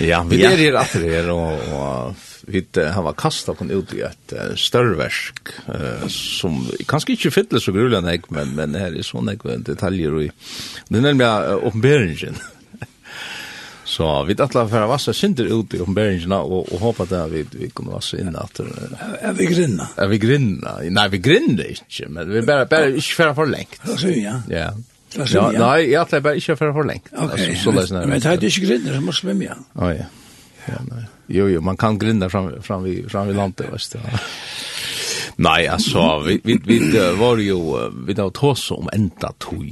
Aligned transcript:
Ja, 0.00 0.22
vi 0.22 0.40
er 0.42 0.56
her 0.56 0.72
rätt 0.72 0.94
det 1.02 1.24
og, 1.30 1.58
og 1.74 2.14
vi 2.46 2.62
har 2.74 3.02
var 3.02 3.14
kastat 3.18 3.58
kon 3.58 3.70
ut 3.70 3.92
i 3.94 4.02
et 4.06 4.34
uh, 4.34 4.54
större 4.56 4.96
verk 4.98 5.52
uh, 5.68 6.06
som 6.08 6.64
kanske 6.88 7.12
inte 7.12 7.30
fyller 7.30 7.60
så 7.60 7.74
grulig 7.74 7.98
enn 7.98 8.08
jeg, 8.10 8.24
men 8.30 8.56
men 8.56 8.74
här 8.74 8.96
är 8.98 9.02
såna 9.02 9.34
jag 9.44 9.60
detaljer 9.60 10.14
och 10.14 10.22
det 10.88 10.98
är 10.98 11.00
nämligen 11.00 11.44
uppenbarelsen. 11.44 12.36
Så 13.84 14.24
vi 14.24 14.34
tatt 14.34 14.54
la 14.54 14.62
å 14.64 14.86
vassa 14.88 15.12
synder 15.12 15.44
ut 15.44 15.74
i 15.74 15.78
uppenbarelsen 15.78 16.32
och 16.32 16.72
og 16.72 16.80
håper 16.80 17.04
att 17.04 17.30
vi 17.30 17.44
vi 17.52 17.70
kommer 17.70 17.92
vassa 17.92 18.18
in 18.18 18.36
att 18.36 18.60
är 18.60 19.32
vi 19.32 19.46
grinna. 19.46 19.88
Är 19.96 20.08
vi 20.08 20.18
grinna? 20.18 20.78
Nej, 20.90 21.08
vi 21.08 21.18
grinner 21.18 21.70
ikke, 21.70 22.08
men 22.08 22.30
vi 22.30 22.42
bare, 22.42 22.66
bara 22.66 22.88
inte 22.88 23.02
för 23.02 23.34
för 23.34 23.46
länge. 23.46 23.98
Så 23.98 24.08
ja. 24.08 24.42
Ja. 24.48 24.72
Ja, 25.16 25.48
nei, 25.52 25.90
jeg 25.90 26.08
tror 26.08 26.18
jeg 26.18 26.24
bare 26.24 26.40
ikke 26.40 26.56
for 26.56 26.76
for 26.76 26.88
lengt. 26.88 27.10
Ok, 27.12 27.38
så 27.60 27.72
men 27.74 28.20
det 28.20 28.30
er 28.30 28.46
ikke 28.48 28.66
grinner, 28.66 28.98
man 28.98 29.10
må 29.10 29.16
svømme 29.16 29.46
igjen. 29.46 29.66
Å 29.76 29.90
ja. 29.92 30.08
ja 30.68 30.78
nei. 30.88 31.02
Jo, 31.32 31.46
jo, 31.48 31.60
man 31.64 31.78
kan 31.80 31.98
grinna 31.98 32.28
fram, 32.28 32.50
fram, 32.62 32.84
vid, 32.84 33.10
fram 33.10 33.30
vid 33.30 33.38
landet, 33.38 33.68
vet 33.72 33.94
du. 33.94 34.00
Nei, 35.42 35.66
altså, 35.70 36.20
vi, 36.26 36.40
vi, 36.44 36.58
vi 36.66 36.80
var 37.18 37.40
jo, 37.40 37.60
vi 38.06 38.16
da 38.16 38.28
tås 38.34 38.66
om 38.74 38.90
enda 38.92 39.32
tog. 39.40 39.70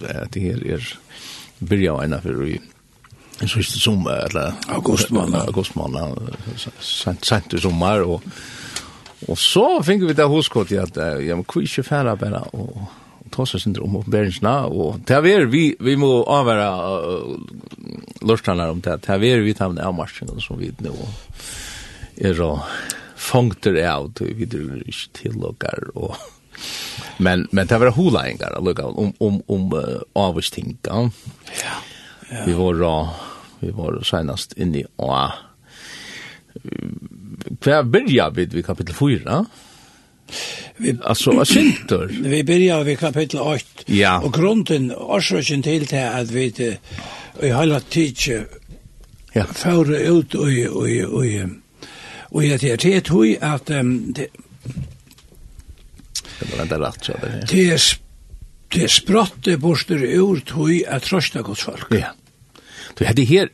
Det 0.00 0.40
her 0.40 0.62
er, 0.76 0.88
byrja 1.60 1.98
ena 2.04 2.20
for 2.24 2.40
vi, 2.44 2.56
en 3.42 3.50
sørste 3.52 3.80
sommer, 3.80 4.24
eller 4.30 4.56
Augustmåned. 4.72 5.36
Augustmåned, 5.42 6.32
sent 6.80 7.26
sent 7.28 7.56
i 7.56 7.60
sommer, 7.60 8.06
og, 8.06 8.24
og 9.28 9.40
så 9.40 9.66
finner 9.84 10.08
vi 10.08 10.16
det 10.16 10.28
hoskott 10.32 10.72
i 10.72 10.80
at, 10.80 10.96
ja, 11.24 11.36
men 11.36 11.44
hvor 11.44 11.64
ikke 11.64 11.84
færre 11.84 12.16
bare, 12.20 12.40
og, 12.56 12.86
tåsa 13.34 13.58
synder 13.58 13.84
om 13.84 13.96
oppenberingsna, 14.00 14.66
og 14.66 15.00
det 15.08 15.16
er 15.16 15.48
vi, 15.52 15.64
vi 15.80 15.96
må 16.00 16.24
avværa 16.30 16.70
uh, 17.02 17.34
lortanar 18.26 18.72
om 18.72 18.80
det, 18.84 19.00
det 19.06 19.16
er 19.16 19.44
vi 19.44 19.54
tar 19.54 19.72
med 19.72 19.84
avmarsingen 19.84 20.40
som 20.40 20.60
vi 20.60 20.72
nå 20.84 20.94
er 22.16 22.40
og 22.40 22.62
fangter 23.16 23.76
av, 23.84 24.12
vi 24.20 24.32
videre 24.38 24.80
ikke 24.84 25.12
tillokkar, 25.22 25.90
og 25.94 26.16
men 27.20 27.46
men 27.52 27.68
det 27.68 27.78
var 27.80 27.92
holaingar 27.92 28.56
lukka 28.64 28.86
om 28.86 29.12
om 29.20 29.42
om 29.46 29.72
uh, 29.72 30.00
avstinka. 30.14 31.10
Ja. 31.60 31.76
ja. 32.30 32.44
Vi 32.46 32.52
var 32.52 32.74
då 32.74 33.08
vi 33.60 33.70
var 33.70 34.02
senast 34.02 34.52
inne 34.52 34.78
i 34.78 34.84
A. 34.96 35.32
Kvar 37.60 37.82
byrja 37.82 38.30
vid 38.30 38.54
vi 38.54 38.62
kapitel 38.62 38.94
4. 38.94 39.44
Vi, 40.76 40.98
alltså 41.04 41.30
vad 41.30 41.48
synter? 41.48 42.10
Vi 42.22 42.44
börjar 42.44 42.84
vid 42.84 42.98
kapitel 42.98 43.40
8. 43.40 43.64
Ja. 43.86 44.20
Och 44.20 44.34
grunden 44.34 44.92
orsaken 44.92 45.62
till 45.62 45.86
det 45.86 46.10
att 46.10 46.30
vi 46.30 46.44
i 47.42 47.46
hela 47.46 47.80
tiden 47.80 48.46
ja. 49.32 49.44
för 49.44 49.94
ut 49.94 50.34
och 50.34 50.48
och 50.70 50.88
och 51.14 51.24
och 52.28 52.44
jag 52.44 52.60
det 52.60 52.84
är 52.84 53.00
tog 53.00 53.36
att 53.40 53.66
det 53.66 54.26
Det 56.38 56.56
var 56.56 56.62
inte 56.62 56.78
rätt 56.78 57.04
så 57.04 57.12
det. 57.12 57.46
Det 57.50 57.80
det 58.68 58.90
spratte 58.90 59.56
borster 59.56 60.04
ur 60.04 60.40
tog 60.40 60.84
att 60.84 61.02
trösta 61.02 61.42
Guds 61.42 61.62
folk. 61.62 61.86
Ja. 61.90 62.06
Du 62.94 63.04
hade 63.04 63.22
här 63.22 63.48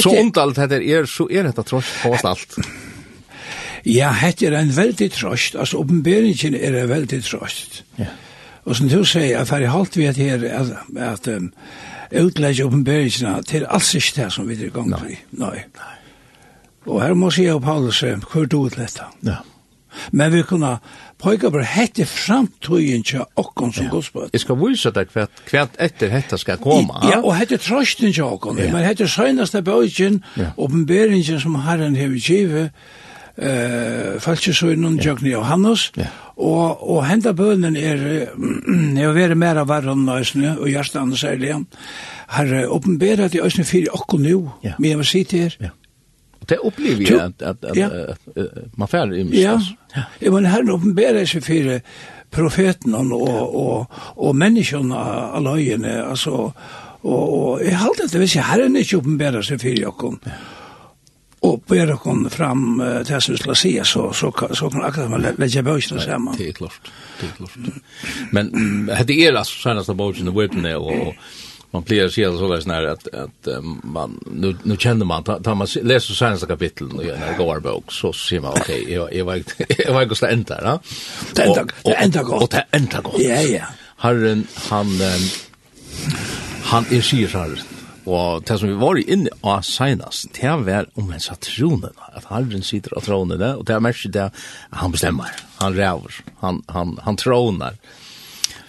så 0.00 0.10
ont 0.20 0.36
allt 0.36 0.56
det 0.56 0.84
är 0.84 1.06
så 1.06 1.30
är 1.30 1.44
det 1.44 1.52
trots 1.52 2.24
allt. 2.24 2.56
Ja, 3.86 4.12
hett 4.12 4.42
er 4.42 4.56
en 4.58 4.72
veldig 4.76 5.10
trøst, 5.14 5.56
altså 5.56 5.82
oppenberingen 5.82 6.54
er 6.54 6.82
en 6.82 6.88
veldig 6.88 7.22
trøst. 7.24 7.82
Ja. 7.98 8.10
Og 8.68 8.76
som 8.76 8.88
du 8.88 9.04
sier, 9.04 9.38
at 9.40 9.50
her 9.50 9.64
i 9.64 9.70
halvt 9.72 9.96
vi 9.96 10.08
at 10.10 10.16
her, 10.20 10.42
at, 10.44 10.72
at 10.96 11.28
um, 11.36 11.52
utlegge 12.24 12.64
oppenberingen, 12.64 13.44
til 13.44 13.62
er 13.62 13.70
alls 13.72 13.94
ikke 13.94 14.22
det 14.22 14.32
som 14.32 14.48
vi 14.48 14.58
er 14.58 14.66
i 14.68 14.72
gang 14.74 14.92
til. 14.92 15.16
Nei. 15.38 15.62
Nei. 15.78 15.94
Og 16.88 17.02
her 17.02 17.14
må 17.14 17.30
jeg 17.36 17.54
og 17.54 17.62
Paulus, 17.62 18.04
hvor 18.32 18.44
du 18.44 18.60
utletta. 18.64 19.08
Ja. 19.24 19.40
Men 20.12 20.32
vi 20.32 20.42
kunne 20.42 20.78
pojka 21.18 21.50
bara 21.50 21.64
hette 21.66 22.06
framtøyen 22.06 23.02
til 23.02 23.24
okkon 23.36 23.72
som 23.72 23.88
ja. 23.88 23.90
godspøt. 23.90 24.30
Jeg 24.32 24.40
skal 24.44 24.58
vise 24.60 24.92
deg 24.94 25.10
hva, 25.14 25.26
hva 25.50 25.64
etter 25.84 26.12
hette 26.12 26.38
skal 26.38 26.60
komme. 26.62 27.00
Ja, 27.08 27.20
og 27.22 27.34
hette 27.36 27.58
trøsten 27.62 28.12
til 28.12 28.24
okkon. 28.24 28.60
Ja. 28.60 28.70
Men 28.72 28.86
hette 28.86 29.08
søgneste 29.10 29.62
bøyken, 29.64 30.22
ja. 30.38 30.52
oppenberingen 30.56 31.40
som 31.40 31.58
Herren 31.66 31.96
hever 31.98 32.20
givet, 32.20 32.70
eh 33.38 34.18
falskesønnen 34.20 34.98
Jørgen 34.98 35.30
Johannes 35.30 35.92
yeah. 35.98 36.10
og 36.36 36.82
og 36.90 37.04
henta 37.06 37.32
bønnen 37.32 37.76
er 37.76 38.02
jeg 38.98 39.14
være 39.14 39.34
mer 39.34 39.60
av 39.62 39.68
varran 39.68 40.04
nøysne 40.06 40.56
og 40.58 40.68
hjertan 40.68 41.14
særlig 41.16 41.54
har 42.28 42.54
openbera 42.66 43.28
til 43.28 43.44
øysne 43.46 43.64
fire 43.64 43.94
okko 43.94 44.18
nu 44.18 44.50
yeah. 44.64 44.74
men 44.78 44.90
jeg 44.90 45.26
til 45.26 45.40
her 45.40 45.56
yeah. 45.62 45.74
Og 46.40 46.48
det 46.48 46.58
opplever 46.62 47.02
jeg 47.02 47.20
at, 47.20 47.42
at, 47.42 47.56
at, 47.62 47.76
ja. 47.76 47.88
at, 47.88 48.18
at, 48.36 48.48
man 48.76 48.88
færre 48.88 49.18
i 49.18 49.22
mest. 49.22 49.42
Ja, 49.42 49.58
ja. 49.96 50.30
men 50.30 50.46
herren 50.46 50.70
oppenberer 50.70 51.24
seg 51.26 51.42
fire 51.42 51.80
profeten 52.30 52.94
og, 52.94 53.12
og, 53.12 53.56
og, 53.56 53.86
og 54.16 54.36
menneskene 54.36 54.94
av 54.94 55.42
løgene. 55.42 56.04
altså, 56.10 56.30
og, 57.02 57.32
og 57.38 57.64
jeg 57.64 57.78
halte 57.78 58.06
at 58.06 58.12
det 58.12 58.22
hvis 58.22 58.34
herren 58.34 58.76
ikke 58.76 58.96
oppenberer 58.96 59.42
seg 59.42 59.60
fire 59.60 59.90
okko. 59.90 60.14
Ja 60.26 60.38
och 61.40 61.62
bära 61.66 61.96
kom 61.96 62.30
fram 62.30 62.80
uh, 62.80 63.02
till 63.04 63.20
som 63.20 63.36
skulle 63.36 63.54
se 63.54 63.84
så 63.84 64.12
så 64.12 64.32
så 64.52 64.70
kan 64.70 64.84
akkurat 64.84 65.10
man 65.10 65.26
legge 65.38 65.62
bøkene 65.62 66.00
sammen. 66.00 66.34
Det 66.38 66.48
er 66.48 66.52
klart. 66.52 66.92
Det 67.20 67.28
er 67.28 67.36
klart. 67.36 67.58
Men 68.30 68.86
det 69.06 69.26
är 69.26 69.34
alltså 69.34 69.62
senaste 69.62 69.94
böjsen 69.94 70.66
i 70.66 70.74
og, 70.74 71.08
och 71.08 71.14
man 71.70 71.82
blir 71.82 72.08
så 72.08 72.38
så 72.38 72.48
där 72.48 72.60
snär 72.60 72.84
att 72.84 73.08
att 73.14 73.48
man 73.82 74.20
nu 74.32 74.56
nu 74.62 74.76
känner 74.76 75.04
man 75.04 75.24
tar 75.24 75.54
man 75.54 75.66
läser 75.82 76.14
senaste 76.14 76.46
kapitlen 76.46 76.92
och 76.92 77.04
när 77.04 77.36
går 77.38 77.56
en 77.56 77.62
bok 77.62 77.92
så 77.92 78.12
ser 78.12 78.40
man 78.40 78.52
okej 78.52 78.92
jag 78.92 79.14
jag 79.14 79.24
var 79.24 79.42
jag 79.78 79.94
var 79.94 80.02
just 80.02 80.22
ända 80.22 80.60
va. 80.62 80.80
Ända 81.36 81.66
ända 81.86 82.22
går 82.22 82.42
Och 82.42 82.52
ända 82.70 83.00
går 83.00 83.14
Ja 83.22 83.40
ja. 83.40 83.64
Herren 83.96 84.46
han 84.70 84.86
han 86.62 86.84
är 86.90 87.00
sig 87.00 87.28
så 87.28 87.46
Og 88.08 88.44
det 88.48 88.56
som 88.58 88.70
vi 88.70 88.76
var 88.80 88.98
inne 89.02 89.32
av 89.44 89.62
senast, 89.66 90.30
det 90.38 90.52
var 90.64 90.88
om 90.96 91.10
en 91.12 91.20
satronen, 91.22 91.92
at 92.16 92.28
Herren 92.30 92.64
sitter 92.64 92.96
av 92.96 93.04
tronene, 93.04 93.54
og 93.58 93.66
det 93.68 93.76
er 93.76 93.84
mest 93.84 94.08
det 94.14 94.28
at 94.30 94.78
han 94.80 94.94
bestemmer, 94.94 95.32
han 95.58 95.76
ræver, 95.76 96.20
han, 96.40 96.62
han, 96.72 96.94
han 97.04 97.18
troner. 97.20 97.76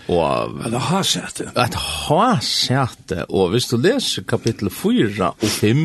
Og, 0.10 0.58
at 0.66 0.74
ha 0.90 1.04
sete. 1.06 1.52
At 1.54 1.76
ha 1.78 2.40
sete. 2.42 3.28
Og 3.30 3.52
hvis 3.54 3.70
du 3.70 3.78
leser 3.78 4.26
kapittel 4.26 4.72
4 4.74 5.28
og 5.30 5.46
5, 5.54 5.84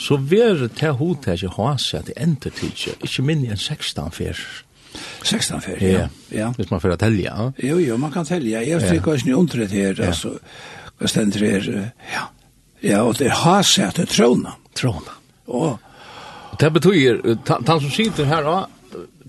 så 0.00 0.16
ver 0.16 0.64
det 0.64 0.94
hodtetje 0.96 1.52
ha 1.58 1.74
sete 1.76 2.16
enter 2.16 2.54
tidsje, 2.56 2.96
ikke 3.04 3.26
minne 3.28 3.52
enn 3.52 3.60
16 3.60 4.16
fyr. 4.16 4.40
16 5.22 5.60
fyr, 5.62 5.84
ja. 5.84 6.08
ja. 6.34 6.50
Hvis 6.56 6.72
man 6.72 6.80
får 6.82 6.96
telja. 7.04 7.52
Jo, 7.62 7.78
jo, 7.78 8.00
man 8.00 8.10
kan 8.12 8.26
telja. 8.26 8.64
Jeg 8.64 8.80
fikk 8.80 9.12
også 9.12 9.28
nye 9.28 9.38
undret 9.38 9.76
her, 9.76 10.00
altså, 10.08 10.38
hva 10.98 11.12
stendt 11.12 11.36
her, 11.44 11.68
ja. 12.10 12.26
Ja, 12.82 13.02
og 13.02 13.18
det 13.18 13.28
er 13.30 13.62
sett 13.62 13.94
til 13.94 14.06
trona. 14.06 14.54
Trona. 14.74 15.16
Og 15.46 15.78
det 16.60 16.72
betyr, 16.72 17.20
han 17.48 17.80
som 17.80 17.90
sitter 17.90 18.24
her, 18.24 18.48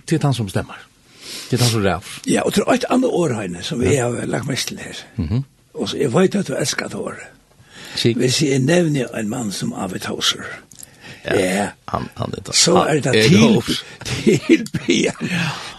det 0.10 0.18
er 0.20 0.26
han 0.28 0.34
som 0.34 0.46
bestemmer. 0.46 0.80
Det 1.50 1.60
er 1.60 1.64
han 1.64 1.72
som 1.72 1.84
ræv. 1.84 2.02
Ja, 2.28 2.42
og 2.42 2.56
det 2.56 2.64
er 2.68 2.74
et 2.74 2.86
annet 2.90 3.10
år 3.10 3.34
henne 3.42 3.64
som 3.64 3.80
vi 3.80 3.96
har 3.96 4.26
lagt 4.26 4.48
mest 4.48 4.68
til 4.68 4.80
her. 4.80 5.04
Og 5.74 5.90
så 5.90 5.98
jeg 5.98 6.14
vet 6.14 6.36
at 6.36 6.48
du 6.48 6.54
elsker 6.56 6.88
det 6.88 6.96
året. 6.96 7.30
Kik. 7.96 8.18
Hvis 8.18 8.42
jeg 8.42 8.60
nevner 8.60 9.08
en 9.20 9.30
mann 9.30 9.52
som 9.52 9.74
Avet 9.74 10.06
Hauser, 10.06 10.44
Ja, 11.26 11.36
ja. 11.40 11.68
Han, 11.88 12.10
han 12.18 12.34
er 12.38 12.42
det. 12.42 12.56
Så 12.56 12.76
er 12.76 13.00
det 13.00 13.14
til, 13.24 13.62
til 14.06 14.68
byan. 14.74 15.30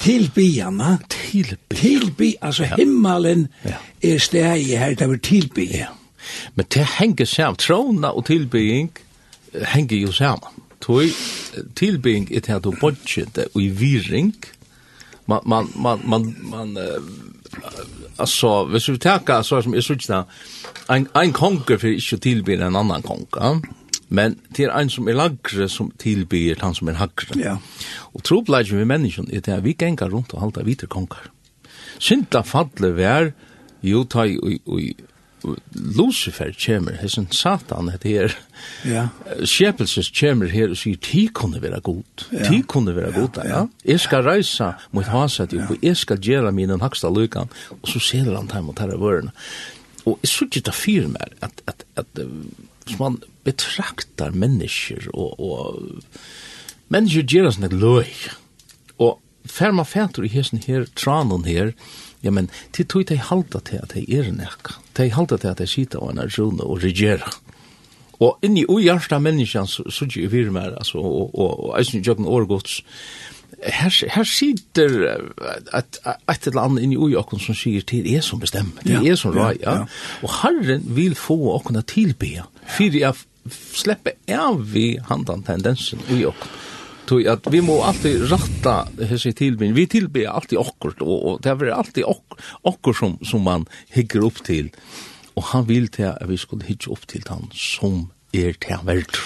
Til 0.00 0.30
byan, 0.34 0.80
ja. 0.80 0.96
Til 1.10 1.56
byan. 1.68 1.78
Til 1.80 2.10
byan, 2.18 2.34
altså 2.42 2.64
himmelen 2.76 3.48
er 4.02 4.18
steg 4.18 4.66
her, 4.78 4.94
det 4.94 5.02
er 5.02 5.16
til 5.22 5.48
byan. 5.54 5.74
Ja. 5.74 5.86
Men 6.54 6.66
det 6.74 6.86
henger 6.98 7.28
sammen, 7.28 7.56
trona 7.56 8.12
og 8.12 8.26
tilbygging 8.26 8.90
henger 9.74 9.96
jo 9.96 10.12
sammen. 10.12 10.62
Tøy 10.82 11.12
tilbygging 11.78 12.30
er 12.34 12.40
til 12.40 12.58
at 12.58 12.64
du 12.64 12.72
bodget 12.80 13.38
og 13.54 13.60
i 13.62 13.68
viring. 13.68 14.34
Man, 15.26 15.40
man, 15.46 15.68
man, 15.76 16.00
man, 16.04 16.36
man 16.50 16.76
uh, 16.76 17.04
altså, 18.18 18.64
hvis 18.64 18.88
vi 18.90 18.98
tenker, 18.98 19.42
så 19.42 19.60
som 19.62 19.74
jeg 19.74 19.82
synes 19.82 20.06
da, 20.06 20.22
en, 20.90 21.06
en 21.16 21.32
konger 21.32 21.78
for 21.78 21.86
ikke 21.86 22.16
tilbygge 22.16 22.66
en 22.66 22.76
annan 22.76 23.04
konger, 23.06 23.62
men 24.12 24.36
det 24.56 24.66
er 24.66 24.74
en 24.76 24.90
som 24.92 25.08
er 25.08 25.16
lagre 25.16 25.68
som 25.72 25.92
tilbygger 25.98 26.60
han 26.60 26.74
som 26.74 26.90
er 26.92 26.98
hagre. 27.00 27.38
Ja. 27.40 27.56
Og 28.12 28.24
trobladjen 28.28 28.82
vi 28.82 28.88
mennesken 28.88 29.30
er 29.32 29.40
til 29.40 29.56
at 29.56 29.64
vi 29.64 29.72
ganger 29.72 30.10
rundt 30.12 30.34
og 30.34 30.42
halter 30.42 30.66
videre 30.66 30.90
konger. 30.92 31.30
Synda 31.98 32.42
fadle 32.44 32.92
vær, 32.96 33.30
jo, 33.82 34.04
ta 34.04 34.26
i, 34.28 34.36
i, 34.78 34.92
Lucifer 35.72 36.52
kommer, 36.54 36.96
hessen 37.00 37.26
Satan 37.34 37.90
heter 37.92 38.08
her, 38.08 38.36
ja. 38.86 39.04
skjepelses 39.48 40.10
kommer 40.14 40.50
her 40.52 40.72
og 40.72 40.78
sier, 40.78 40.98
ti 41.02 41.26
kunne 41.34 41.62
være 41.62 41.80
god, 41.84 42.26
ja. 42.30 42.44
ti 42.46 42.62
kunne 42.68 42.94
være 42.96 43.12
god, 43.16 43.42
ja. 43.42 43.48
ja. 43.50 43.62
Jeg 43.94 44.04
skal 44.04 44.26
reise 44.26 44.72
mot 44.94 45.10
haset, 45.10 45.54
ja. 45.56 45.66
og 45.70 45.82
jeg 45.82 45.98
skal 45.98 46.22
gjøre 46.22 46.52
mine 46.54 46.78
haksta 46.82 47.10
lykan, 47.10 47.50
og 47.80 47.90
så 47.90 48.02
ser 48.02 48.30
han 48.30 48.50
til 48.50 48.66
mot 48.66 48.82
herre 48.82 48.98
av 48.98 49.02
vørene. 49.02 49.34
Og 50.02 50.18
jeg 50.22 50.32
synes 50.32 50.56
ikke 50.56 50.66
det 50.70 50.74
fyrer 50.74 51.10
meg, 51.14 51.34
at, 51.46 51.62
at, 51.70 51.84
at 51.96 52.22
hvis 52.86 52.98
man 52.98 53.20
betraktar 53.46 54.34
mennesker, 54.34 55.10
og, 55.14 55.38
og 55.38 56.92
mennesker 56.92 57.26
gjør 57.26 57.52
sånn 57.54 57.68
et 57.68 57.76
løy, 57.76 58.08
og 59.02 59.18
fer 59.48 59.74
man 59.74 59.88
fætter 59.88 60.26
i 60.26 60.32
hesten 60.32 60.62
her, 60.66 60.86
tranen 60.98 61.46
her, 61.46 61.72
Ja, 62.22 62.30
men 62.30 62.50
til 62.72 62.86
tog 62.86 63.08
de 63.08 63.18
halda 63.18 63.60
til 63.66 63.80
at 63.82 63.94
de 63.94 64.04
er 64.18 64.30
nek. 64.32 64.76
De 64.96 65.08
halda 65.10 65.36
til 65.36 65.50
at 65.50 65.58
de 65.58 65.66
sita 65.66 65.98
og 65.98 66.12
en 66.12 66.22
rune 66.26 66.62
og 66.62 66.82
regera. 66.84 67.32
Og 68.22 68.38
inni 68.46 68.62
ui 68.68 68.84
hjarta 68.86 69.18
menneskjan 69.18 69.66
sudji 69.66 70.22
vi 70.26 70.30
firmer, 70.30 70.76
altså, 70.78 70.98
og, 70.98 71.34
og, 71.34 71.64
og 71.64 71.78
eisen 71.80 72.04
jøkken 72.06 72.28
årgods, 72.30 72.82
her, 73.62 73.94
her 74.14 74.26
sitter 74.26 74.94
et, 75.74 75.98
et 76.30 76.46
eller 76.46 76.62
annet 76.62 76.86
inni 76.86 76.98
ui 76.98 77.16
okken 77.18 77.42
som 77.42 77.56
sier 77.58 77.84
til 77.86 78.06
er 78.14 78.22
som 78.24 78.40
bestemmer, 78.42 78.82
til 78.86 79.06
er 79.06 79.18
som 79.18 79.34
rai, 79.36 79.56
ja. 79.62 79.82
Og 80.22 80.34
Herren 80.42 80.86
vil 80.96 81.14
få 81.18 81.38
okken 81.56 81.80
tilbe, 81.86 82.44
fyrir 82.76 83.00
jeg 83.02 83.54
slipper 83.74 84.14
av 84.30 84.60
vi 84.70 84.92
handan 85.08 85.42
tendensen 85.46 86.02
ui 86.10 86.22
okken 86.30 86.58
tog 87.06 87.26
at 87.26 87.46
vi 87.52 87.60
må 87.64 87.80
alltid 87.84 88.26
ratta 88.30 88.74
hese 89.08 89.32
tilbyn. 89.36 89.74
Vi 89.76 89.86
tilbyr 89.90 90.30
alltid 90.32 90.60
okkurt, 90.62 91.02
og, 91.02 91.16
og 91.26 91.40
det 91.44 91.54
er 91.54 91.72
alltid 91.74 92.04
ok, 92.06 92.92
som, 92.98 93.18
som 93.26 93.44
man 93.46 93.66
hygger 93.94 94.26
opp 94.28 94.42
til. 94.46 94.72
Og 95.36 95.48
han 95.52 95.68
vil 95.68 95.88
til 95.92 96.10
at 96.12 96.28
vi 96.28 96.36
skulle 96.36 96.68
hygge 96.68 96.92
opp 96.92 97.06
til 97.08 97.24
han 97.28 97.48
som 97.56 98.10
er 98.32 98.56
til 98.60 98.86
värld. 98.86 99.18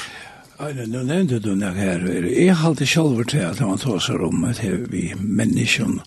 Ja, 0.56 0.70
nu 0.72 1.02
nevnte 1.04 1.38
du 1.38 1.50
noe 1.52 1.74
her. 1.76 2.00
Jeg 2.32 2.56
halte 2.56 2.86
själva 2.86 3.24
til 3.28 3.44
at 3.44 3.60
man 3.60 3.78
tar 3.78 3.98
sig 3.98 4.16
om 4.16 4.44
at 4.44 4.62
vi 4.64 5.14
människan. 5.18 6.00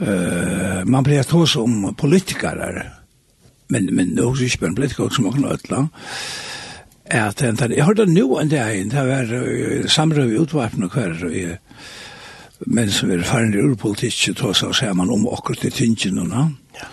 Uh, 0.00 0.84
man 0.86 1.02
blir 1.02 1.22
tås 1.22 1.56
om 1.56 1.94
politikere. 1.94 2.84
Men, 3.68 3.88
men 3.92 4.06
nog 4.06 4.24
er 4.24 4.28
også 4.30 4.44
ikke 4.44 4.58
bare 4.58 4.74
politikere 4.74 5.10
som 5.10 5.24
man 5.24 5.32
kan 5.32 5.88
at 7.10 7.42
en 7.42 7.58
jeg 7.70 7.84
hørte 7.84 8.06
nu 8.06 8.38
en 8.38 8.48
dag 8.48 8.76
inn, 8.76 8.90
det 8.92 9.04
var 9.06 9.32
samrøy 9.88 10.36
utvapen 10.42 10.84
og 10.84 10.94
hver, 10.94 11.58
men 12.66 12.90
som 12.90 13.10
er 13.10 13.22
faren 13.22 13.54
i 13.54 13.62
urpolitikk, 13.62 14.34
tog 14.36 14.56
seg 14.56 14.96
man 14.96 15.10
om 15.10 15.28
akkurat 15.30 15.64
i 15.64 15.70
tingene, 15.70 16.24
no? 16.26 16.48
Ja. 16.74 16.88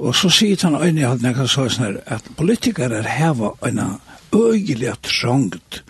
Og 0.00 0.14
så 0.16 0.30
sier 0.32 0.56
han 0.64 0.78
øyne 0.80 1.00
i 1.00 1.04
jeg 1.04 1.34
kan 1.36 1.48
så 1.48 1.66
sånn 1.68 1.84
her, 1.84 1.96
at 2.06 2.28
politikere 2.38 3.02
heva 3.04 3.52
en 3.66 3.82
øyelig 4.32 4.94
trangt 5.04 5.82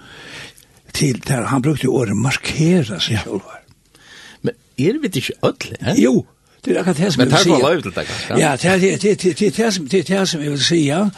til 0.93 1.21
der, 1.27 1.47
han 1.47 1.63
brukte 1.63 1.89
året 1.89 2.17
markera 2.17 2.99
seg 2.99 3.23
selv. 3.23 3.47
Men 4.43 4.57
er 4.79 4.99
vi 4.99 5.13
ikke 5.13 5.39
ødelig, 5.47 5.79
eh? 5.81 6.01
Jo, 6.03 6.25
Det 6.63 6.71
är 6.71 6.81
akkurat 6.81 6.97
det 6.97 7.13
som 7.13 7.21
jag 7.21 7.27
vill 7.27 7.37
säga. 7.37 7.53
Men 7.53 7.61
tack 7.61 7.63
var 7.63 7.75
löv 7.75 7.83
till 7.83 7.91
det 7.91 8.05
kanske? 8.05 8.41
Ja, 8.41 8.57
det 9.91 9.99
är 9.99 10.17
det 10.17 10.27
som 10.27 10.45
jag 10.45 10.51
vill 10.51 10.65
säga. 10.65 11.11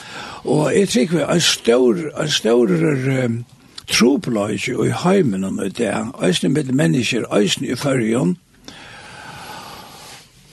Och 0.44 0.74
jag 0.74 0.88
tycker 0.88 1.16
vi 1.16 1.22
en 1.22 1.40
stor, 1.40 2.20
en 2.20 2.30
stor 2.30 3.08
um, 3.08 3.44
troplöjtje 3.86 4.86
i 4.86 4.90
heimen 4.90 5.44
om 5.44 5.70
det. 5.76 6.06
Ösne 6.20 6.48
med 6.48 6.74
människor, 6.74 7.26
ösne 7.38 7.66
i 7.66 7.76
färgen. 7.76 8.36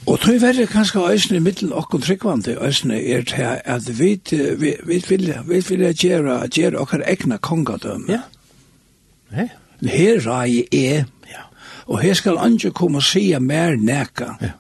Og 0.09 0.17
tøy 0.23 0.39
verre 0.41 0.65
kanskje 0.65 1.03
æsne 1.13 1.37
i 1.37 1.43
middelen 1.43 1.73
okkur 1.77 2.01
tryggvandi 2.01 2.55
æsne 2.65 2.97
er 2.97 3.25
til 3.29 3.59
at 3.65 3.89
vi, 3.99 4.15
vi, 4.57 4.73
vi 4.83 5.03
vilja, 5.09 5.43
vi 5.45 5.59
vilja 5.69 5.91
gjera, 5.93 6.39
gjera 6.47 6.81
okkar 6.81 7.03
egna 7.05 7.37
kongadøm. 7.37 8.07
Ja. 8.09 8.21
Hey. 9.29 9.51
Her 9.85 10.21
rai 10.25 10.65
er, 10.73 11.05
ja. 11.29 11.43
og 11.85 12.01
her 12.01 12.13
skal 12.13 12.37
andre 12.41 12.71
komme 12.71 12.97
og 12.97 13.03
sige 13.03 13.39
mer 13.39 13.75
neka. 13.75 14.33
Ja. 14.41 14.55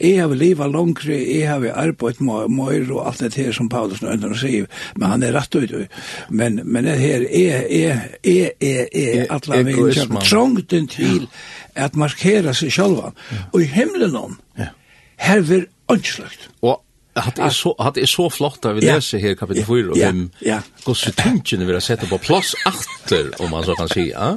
Jeg 0.00 0.20
har 0.20 0.34
livet 0.34 0.72
langere, 0.72 1.18
jeg 1.18 1.48
har 1.48 1.66
arbeidt 1.76 2.20
mer 2.20 2.92
og 2.92 3.06
alt 3.06 3.20
det 3.20 3.34
her 3.34 3.52
som 3.52 3.68
Paulus 3.72 4.02
nøyner 4.02 4.32
å 4.32 4.38
si, 4.38 4.62
men 4.96 5.08
han 5.08 5.26
er 5.26 5.34
rett 5.36 5.54
ut. 5.56 5.74
Men, 6.30 6.60
men 6.64 6.88
det 6.88 6.98
her 7.00 7.26
er, 7.26 7.66
er, 7.68 8.06
er, 8.22 8.52
er, 8.60 8.86
er, 8.92 9.26
atla 9.32 9.62
veien 9.66 10.18
trångten 10.22 10.88
til 10.92 11.28
at 11.74 11.96
markera 11.98 12.54
seg 12.56 12.72
sjálvan. 12.72 13.16
Og 13.52 13.62
i 13.62 13.68
himmelen, 13.72 14.38
her 15.22 15.44
vil 15.46 15.68
åndsløgt. 15.92 16.48
Og 16.62 16.80
Hatt 17.12 17.36
er 17.44 17.52
så, 17.52 17.74
hatt 17.76 17.98
er 18.00 18.08
så 18.08 18.24
flott 18.32 18.64
at 18.64 18.78
vi 18.78 18.86
yeah. 18.86 18.96
leser 18.96 19.20
her 19.20 19.34
kapitel 19.36 19.66
4 19.68 19.90
og 19.92 19.98
5 20.00 20.20
yeah. 20.46 20.64
Gåse 20.86 21.12
tungene 21.18 21.66
vi 21.68 21.74
har 21.76 21.84
sett 21.84 22.06
på 22.08 22.18
plass 22.24 22.54
atter, 22.64 23.28
om 23.44 23.52
man 23.52 23.66
så 23.66 23.76
kan 23.76 23.90
si 23.92 24.06
ja. 24.08 24.30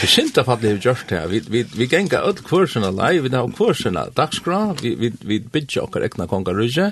Vi 0.00 0.10
synte 0.10 0.42
at 0.42 0.64
det 0.64 0.72
har 0.72 0.80
gjort 0.88 1.14
her 1.14 1.30
Vi, 1.30 1.42
vi, 1.46 1.62
vi 1.70 1.86
genga 1.86 2.24
öll 2.26 2.42
kursene 2.42 2.90
live 2.90 3.28
Vi 3.28 3.36
har 3.36 3.46
av 3.46 4.10
dagskra 4.18 4.58
Vi, 4.82 4.96
vi, 4.98 5.12
vi 5.22 5.38
bygger 5.38 5.86
okkar 5.86 6.08
ekna 6.08 6.26
konga 6.26 6.56
ruje. 6.56 6.90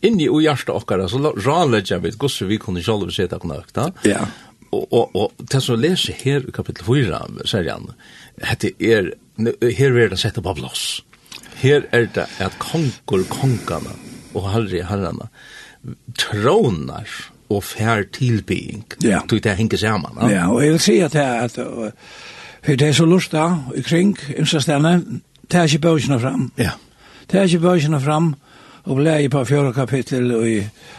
Inni 0.00 0.28
u 0.28 0.40
jarsta 0.40 0.72
okkar 0.72 1.04
Så 1.12 1.20
ranlegger 1.20 2.00
vi 2.00 2.16
gåse 2.16 2.48
vi 2.48 2.56
kunne 2.56 2.80
sjolv 2.80 3.12
seta 3.12 3.38
kunna 3.38 3.60
Ja 4.08 4.24
Og, 4.72 4.88
og, 4.92 5.12
og 5.14 5.52
so 5.52 5.76
som 5.76 5.84
her 5.84 6.48
i 6.48 6.52
kapitel 6.52 6.84
4, 6.84 7.20
sier 7.46 7.68
han, 7.70 7.86
hette 8.42 8.72
er, 8.82 9.12
her 9.62 9.96
er 10.02 10.10
det 10.10 10.18
sett 10.18 10.40
på 10.42 10.54
plass. 10.58 11.02
Her 11.62 11.86
er 11.94 12.10
det 12.12 12.26
at 12.42 12.58
konkur 12.60 13.22
kongene 13.30 13.94
og 14.36 14.50
herre 14.52 14.84
herrarna 14.90 15.30
tronar 16.18 17.08
og 17.48 17.62
fær 17.62 18.02
tilbying. 18.12 18.84
Ja. 19.04 19.20
Du 19.30 19.38
det 19.38 19.56
henger 19.56 19.78
sammen. 19.78 20.18
Ja, 20.20 20.28
ja 20.28 20.46
og 20.50 20.62
jeg 20.64 20.74
vil 20.74 20.82
si 20.82 20.96
at 21.00 21.14
det 21.14 21.22
er 21.22 21.46
at 21.46 21.58
for 22.66 22.74
det 22.74 22.88
er 22.88 22.92
så 22.92 23.04
lust 23.06 23.32
da, 23.32 23.44
i 23.78 23.82
kring, 23.86 24.16
ymsa 24.38 24.58
stedene, 24.58 25.20
det 25.46 25.58
er 25.60 25.68
ikke 25.68 25.78
bøysene 25.84 26.18
fram. 26.20 26.48
Ja. 26.58 26.72
Det 27.30 27.38
er 27.38 27.44
ikke 27.46 27.62
bøysene 27.62 28.00
fram, 28.02 28.32
og 28.84 28.96
ble 28.98 29.12
i 29.22 29.28
på 29.30 29.44
fjøra 29.46 29.70
kapittel 29.72 30.32
i 30.34 30.56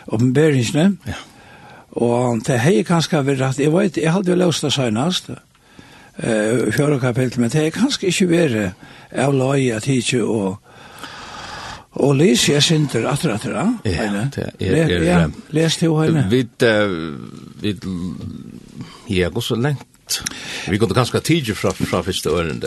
oppenberingsene. 0.08 0.86
Ja. 1.08 1.18
Og 1.92 2.40
det 2.48 2.56
er 2.56 2.84
kanskje 2.88 3.20
vært 3.26 3.42
at, 3.42 3.60
jeg 3.60 3.74
vet, 3.74 3.98
jeg 3.98 4.14
hadde 4.14 4.32
jo 4.32 4.38
løst 4.40 4.64
det 4.64 4.72
senast, 4.74 5.30
uh, 5.30 6.72
fjøra 6.72 7.02
kapittel, 7.04 7.42
men 7.42 7.52
det 7.52 7.66
er 7.66 7.76
kanskje 7.76 8.14
ikke 8.14 8.30
vært 8.32 8.88
av 9.12 9.36
løy 9.36 9.68
at 9.76 9.88
ikke 9.92 10.24
og 10.24 10.62
Og 11.98 12.16
les 12.20 12.48
jeg 12.50 12.64
synder 12.64 13.08
atter 13.10 13.34
atter, 13.34 13.54
ja? 13.58 13.68
Ja, 13.86 14.26
det 14.34 14.48
er... 14.60 14.82
er 14.86 15.06
ja, 15.06 15.20
les 15.56 15.78
til 15.78 15.96
henne. 15.98 16.26
Vi, 16.30 16.44
vi, 17.62 17.76
ja, 19.18 19.30
går 19.34 19.42
så 19.42 19.56
lengt. 19.56 19.86
Vi 20.70 20.78
går 20.78 20.94
ganske 20.96 21.20
tidlig 21.20 21.58
fra, 21.58 21.72
fra 21.72 22.02
første 22.02 22.32
åren 22.32 22.62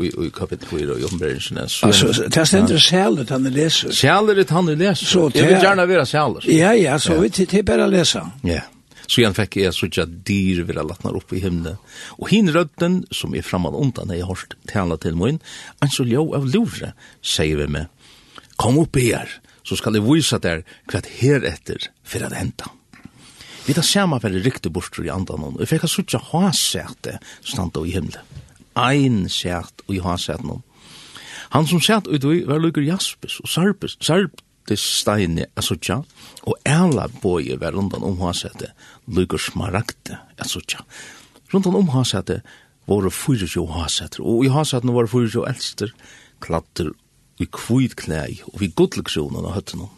i 0.00 0.30
kapitel 0.36 0.68
4 0.70 0.94
og 0.94 1.00
i 1.00 1.04
ombrennelsen. 1.04 1.58
Altså, 1.58 2.12
det 2.24 2.36
er 2.36 2.48
stendt 2.48 2.72
sælet 2.80 3.30
han 3.30 3.46
er 3.46 3.52
leser. 3.52 3.92
Sælet 3.92 4.50
han 4.50 4.68
er 4.72 4.80
leser. 4.80 5.06
Så, 5.06 5.28
jeg 5.34 5.48
vil 5.48 5.60
gjerne 5.60 5.88
være 5.88 6.06
sæler. 6.06 6.48
Ja, 6.48 6.72
ja, 6.72 6.98
så 6.98 7.20
vi 7.20 7.28
til 7.28 7.62
bare 7.64 7.90
lese. 7.90 8.24
Ja. 8.44 8.64
Så 9.08 9.22
igjen 9.22 9.36
fikk 9.36 9.56
jeg 9.56 9.72
sånn 9.72 10.02
at 10.02 10.16
dyr 10.28 10.66
vil 10.68 10.76
ha 10.76 10.84
lagt 10.84 11.04
ned 11.06 11.16
oppe 11.16 11.38
i 11.38 11.40
himmelen. 11.40 11.78
Og 12.20 12.28
hin 12.28 12.50
rødden, 12.52 13.00
som 13.08 13.32
er 13.32 13.46
fremad 13.46 13.76
undan, 13.76 14.12
jeg 14.12 14.20
har 14.20 14.36
hørt 14.36 14.56
tala 14.68 14.98
til 15.00 15.16
min, 15.16 15.40
en 15.80 15.92
så 15.92 16.04
ljå 16.04 16.26
av 16.36 16.44
lure, 16.52 16.92
sier 17.24 17.62
vi 17.62 17.70
med 17.78 17.88
kom 18.58 18.80
opp 18.82 18.98
her, 18.98 19.30
så 19.64 19.76
skal 19.78 19.96
jeg 19.98 20.06
vise 20.06 20.38
der 20.42 20.64
hva 20.90 21.02
her 21.20 21.46
etter 21.46 21.88
for 22.02 22.24
at 22.26 22.36
hente. 22.36 22.68
Vi 23.68 23.74
tar 23.76 23.84
samme 23.84 24.16
for 24.20 24.32
det 24.32 24.46
riktig 24.46 24.72
bortstår 24.72 25.06
i 25.06 25.12
andan 25.12 25.44
og 25.44 25.58
jeg 25.60 25.68
fikk 25.74 25.84
ha 25.84 25.90
suttje 25.92 26.20
ha 26.30 26.48
sete 26.56 27.18
stand 27.44 27.76
i 27.82 27.92
himmelen. 27.92 28.24
Ein 28.78 29.26
set 29.28 29.82
og 29.86 29.92
i 29.92 30.00
ha 30.00 30.14
sete 30.16 30.46
noen. 30.46 30.62
Han 31.52 31.66
som 31.68 31.80
sett 31.80 32.08
ut 32.08 32.24
i 32.28 32.42
var 32.48 32.60
lukker 32.60 32.84
jaspes 32.84 33.38
og 33.42 33.48
sarpes, 33.48 33.96
sarpes 34.04 34.84
steine 35.00 35.48
er 35.48 35.64
suttje, 35.64 35.98
og 36.44 36.68
æla 36.68 37.08
bøye 37.22 37.56
var 37.60 37.76
rundan 37.76 38.04
om 38.04 38.18
ha 38.24 38.32
sete 38.36 38.72
lykker 39.08 39.40
smaragde 39.40 40.16
er 40.16 40.48
suttje. 40.48 40.80
Rundan 41.52 41.76
om 41.76 41.92
ha 41.92 42.04
sete 42.08 42.42
våre 42.88 43.12
fyrir 43.12 43.52
jo 43.52 43.66
ha 43.72 43.84
sete, 43.92 44.20
og 44.24 44.44
i 44.44 44.52
ha 44.52 44.64
sete 44.64 44.96
var 44.96 45.08
fyrir 45.08 45.32
jo 45.34 45.44
eldster, 45.48 45.92
klatter 46.44 46.92
vi 47.38 47.46
kvitt 47.46 47.96
knæi, 48.02 48.42
og 48.52 48.60
vi 48.62 48.70
gudleksjonen 48.74 49.46
av 49.46 49.56
høttene. 49.56 49.88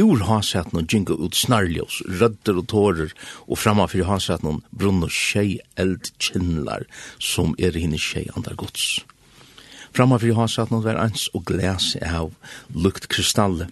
Ur 0.00 0.22
hansetten 0.24 0.80
og 0.80 0.88
djinga 0.88 1.18
ut 1.20 1.36
snarljås, 1.36 2.00
rødder 2.20 2.62
og 2.62 2.68
tårer, 2.72 3.12
og 3.46 3.60
framma 3.60 3.88
fyrir 3.90 4.08
hansetten 4.08 4.62
brunner 4.70 5.12
tjei 5.12 5.60
eld 5.76 6.08
kinnlar, 6.22 6.86
som 7.20 7.52
er 7.58 7.76
hinne 7.76 8.00
tjei 8.00 8.24
andar 8.32 8.56
gods. 8.56 9.02
Framma 9.92 10.16
fyrir 10.22 10.40
hansetten 10.40 10.80
var 10.86 11.02
ans 11.02 11.28
og 11.36 11.44
glas 11.50 11.92
av 12.00 12.32
lukt 12.72 13.10
kristalle, 13.12 13.68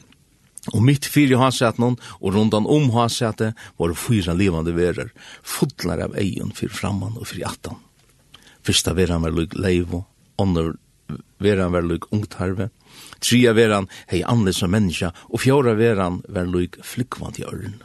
Og 0.75 0.82
mitt 0.85 1.06
fyrir 1.09 1.40
hansetnån 1.40 1.97
og 2.20 2.35
rundan 2.35 2.66
om 2.68 2.90
hansetne 2.92 3.54
var 3.80 3.94
fyra 3.97 4.35
levande 4.37 4.75
verer, 4.76 5.09
fotlar 5.42 6.02
av 6.04 6.16
eion 6.20 6.52
fyrir 6.56 6.75
framman 6.76 7.16
og 7.16 7.30
fyrir 7.30 7.49
attan. 7.49 7.78
Fyrsta 8.66 8.92
veran 8.92 9.25
var 9.25 9.32
luk 9.32 9.56
leivo, 9.56 10.04
ånder 10.37 10.75
veran 11.40 11.73
var 11.73 11.87
luk 11.87 12.11
ungtarve, 12.12 12.68
Tria 13.20 13.52
veran 13.56 13.88
hei 14.11 14.23
anleis 14.25 14.62
som 14.62 14.73
menneska, 14.73 15.12
og 15.28 15.42
fjora 15.44 15.76
veran 15.76 16.23
var 16.28 16.49
loik 16.49 16.80
flikkvant 16.87 17.40
i 17.40 17.47
ørn. 17.49 17.78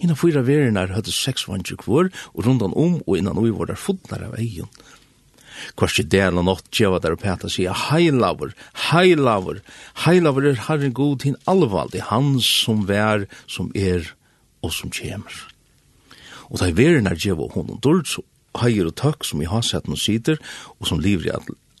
Innan 0.00 0.16
fyra 0.16 0.40
verinar 0.46 0.94
høyde 0.94 1.12
seks 1.12 1.44
vantjuk 1.48 1.84
kvår, 1.84 2.08
og 2.32 2.46
rundan 2.46 2.76
om 2.78 3.00
og 3.04 3.18
innan 3.18 3.40
ui 3.40 3.50
var 3.52 3.68
der 3.68 3.80
fotnar 3.80 4.24
av 4.30 4.38
eion. 4.40 4.70
Kvarsi 5.76 6.06
del 6.08 6.38
og 6.40 6.46
natt 6.46 6.70
tjeva 6.72 7.00
der 7.02 7.16
og 7.16 7.20
peta 7.20 7.50
sia 7.52 7.74
heilavur, 7.76 8.54
heilavur, 8.88 9.60
heilavur 10.06 10.48
er 10.48 10.62
herren 10.70 10.94
god 10.96 11.26
hin 11.26 11.36
alvaldi, 11.50 12.00
han 12.08 12.38
som 12.40 12.86
vær, 12.88 13.26
som 13.46 13.68
er 13.76 14.14
og 14.64 14.72
som 14.76 14.92
kjemur. 14.92 15.36
Og 16.48 16.62
da 16.62 16.70
verinar 16.74 17.18
djeva 17.18 17.50
honom 17.52 17.80
dult, 17.84 18.16
heier 18.60 18.88
og 18.88 18.96
takk 18.98 19.26
som 19.26 19.42
i 19.42 19.50
hasetten 19.50 19.94
og 19.94 20.00
sider, 20.00 20.40
og 20.80 20.88
som 20.88 21.02
livri 21.02 21.30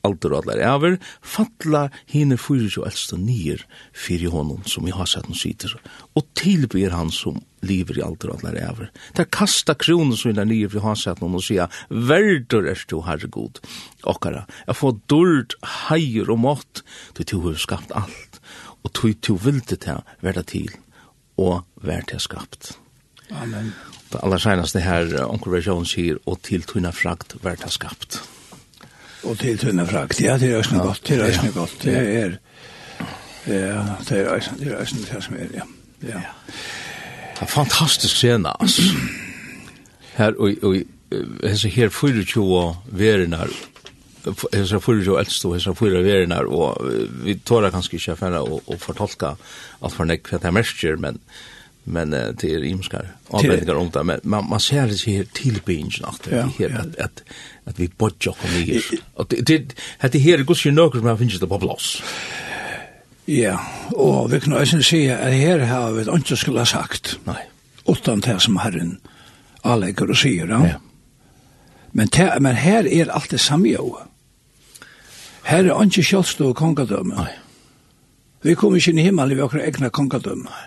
alder 0.06 0.34
og 0.34 0.42
alder 0.42 0.62
æver, 0.64 0.96
fatla 1.20 1.88
hine 2.10 2.38
fyrir 2.40 2.70
jo 2.76 2.84
eldste 2.88 3.18
nyer 3.20 3.64
fyrir 3.96 4.32
honom 4.32 4.64
som 4.68 4.88
i 4.88 4.94
noen 4.94 5.36
sider, 5.36 5.76
og 6.16 6.26
tilbyr 6.38 6.94
han 6.96 7.12
som 7.14 7.40
lever 7.66 8.00
i 8.00 8.04
alder 8.04 8.32
og 8.32 8.40
allar 8.40 8.58
æver. 8.70 8.90
Der 9.16 9.28
kasta 9.28 9.74
kronen 9.74 10.16
som 10.16 10.32
er 10.32 10.48
nyer 10.48 10.72
fyrir 10.72 10.86
hasaten 10.86 11.34
og 11.34 11.44
sier, 11.44 11.68
verdur 11.90 12.68
er 12.68 12.80
du 12.88 13.00
herregod, 13.04 13.60
okkara, 14.04 14.46
jeg 14.66 14.80
får 14.80 14.98
dult 15.10 15.56
heier 15.88 16.30
og 16.30 16.42
mått, 16.46 16.84
du 17.14 17.24
to 17.24 17.42
har 17.48 17.60
skapt 17.60 17.92
alt, 17.92 18.40
og 18.84 18.92
du 18.96 19.12
to 19.12 19.36
vilde 19.36 19.76
til 19.76 20.04
verda 20.24 20.42
til, 20.42 20.70
og 21.36 21.64
verda 21.84 22.18
skapt. 22.18 22.76
Amen. 23.30 23.72
Det 24.10 24.18
aller 24.24 24.42
seneste 24.42 24.82
her, 24.82 25.12
onkel 25.28 25.54
Rajon 25.54 25.86
sier, 25.86 26.18
og 26.26 26.40
til 26.42 26.66
tunna 26.66 26.90
frakt 26.90 27.36
verda 27.44 27.70
skapt. 27.70 28.18
Amen. 28.18 28.39
Og 29.24 29.38
til 29.38 29.58
tunne 29.58 29.86
frakt, 29.86 30.20
ja, 30.22 30.38
det 30.40 30.50
er 30.50 30.56
også 30.56 30.76
noe 30.76 30.86
godt, 30.86 31.02
det 31.08 31.18
er 31.18 31.26
også 31.26 31.42
noe 31.44 31.52
godt, 31.52 31.74
det 31.82 31.96
er, 31.96 32.36
ja, 33.46 33.82
det 34.08 34.20
er 34.20 34.30
også, 34.32 34.56
det 34.58 34.70
er 34.72 34.78
også 34.80 34.96
det 34.96 35.24
som 35.24 35.36
er, 35.36 35.50
ja. 35.54 35.66
Ja. 36.02 36.22
Det 37.34 37.42
er 37.44 37.52
fantastisk 37.52 38.16
scene, 38.16 38.52
altså. 38.62 38.82
Her, 40.16 40.32
og, 40.38 40.56
og, 40.62 40.76
hese 41.44 41.68
her 41.68 41.88
24 41.88 42.74
verinar, 42.86 43.52
hese 44.54 44.80
24 44.80 45.18
eldst 45.20 45.46
og 45.48 45.56
hese 45.56 45.74
24 45.74 46.04
verinar, 46.04 46.48
og 46.48 46.90
vi 47.24 47.38
tåra 47.46 47.70
kanskje 47.72 47.98
ikke 47.98 48.16
affæra 48.16 48.42
og, 48.44 48.62
og 48.66 48.80
fortolka 48.80 49.34
alt 49.82 49.96
for 49.96 50.08
nek, 50.08 50.28
for 50.28 50.38
det 50.38 50.50
er 50.50 50.56
mersker, 50.56 51.00
men, 51.00 51.18
men 51.84 52.12
det 52.12 52.52
er 52.54 52.66
imskar 52.68 53.14
avbendingar 53.32 53.80
om 53.80 53.90
det, 53.90 54.04
men 54.06 54.24
man, 54.24 54.48
man 54.50 54.60
ser 54.60 54.86
det 54.90 55.00
her 55.06 55.24
tilbyggingen 55.34 56.08
at 56.08 56.28
det 56.28 56.44
her, 56.58 56.76
at, 56.84 56.98
at 56.98 57.24
at 57.70 57.78
vi 57.78 57.88
bodja 57.88 58.34
kom 58.36 58.56
i 58.58 58.80
Og 59.16 59.30
det 59.30 59.50
er 60.02 60.18
her 60.18 60.38
er 60.38 60.44
gus 60.44 60.66
jo 60.66 60.74
nøkker 60.74 61.00
som 61.00 61.08
han 61.08 61.18
finnes 61.18 61.40
det 61.40 61.48
på 61.48 61.58
blås. 61.58 62.02
Ja, 63.30 63.56
og 63.94 64.30
vi 64.32 64.40
kan 64.42 64.52
også 64.52 64.82
si 64.82 65.04
at 65.06 65.32
her 65.32 65.64
har 65.64 65.92
vi 65.94 66.02
ikke 66.02 66.36
skulle 66.36 66.60
ha 66.60 66.66
sagt. 66.66 67.18
Nei. 67.26 67.42
Utan 67.88 68.20
det 68.20 68.40
som 68.42 68.56
herren 68.56 68.98
anlegger 69.64 70.10
og 70.10 70.16
sier. 70.16 70.46
Ja. 70.50 70.64
ja. 70.66 70.78
Men, 71.92 72.08
te, 72.08 72.30
men 72.40 72.56
her 72.56 72.86
er 72.86 73.10
alt 73.10 73.30
det 73.30 73.40
samme 73.40 73.68
jo. 73.68 73.98
Her 75.44 75.64
er 75.64 75.82
ikke 75.82 76.02
kjølstå 76.02 76.48
og 76.48 76.56
kongadømme. 76.56 77.14
Nei. 77.14 77.30
Vi 78.42 78.54
kommer 78.54 78.78
ikke 78.78 78.94
inn 78.94 78.98
i 79.02 79.08
himmelen 79.08 79.36
ved 79.36 79.44
våre 79.44 79.66
egna 79.66 79.88
kongadømme. 79.88 80.48
Nei. 80.48 80.66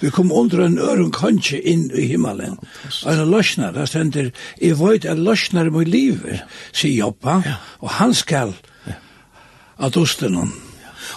Vi 0.00 0.10
kom 0.14 0.32
under 0.32 0.62
en 0.64 0.78
øren 0.78 1.10
kanskje 1.14 1.58
inn 1.60 1.88
i 1.90 2.06
himmelen. 2.12 2.58
Og 3.04 3.12
en 3.12 3.30
løsner, 3.30 3.72
der 3.74 3.88
stender, 3.90 4.30
jeg 4.60 4.78
vet 4.78 5.08
at 5.08 5.18
løsner 5.18 5.70
må 5.74 5.82
livet, 5.86 6.44
sier 6.72 7.08
Joppa, 7.08 7.40
og 7.80 7.90
han 7.98 8.14
skal 8.14 8.54
at 9.78 9.96
ostenon. 9.96 10.52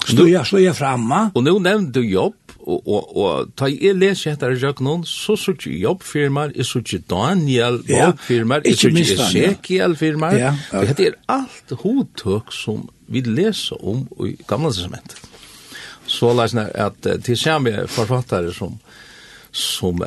Så 0.07 0.25
jeg 0.25 0.45
slår 0.47 0.63
jeg 0.63 0.77
framme. 0.77 1.27
Og 1.35 1.43
nå 1.45 1.57
nevnte 1.61 1.99
du 1.99 2.05
Jobb, 2.05 2.37
og, 2.61 2.87
og, 2.87 3.17
og 3.17 3.53
ta 3.57 3.69
jeg 3.71 3.97
leser 3.97 4.35
etter 4.35 4.53
jeg 4.53 4.77
noen, 4.85 5.03
så 5.07 5.35
så 5.39 5.55
ikke 5.55 5.73
Jobb 5.81 6.05
firmaer, 6.05 6.53
jeg 6.55 6.69
så 6.69 6.81
ikke 6.83 7.01
Daniel 7.09 7.81
Bob 7.87 8.21
firmaer, 8.21 8.65
jeg 8.65 8.77
så 8.77 8.91
ikke 8.91 9.17
Ezekiel 9.17 9.97
firmaer. 9.97 10.37
Ja. 10.37 10.53
Det 10.93 11.11
er 11.11 11.17
alt 11.31 11.75
hodtøk 11.81 12.53
som 12.55 12.87
vi 13.11 13.25
leser 13.25 13.81
om 13.81 14.05
i 14.25 14.37
gamle 14.47 14.71
testamentet 14.73 15.30
så 16.11 16.33
läs 16.33 16.53
när 16.53 16.79
att 16.87 17.23
till 17.23 17.37
samma 17.37 17.87
författare 17.87 18.53
som 18.53 18.79
som 19.51 20.05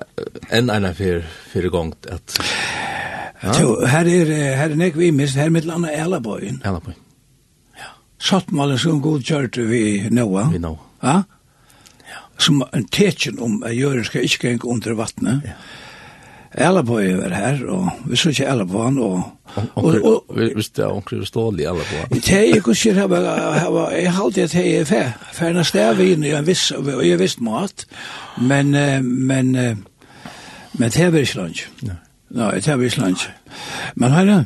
en 0.49 0.71
annan 0.71 0.95
för 0.95 1.25
för 1.53 1.69
gång 1.69 1.95
att 2.11 2.41
Jo, 3.61 3.85
här 3.85 4.07
är 4.07 4.57
här 4.57 4.71
är 4.71 4.75
Nick 4.75 4.97
vi 4.97 5.13
miss 5.13 5.35
här 5.35 5.51
med 5.51 5.65
landa 5.65 5.91
Ellaboyn. 5.91 6.61
Ellaboyn. 6.65 6.95
Ja. 7.77 7.85
Schottmalen 8.19 8.79
som 8.79 9.01
god 9.01 9.25
kört 9.25 9.57
vi 9.57 10.11
Noa. 10.11 10.51
Vi 10.53 10.59
Noa. 10.59 10.79
Ja. 11.01 11.23
Som 12.39 12.65
en 12.73 12.85
tecken 12.85 13.39
om 13.39 13.63
att 13.63 13.75
göra 13.75 14.05
ska 14.05 14.21
inte 14.21 14.55
gå 14.55 14.73
under 14.73 14.93
vattnet. 14.93 15.41
Ja 15.45 15.51
Alaboy 16.55 17.05
er 17.05 17.35
her, 17.35 17.67
og 17.67 17.91
vi 18.07 18.17
så 18.17 18.29
ikke 18.29 18.47
Alaboy 18.47 18.85
han, 18.85 18.99
og... 18.99 19.23
og 19.75 20.25
Hvis 20.55 20.69
det 20.69 20.85
er 20.85 20.89
omkring 20.89 21.27
stål 21.27 21.61
i 21.61 21.65
på. 21.65 22.15
Det 22.15 22.33
er 22.33 22.55
ikke 22.57 22.75
sier, 22.75 22.95
jeg 23.93 24.13
halte 24.13 24.43
at 24.43 24.55
jeg 24.55 24.79
er 24.79 24.85
i 26.01 26.33
en 26.35 26.47
viss 26.47 26.71
og 26.71 27.07
jeg 27.07 27.19
visst 27.19 27.41
mat, 27.41 27.87
men, 28.41 28.71
men, 29.03 29.53
men 30.73 30.91
det 30.91 31.01
er 31.01 31.19
ikke 31.19 31.37
lunch. 31.37 31.69
Nei, 32.31 32.55
det 32.55 32.69
er 32.69 32.83
ikke 32.83 33.01
lunch. 33.01 33.29
Men 33.95 34.11
hei, 34.11 34.43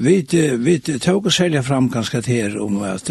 Vi 0.00 0.26
vi 0.58 0.78
tog 0.78 1.26
oss 1.26 1.34
sälja 1.34 1.62
fram 1.62 1.88
ganska 1.88 2.20
här 2.20 2.58
om 2.58 2.82
att 2.82 3.10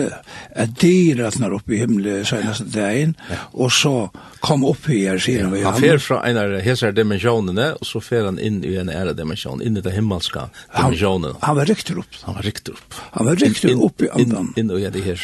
att 0.56 0.80
dyra 0.80 1.32
när 1.40 1.54
uppe 1.54 1.74
i 1.74 1.78
himlen 1.78 2.26
senaste 2.26 2.64
dagen 2.64 3.16
och 3.32 3.72
så 3.72 4.10
kom 4.40 4.64
upp 4.66 4.88
här 4.88 5.20
ser 5.20 5.46
vi. 5.46 5.64
Han 5.64 5.80
fer 5.80 5.98
från 5.98 6.24
en 6.24 6.38
av 6.38 6.60
hesa 6.60 6.92
dimensionerna 6.92 7.74
och 7.74 7.88
så 7.88 8.02
fer 8.02 8.26
han 8.26 8.40
in 8.40 8.64
i 8.64 8.76
en 8.76 8.90
ära 8.90 9.14
dimension 9.14 9.62
in 9.62 9.78
i 9.78 9.82
det 9.82 9.92
himmelska 9.92 10.50
dimensionen. 10.76 11.36
Han 11.40 11.56
var 11.56 11.66
ryckt 11.66 11.92
upp. 11.92 12.16
Han 12.22 12.36
var 12.36 12.42
ryckt 12.42 12.70
upp. 12.70 12.94
Han 13.12 13.26
var 13.26 13.36
ryckt 13.36 13.66
upp 13.66 14.02
i 14.02 14.10
andan. 14.10 14.54
In 14.56 14.72
i 14.72 14.90
det 14.90 15.02
här. 15.02 15.22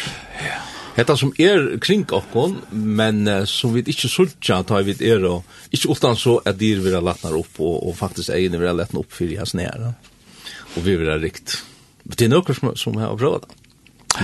Hetta 0.96 1.18
som 1.18 1.32
er 1.42 1.80
kring 1.82 2.06
okkon, 2.14 2.60
men 2.70 3.28
uh, 3.28 3.46
som 3.50 3.74
vi 3.74 3.82
ikkje 3.82 4.10
sultja 4.14 4.60
ta 4.68 4.82
vi 4.86 4.94
er 5.02 5.24
og 5.26 5.42
ikkje 5.74 5.90
utan 5.90 6.18
så 6.20 6.36
at 6.46 6.60
dyr 6.60 6.84
vil 6.86 6.94
ha 6.94 7.02
latnar 7.02 7.34
opp 7.34 7.58
og, 7.58 7.80
og 7.88 7.96
faktisk 7.98 8.30
egin 8.30 8.60
vil 8.60 8.70
ha 8.70 8.76
latnar 8.78 9.02
opp 9.02 9.16
fyrir 9.18 9.42
hans 9.42 9.56
næra 9.58 9.96
og 10.76 10.86
vi 10.86 10.96
vil 10.96 11.10
ha 11.10 11.18
rikt. 11.22 11.64
Men 12.04 12.18
det 12.20 12.26
er 12.26 12.32
noe 12.34 12.56
som, 12.56 12.72
som 12.76 12.98
har 13.00 13.16
provat. 13.18 13.46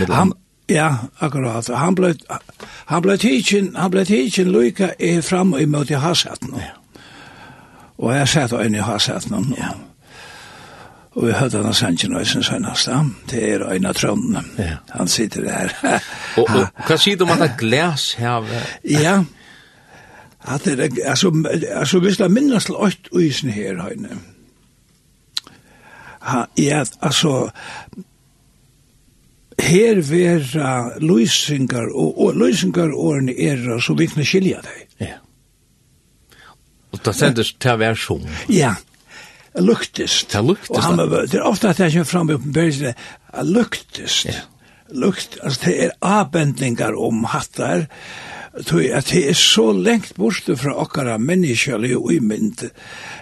Han, 0.10 0.34
ja, 0.70 0.89
akkurat. 1.20 1.68
Han 1.68 1.96
ble, 1.96 2.13
han 2.91 3.03
ble 3.06 3.18
tidsin, 3.18 3.72
han 3.75 3.91
ble 3.91 4.06
tidsin 4.06 4.51
lykka 4.53 4.94
i 5.00 5.22
fram 5.22 5.53
och 5.53 5.62
emot 5.62 5.91
i 5.91 5.94
hasaten. 5.94 6.53
Ja. 6.58 6.75
Og 7.98 8.15
jeg 8.15 8.27
satt 8.27 8.53
og 8.53 8.65
i 8.65 8.77
hasaten. 8.77 9.56
Ja. 9.58 9.72
og 11.12 11.25
vi 11.27 11.32
hørte 11.32 11.63
han 11.63 11.74
sannsyn 11.74 12.13
og 12.15 12.27
sin 12.27 12.44
sønnast. 12.44 12.89
Det 13.32 13.41
er 13.53 13.65
øyne 13.74 13.89
av 13.89 13.94
trøndene. 13.94 14.44
Ja. 14.58 14.77
Han 14.89 15.08
sitter 15.08 15.41
der. 15.41 15.74
og, 16.39 16.48
og 16.50 16.68
hva 16.88 16.98
sier 16.98 17.18
du 17.18 17.25
om 17.25 17.34
at 17.34 17.41
det 17.44 17.58
glas 17.58 18.13
her? 18.13 18.46
ja, 18.84 19.24
at 20.48 20.65
det 20.65 20.79
er, 20.79 21.10
altså, 21.10 21.34
altså, 21.72 22.00
hvis 22.00 22.18
det 22.18 22.32
minnes 22.32 22.65
til 22.65 22.75
åtte 22.75 23.12
uisen 23.12 23.50
her, 23.50 23.82
høyne. 23.82 24.08
Ja 24.12 24.38
ja, 26.57 26.83
altså, 26.99 27.49
her 29.59 30.01
vera 30.07 30.99
løysingar, 30.99 31.89
og, 31.93 32.19
og 32.21 32.38
løysingar 32.39 32.93
årene 32.95 33.35
er 33.35 33.79
så 33.83 33.95
vi 33.97 34.07
kan 34.11 34.27
skilja 34.27 34.61
deg. 34.65 34.85
Ja. 35.03 35.17
Og 36.93 37.01
da 37.05 37.13
sendes 37.13 37.53
til 37.59 37.75
å 37.75 37.81
være 37.81 37.99
som. 37.99 38.23
Ja, 38.51 38.73
luktist. 39.59 40.31
Det 40.33 40.43
luktes. 40.45 40.71
Og 40.73 40.81
han, 40.83 41.01
det 41.01 41.39
er 41.39 41.45
ofte 41.47 41.73
at 41.73 41.81
jeg 41.83 41.97
kommer 41.97 42.11
fram 42.13 42.31
i 42.31 42.39
oppenbøyelsene, 42.39 42.95
luktist. 43.49 44.31
Ja. 44.31 44.47
Lukt, 44.89 45.38
altså 45.45 45.67
det 45.67 45.73
er 45.85 45.91
avbendingar 46.01 46.95
om 46.97 47.27
hattar, 47.29 47.85
tog 48.65 48.88
at 48.89 49.11
det 49.13 49.27
er 49.29 49.38
så 49.38 49.67
lengt 49.69 50.15
borte 50.17 50.55
fra 50.57 50.73
okkara 50.81 51.19
menneskjølige 51.21 51.99
og 51.99 52.09
imynd, 52.15 52.63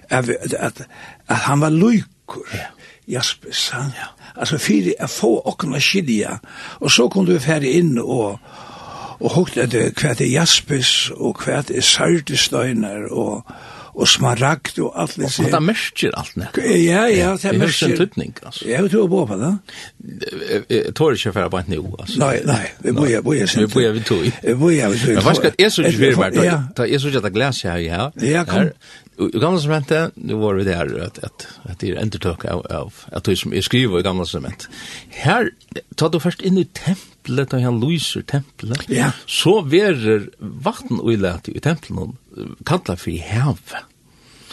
at, 0.08 0.32
at, 0.32 0.80
at 1.28 1.44
han 1.50 1.60
var 1.66 1.76
lukur. 1.76 2.48
Ja 2.56 2.72
Jaspis, 3.08 3.70
han, 3.74 3.92
ja. 3.96 4.10
Altså, 4.36 4.58
fyrir 4.62 4.94
jeg 5.00 5.10
få 5.10 5.32
okna 5.46 5.80
skilja, 5.80 6.38
og 6.80 6.92
så 6.92 7.08
kunne 7.10 7.38
vi 7.38 7.40
færre 7.40 7.70
inn 7.80 7.96
og, 8.04 8.38
og 9.20 9.32
hukt 9.38 9.58
etter 9.58 9.90
hva 9.96 10.12
er 10.14 10.28
Jaspis, 10.30 10.92
og 11.16 11.40
hva 11.46 11.62
er 11.64 11.82
Sardestøyner, 11.82 13.08
og, 13.12 13.48
og 13.98 14.06
smaragd 14.08 14.78
og 14.84 14.92
alt 15.02 15.16
det. 15.18 15.32
Og 15.42 15.48
det 15.56 15.62
merker 15.66 16.14
alt 16.20 16.36
nett. 16.38 16.60
Ja, 16.62 17.08
ja, 17.10 17.32
det 17.42 17.56
merker. 17.58 17.88
Det 17.88 17.88
er 17.88 17.96
en 17.96 17.98
tydning, 17.98 18.36
altså. 18.46 18.68
Jeg 18.70 18.92
tror 18.92 19.08
på 19.10 19.24
på 19.32 19.40
det. 19.42 19.54
Jeg 20.70 20.94
tår 20.96 21.18
ikke 21.18 21.34
for 21.34 21.48
å 21.48 21.54
bare 21.56 21.72
nå, 21.74 21.82
altså. 21.98 22.20
Nei, 22.22 22.36
nei, 22.46 22.62
vi 22.84 22.94
må 22.94 23.08
jeg, 23.10 23.24
vi 23.26 23.42
må 23.42 23.66
Vi 23.74 23.88
må 23.88 23.92
vi 23.98 24.06
tog. 24.06 24.28
Vi 24.44 24.54
må 24.54 24.70
jeg, 24.76 24.92
vi 24.94 25.02
tog. 25.02 25.16
Men 25.18 25.26
hva 25.26 25.36
skal 25.40 25.58
jeg 25.58 25.74
så 25.74 25.88
ikke 25.90 26.14
være, 26.20 26.62
da 26.78 26.86
jeg 26.92 27.02
så 27.02 27.10
ikke 27.10 27.24
at 27.24 27.30
jeg 27.32 27.38
glas 27.40 27.64
her, 27.66 27.82
ja. 27.88 28.10
Ja, 28.22 28.46
kom 28.46 28.70
i 29.20 29.40
gamla 29.40 29.60
sementet, 29.60 30.12
nu 30.16 30.34
var 30.34 30.54
vi 30.54 30.64
där 30.64 31.00
att 31.00 31.24
att 31.24 31.48
att 31.64 31.80
det 31.80 31.90
är 31.90 32.02
entertök 32.02 32.46
av 32.46 32.68
av 32.68 32.94
att 33.12 33.24
det 33.24 33.36
som 33.36 33.54
är 33.54 33.62
skrivet 33.62 34.00
i 34.00 34.04
gamla 34.04 34.26
sement. 34.26 34.68
Här 35.10 35.52
tar 35.96 36.10
du 36.10 36.20
först 36.20 36.42
in 36.42 36.58
i 36.58 36.66
templet 36.66 37.54
och 37.54 37.62
han 37.62 37.80
lyser 37.80 38.22
templet. 38.22 38.90
Ja. 38.90 39.12
Så 39.26 39.62
verer 39.62 40.30
vatten 40.38 41.00
och 41.00 41.14
ilat 41.14 41.50
i 41.50 41.60
templet 41.60 42.10
kallar 42.66 42.96
för 42.96 43.34
hav. 43.34 43.60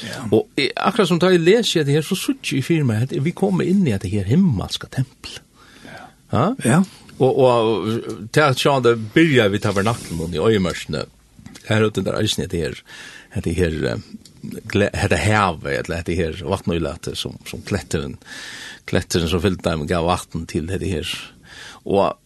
Ja. 0.03 0.29
Och 0.31 0.49
akkurat 0.77 1.09
som 1.09 1.21
tar 1.21 1.31
i 1.31 1.39
läser 1.39 1.85
det 1.85 1.93
här 1.93 2.03
så 2.03 2.17
sutt 2.17 2.53
i 2.53 2.63
firma 2.63 2.97
att 2.97 3.13
vi 3.13 3.31
kommer 3.31 3.65
in 3.65 3.87
i 3.87 3.99
det 3.99 4.09
här 4.09 4.25
himmelska 4.25 4.87
templet. 4.87 5.41
Ja. 6.31 6.57
Ja. 6.65 6.85
Och 7.19 7.39
och 7.39 7.89
där 8.31 8.53
så 8.53 8.81
det 8.81 8.97
börjar 8.97 9.49
vi 9.49 9.59
tabernakeln 9.59 10.21
och 10.21 10.35
i 10.35 10.39
öjmörsne. 10.39 11.05
Här 11.67 11.83
ute 11.83 12.01
där 12.01 12.13
är 12.13 12.49
det 12.49 12.59
här. 12.59 12.83
Det 13.43 13.53
här 13.53 14.01
hetta 14.95 15.19
hava 15.21 15.73
eller 15.73 16.01
hetta 16.01 16.17
her 16.17 16.43
vatnulate 16.49 17.15
som 17.17 17.39
som 17.49 17.63
kletteren 17.67 18.17
kletteren 18.91 19.31
som 19.31 19.43
fyllt 19.43 19.65
dem 19.65 19.87
gav 19.91 20.07
vatten 20.09 20.47
til 20.51 20.71
hetta 20.73 20.91
her. 20.91 21.15
Og 21.85 22.19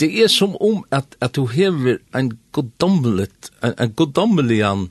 det 0.00 0.10
er 0.22 0.28
som 0.28 0.56
om 0.60 0.82
at 0.94 1.16
at 1.24 1.36
du 1.36 1.46
hever 1.46 1.98
ein 2.14 2.34
godommelit 2.52 3.50
ein, 3.62 3.74
ein 3.78 3.94
godommelian 3.96 4.90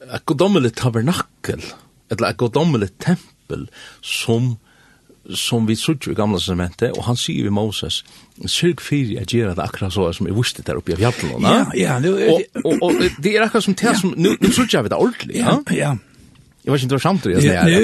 ein 0.00 0.24
godommelit 0.26 0.76
tabernakel 0.76 1.62
eller 2.10 2.28
ein 2.28 2.36
godommelit 2.36 2.98
tempel 2.98 3.68
som 4.02 4.56
som 5.36 5.66
vi 5.68 5.76
sutja 5.76 6.12
i 6.12 6.16
gamla 6.16 6.38
testamentet, 6.38 6.96
og 6.96 7.04
han 7.04 7.16
sier 7.18 7.48
vi 7.48 7.52
Moses, 7.52 8.02
sørg 8.46 8.80
fyrir 8.84 9.22
at 9.22 9.32
gjera 9.34 9.54
det 9.56 9.64
akkurat 9.64 9.92
så 9.92 10.10
som 10.16 10.28
er 10.28 10.36
vusti 10.36 10.64
der 10.64 10.78
oppe 10.80 10.94
i 10.94 10.98
fjallet. 10.98 11.34
Ja, 11.42 11.64
ja. 11.76 11.98
Nu, 12.02 12.14
og, 12.16 12.42
og, 12.64 12.76
og, 12.82 13.02
det 13.22 13.34
er 13.34 13.46
akkurat 13.46 13.66
som 13.66 13.76
det 13.78 13.96
som, 14.00 14.14
nu, 14.16 14.34
nu 14.40 14.52
sutja 14.52 14.82
vi 14.82 14.92
det 14.92 14.98
ordentlig, 14.98 15.40
ja? 15.42 15.58
Ja, 15.74 15.96
Jeg 16.64 16.72
vet 16.72 16.82
ikke 16.82 16.84
om 16.84 16.88
det 16.88 16.96
var 16.96 16.98
samtidig. 16.98 17.44
Jo, 17.72 17.80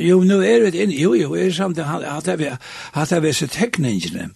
jo, 0.00 0.20
jo, 0.20 0.40
er 0.42 0.64
det 0.64 0.74
inne, 0.74 0.94
jo, 0.94 1.14
jo, 1.14 1.34
er 1.34 1.44
det 1.44 1.54
samtidig, 1.54 1.86
at 1.88 2.26
det 2.26 2.48
er, 2.50 2.56
at 2.94 3.10
det 3.10 3.42
er 3.42 3.46
tekningene. 3.46 4.28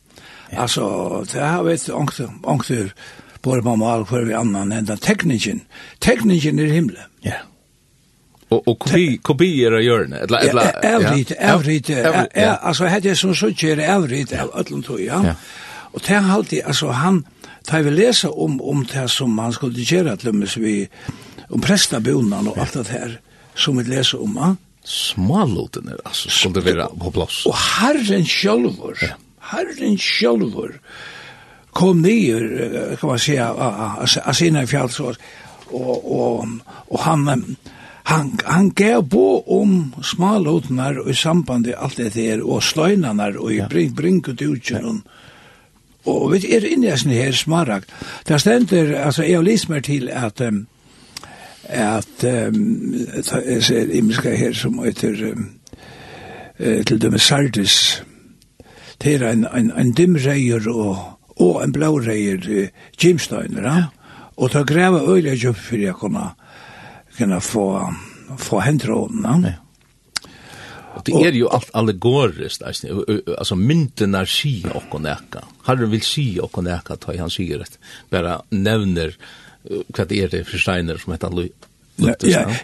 Altså, 0.52 1.26
det 1.32 1.40
har 1.42 1.62
vi 1.62 1.72
et 1.72 1.90
ångter, 1.92 2.88
både 3.42 3.62
på 3.62 3.76
mal, 3.76 4.06
hver 4.08 4.24
vi 4.24 4.32
annan, 4.32 4.72
enn 4.72 4.88
tekningen. 4.88 5.62
Tekningen 6.00 6.58
er 6.58 6.72
himmelen. 6.72 7.12
Ja. 7.24 7.30
Yeah. 7.30 7.44
Och 8.48 8.68
och 8.68 8.78
kopi 8.78 9.18
kopier 9.22 9.72
och 9.72 9.82
gör 9.82 10.04
det. 10.04 10.16
Eller 10.16 10.38
eller 10.38 10.84
everyt 10.84 11.32
everyt 11.38 11.90
alltså 12.60 12.84
hade 12.84 13.16
som 13.16 13.34
så 13.34 13.50
kör 13.52 13.94
av 13.94 14.50
allum 14.54 14.82
tog 14.82 15.00
ja. 15.00 15.34
Och 15.92 16.00
det 16.06 16.14
har 16.14 16.34
alltid 16.34 16.64
alltså 16.64 16.88
han 16.88 17.24
tar 17.64 17.82
vi 17.82 17.90
läsa 17.90 18.30
om 18.30 18.60
om 18.60 18.86
det 18.92 19.08
som 19.08 19.34
man 19.34 19.52
skulle 19.52 19.80
göra 19.80 20.16
till 20.16 20.32
med 20.32 20.48
vi 20.56 20.88
om 21.48 21.60
prästabonan 21.60 22.48
och 22.48 22.58
allt 22.58 22.72
det 22.72 22.88
här 22.88 23.20
som 23.54 23.78
vi 23.78 23.84
läser 23.84 24.22
om. 24.22 24.38
Ja? 24.40 24.56
Smalloten 24.84 25.88
är 25.88 25.96
alltså 26.04 26.30
som 26.30 26.52
det 26.52 26.60
vara 26.60 26.86
på 26.86 27.10
plats. 27.10 27.46
Och 27.46 27.56
Herren 27.56 28.24
självor. 28.24 28.98
Herren 29.40 29.98
själv 29.98 30.72
kom 31.70 32.02
ner 32.02 32.96
kan 33.00 33.08
man 33.08 33.18
säga 33.18 33.52
av 34.24 34.32
sina 34.32 34.66
fjällsår 34.66 35.16
och 35.66 35.98
och 36.20 36.46
och 36.64 37.00
han 37.00 37.56
han, 38.08 38.38
han 38.44 38.70
gav 38.70 39.02
bo 39.04 39.42
om 39.60 39.94
smalotnar 40.02 40.96
og 41.02 41.10
i 41.12 41.14
samband 41.14 41.66
med 41.66 41.74
alt 41.76 41.98
det 42.00 42.14
her, 42.14 42.40
og 42.40 42.62
sløynanar 42.64 43.36
og 43.36 43.52
i 43.52 43.58
ja. 43.58 43.66
bring, 43.68 43.92
bring 43.96 44.22
ut. 44.24 44.72
Og 46.08 46.32
vi 46.32 46.40
er 46.56 46.64
inne 46.64 46.88
i 46.88 46.96
sånne 46.96 47.18
her 47.18 47.36
smarag. 47.36 47.84
Det 48.28 48.40
stender, 48.40 48.94
altså, 48.96 49.26
jeg 49.28 49.44
lyser 49.44 49.74
meg 49.74 49.84
til 49.84 50.08
at 50.08 50.40
um, 50.40 50.66
at 51.68 52.24
um, 52.24 52.94
jeg 53.44 53.62
ser 53.62 53.92
imiska 53.92 54.32
her 54.32 54.52
som 54.56 54.78
heter 54.80 55.32
um, 55.32 55.50
til 56.58 57.02
dem 57.02 57.18
Sardis 57.18 58.02
det 59.02 59.14
er 59.14 59.28
en, 59.28 59.44
en, 59.54 59.72
en 59.76 59.92
dimreier 59.92 60.64
og, 60.72 60.96
og 61.36 61.60
en 61.64 61.72
blåreier 61.72 62.40
uh, 62.48 62.68
Jimsteiner, 63.04 63.68
ja? 63.68 63.82
og 64.36 64.50
ta 64.50 64.62
greve 64.62 65.04
øyla 65.12 65.34
jobb 65.36 65.56
fyrir 65.56 65.90
jeg 65.90 66.00
kunne 66.00 66.30
kunna 67.18 67.40
få, 67.40 67.66
få 68.38 68.60
hendtrådene. 68.64 69.54
Ja. 69.54 69.56
Og 70.98 71.04
det 71.06 71.18
er 71.28 71.36
jo 71.36 71.50
alt 71.54 71.70
allegoriskt, 71.78 72.64
altså 72.64 73.56
myndene 73.58 74.24
si 74.26 74.64
okko 74.66 74.98
neka. 75.04 75.44
Herren 75.68 75.92
vil 75.92 76.02
si 76.02 76.26
okko 76.42 76.64
neka, 76.66 76.96
ta 76.98 77.14
han 77.14 77.30
sier 77.30 77.62
et, 77.62 77.78
bare 78.10 78.40
nevner 78.50 79.14
hva 79.68 80.06
det 80.08 80.22
er 80.24 80.32
det 80.32 80.44
for 80.48 80.58
steiner 80.58 80.98
som 80.98 81.14
heter 81.14 81.34
Louis. 81.34 81.54
Ja, 81.98 82.14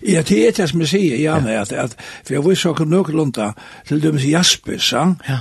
ja, 0.02 0.22
det 0.22 0.36
er 0.46 0.52
det 0.54 0.68
som 0.70 0.82
jeg 0.84 0.90
sier, 0.92 1.16
Janne, 1.18 1.56
ja. 1.56 1.62
at, 1.62 1.72
at, 1.72 1.96
for 2.22 2.36
jeg 2.36 2.44
visste 2.46 2.70
okkur 2.70 2.86
nøkkelunda 2.86 3.48
til 3.88 4.02
dem 4.02 4.18
som 4.18 4.30
Jaspers, 4.30 4.92
ja, 4.94 5.06
ja. 5.26 5.40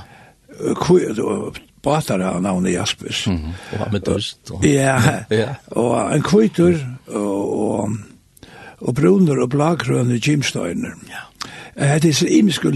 batar 1.83 2.23
av 2.25 2.41
navnet 2.41 2.73
Jaspers. 2.73 3.27
Mm 3.27 3.37
-hmm. 3.37 3.53
Og 3.73 3.79
Hamidus. 3.79 4.37
Ja, 4.63 5.55
og 5.67 6.15
en 6.15 6.21
kvitur, 6.21 6.73
og, 7.07 7.59
og 7.59 7.97
og 8.83 8.95
brunner 8.97 9.39
og 9.43 9.49
blagrønne 9.53 10.19
gymstøyner. 10.19 10.93
Ja. 11.09 11.23
Det 12.03 12.09
er 12.11 12.17
så 12.19 12.27
imisk 12.29 12.65
og 12.69 12.75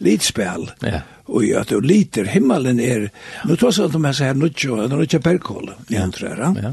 litspel. 0.00 0.70
Ja. 0.86 1.00
Og 1.26 1.42
ja, 1.44 1.64
det 1.66 1.74
er 1.74 1.82
liter, 1.82 2.28
himmelen 2.30 2.78
er, 2.80 3.08
nå 3.48 3.56
tar 3.58 3.74
sånn 3.74 3.90
at 3.90 3.96
de 3.96 4.24
her 4.24 4.38
nudjo, 4.38 4.76
det 4.78 4.94
er 4.94 5.02
ikke 5.08 5.24
bergkåle, 5.24 5.74
i 5.90 5.98
han 5.98 6.14
tror, 6.14 6.38
ja. 6.38 6.70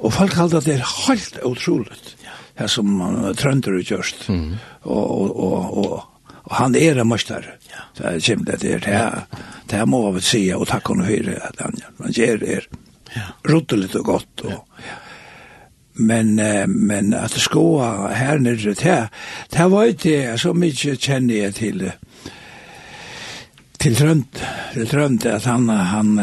Og 0.00 0.12
folk 0.16 0.34
halda 0.38 0.62
det 0.64 0.78
er 0.78 0.88
helt 1.04 1.36
utroligt, 1.44 2.14
her 2.58 2.70
som 2.70 2.88
man 2.98 3.34
trønder 3.36 3.76
ut 3.76 3.92
gjørst, 3.92 4.28
Mm. 4.28 4.56
Og, 4.84 5.04
og, 5.10 5.36
og, 5.36 5.78
og 5.84 5.94
Og 6.44 6.52
han 6.58 6.74
er 6.76 6.98
en 7.00 7.08
møster. 7.08 7.46
Ja. 7.70 7.84
Det 7.96 8.30
er 8.30 8.44
det 8.44 8.64
er, 8.64 8.78
Det, 8.78 9.38
det 9.70 9.88
må 9.88 10.10
vi 10.12 10.20
si, 10.20 10.42
og 10.52 10.66
takk 10.68 10.90
henne 10.92 11.06
høyre. 11.08 11.38
Han 11.58 12.12
gjør 12.12 12.36
det. 12.42 12.66
Ja. 13.16 13.30
Rottelig 13.48 13.96
og 13.96 14.04
godt. 14.04 14.44
Og, 14.44 14.50
ja 14.84 14.98
men 15.94 16.38
eh, 16.38 16.66
men 16.66 17.14
att 17.14 17.32
skoa 17.32 18.08
här 18.08 18.38
nere 18.38 18.74
där 18.74 19.08
där 19.48 19.68
var 19.68 19.94
det 20.02 20.40
så 20.40 20.54
mycket 20.54 21.00
känner 21.00 21.34
jag 21.34 21.54
till 21.54 21.92
till 23.78 23.96
trönt 23.96 24.42
till 24.72 24.88
trönt 24.88 25.26
att 25.26 25.44
han 25.44 25.68
han 25.68 26.22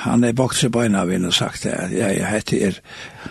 han 0.00 0.24
är 0.24 0.32
boxer 0.32 0.68
på 0.68 0.82
en 0.82 0.94
av 0.94 1.12
en 1.12 1.24
och 1.24 1.34
sagt 1.34 1.62
det 1.62 1.88
ja 1.92 2.12
jag 2.12 2.26
heter 2.26 2.56
er 2.56 2.80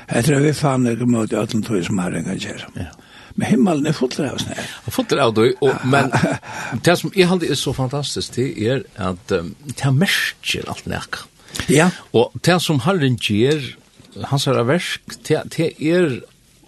jag 0.07 0.25
tror 0.25 0.39
vi 0.39 0.53
fann 0.53 0.83
det 0.83 1.05
mot 1.05 1.33
att 1.33 1.53
han 1.53 1.63
tog 1.63 1.85
som 1.85 1.99
här 1.99 2.11
en 2.11 2.23
kanske 2.23 2.49
ja 2.73 2.85
Men 3.35 3.47
himmelen 3.47 3.87
er 3.89 3.95
fullt 3.97 4.19
av 4.21 4.37
snær. 4.41 4.65
Fullt 4.93 5.13
av 5.17 5.33
du, 5.33 5.45
og, 5.65 5.85
men 5.89 6.11
det 6.85 6.97
som 6.99 7.13
jeg 7.17 7.29
aldri 7.33 7.49
er 7.53 7.57
så 7.57 7.73
fantastisk, 7.73 8.35
det 8.37 8.51
er 8.61 8.83
at 9.01 9.33
um, 9.33 9.53
det 9.65 9.93
merker 9.95 10.69
alt 10.69 10.85
nek. 10.89 11.23
Ja. 11.69 11.89
Og 12.13 12.33
det 12.45 12.59
som 12.61 12.83
Herren 12.85 13.17
gjør, 13.17 13.63
hans 14.29 14.47
er 14.47 14.63
versk, 14.67 15.15
til 15.23 15.69
er 15.79 16.19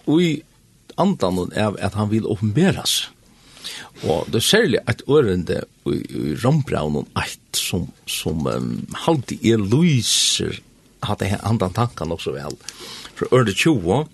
ui 0.08 0.43
andan 1.01 1.51
av 1.58 1.77
at 1.84 1.97
han 1.99 2.12
vil 2.12 2.27
åpenberas. 2.29 3.10
Og 4.03 4.27
det 4.29 4.41
er 4.41 4.45
særlig 4.45 4.79
et 4.89 5.01
ørende 5.10 5.62
i, 5.88 5.95
i 5.95 6.36
rambraun 6.43 7.01
og 7.01 7.19
eit 7.19 7.58
som, 7.58 7.88
som 8.10 8.45
um, 8.47 8.71
alltid 9.08 9.45
er 9.45 9.62
lyser 9.62 10.60
hadde 11.05 11.38
andan 11.45 11.73
tankan 11.75 12.13
også 12.13 12.34
vel. 12.36 12.55
For 13.15 13.29
ørende 13.31 13.53
20, 13.53 14.05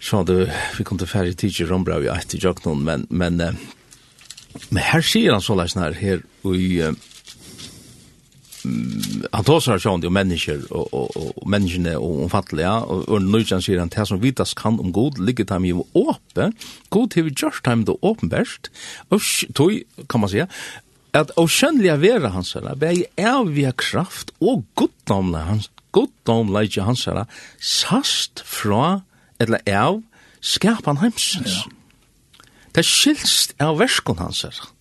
så 0.00 0.20
hadde 0.20 0.50
vi 0.78 0.86
kom 0.86 1.00
til 1.00 1.10
færre 1.10 1.32
tid 1.32 1.60
i 1.60 1.68
Rombrau 1.68 2.04
i 2.04 2.12
eit 2.12 2.34
i 2.34 2.40
Jøknon, 2.42 2.84
men, 2.84 3.06
men, 3.10 3.40
men 4.70 4.82
her 4.82 5.04
sier 5.04 5.34
han 5.34 5.44
så 5.44 5.56
leis 5.58 5.76
her, 5.78 5.96
her 5.98 6.22
uh, 6.44 6.94
han 8.64 9.44
tar 9.44 9.60
seg 9.60 9.82
sånn, 9.82 10.00
sig 10.00 10.08
om 10.08 10.14
människor 10.16 10.62
og, 10.72 10.92
og, 10.96 11.16
og 11.20 11.48
menneskene 11.48 11.96
och 11.96 12.22
omfattelige, 12.24 12.70
og, 12.70 13.04
og 13.08 13.26
nöjan 13.28 13.62
sier 13.64 13.82
han 13.82 13.92
det 13.92 14.06
som 14.08 14.22
vitas 14.22 14.54
kan 14.56 14.78
om 14.80 14.92
god 14.92 15.18
ligger 15.20 15.44
dem 15.44 15.66
jo 15.68 15.84
öppen 15.94 16.54
god 16.90 17.10
till 17.10 17.24
vi 17.24 17.34
time 17.34 17.84
dem 17.84 17.84
det 17.84 18.28
bäst 18.30 18.70
og 19.10 19.20
tog, 19.54 19.82
kan 20.08 20.20
man 20.20 20.30
si, 20.30 20.40
at 21.12 21.30
å 21.36 21.44
oskönliga 21.44 21.96
være 22.00 22.32
hans 22.34 22.54
herre, 22.54 22.74
bäj 22.76 23.04
är 23.16 23.44
vi 23.44 23.70
kraft 23.76 24.32
og 24.40 24.64
goddomle 24.74 25.38
hans 25.38 25.70
goddomle 25.92 26.64
ikke 26.64 26.82
hans 26.88 27.04
herre, 27.04 27.26
sast 27.60 28.42
fra 28.44 29.02
eller 29.38 29.60
av, 29.68 30.02
skapan 30.40 31.02
hemsens 31.02 31.64
ja. 31.64 31.70
det 32.74 32.86
skilst 32.86 33.54
av 33.60 33.78
verskon 33.78 34.18
hans 34.18 34.42
herre 34.42 34.72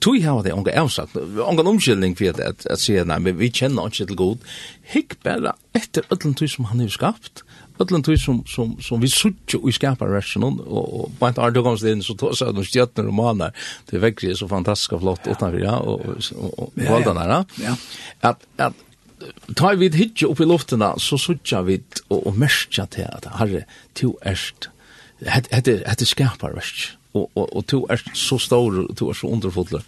tui 0.00 0.22
hava 0.24 0.42
det 0.44 0.54
onga 0.54 0.72
avsagt, 0.80 1.16
onga 1.16 1.64
omkyldning 1.68 2.16
for 2.18 2.40
at, 2.44 2.64
at 2.70 2.80
sier, 2.80 3.06
nei, 3.08 3.18
men 3.22 3.36
vi 3.38 3.50
kjenner 3.52 3.90
ikke 3.90 4.08
til 4.10 4.18
god. 4.18 4.48
Hikk 4.94 5.18
bare 5.26 5.54
etter 5.76 6.06
ödlen 6.14 6.36
tui 6.38 6.48
som 6.50 6.68
han 6.70 6.82
er 6.84 6.92
skapt, 6.92 7.44
ödlen 7.82 8.04
tui 8.06 8.16
som, 8.20 8.42
som, 8.46 8.76
som 8.82 9.02
vi 9.02 9.10
suttje 9.10 9.58
i 9.58 9.74
skapar 9.74 10.12
versjonen, 10.14 10.60
og, 10.64 10.84
og 10.84 11.12
på 11.18 11.28
en 11.28 11.42
artig 11.46 11.64
komst 11.66 11.86
inn, 11.90 12.04
så 12.04 12.16
tog 12.18 12.36
seg 12.38 12.54
noen 12.54 12.68
stjøtner 12.68 13.10
og 13.10 13.18
maner, 13.18 13.68
det 13.90 14.02
vekker 14.02 14.30
er 14.30 14.38
så 14.38 14.48
fantastisk 14.50 14.96
og 14.98 15.04
flott 15.04 15.28
utanför, 15.28 15.62
ja, 15.64 15.76
og, 15.78 16.04
og, 16.08 16.32
og, 16.38 16.74
og 16.78 17.22
ja, 17.24 17.40
ja. 17.64 17.76
At, 18.30 18.46
at 18.58 18.84
tar 19.56 19.78
vi 19.80 19.90
hitje 19.94 20.28
upp 20.28 20.40
i 20.40 20.48
luften 20.48 20.84
så 20.98 21.18
suttja 21.20 21.62
vi 21.66 21.80
og, 22.08 22.26
og 22.26 22.38
merskja 22.38 22.86
til 22.90 23.08
at 23.08 23.28
herre, 23.38 23.64
to 23.94 24.14
erst, 24.26 24.70
hette, 25.24 25.80
hette 25.86 26.08
skapar 26.08 26.54
versjonen, 26.56 27.00
og, 27.14 27.30
og, 27.34 27.56
og 27.56 27.66
to 27.70 27.84
er 27.90 28.02
så 28.14 28.38
stor, 28.38 28.78
og 28.84 28.96
to 28.98 29.08
er 29.10 29.18
så 29.18 29.30
underfotler, 29.30 29.84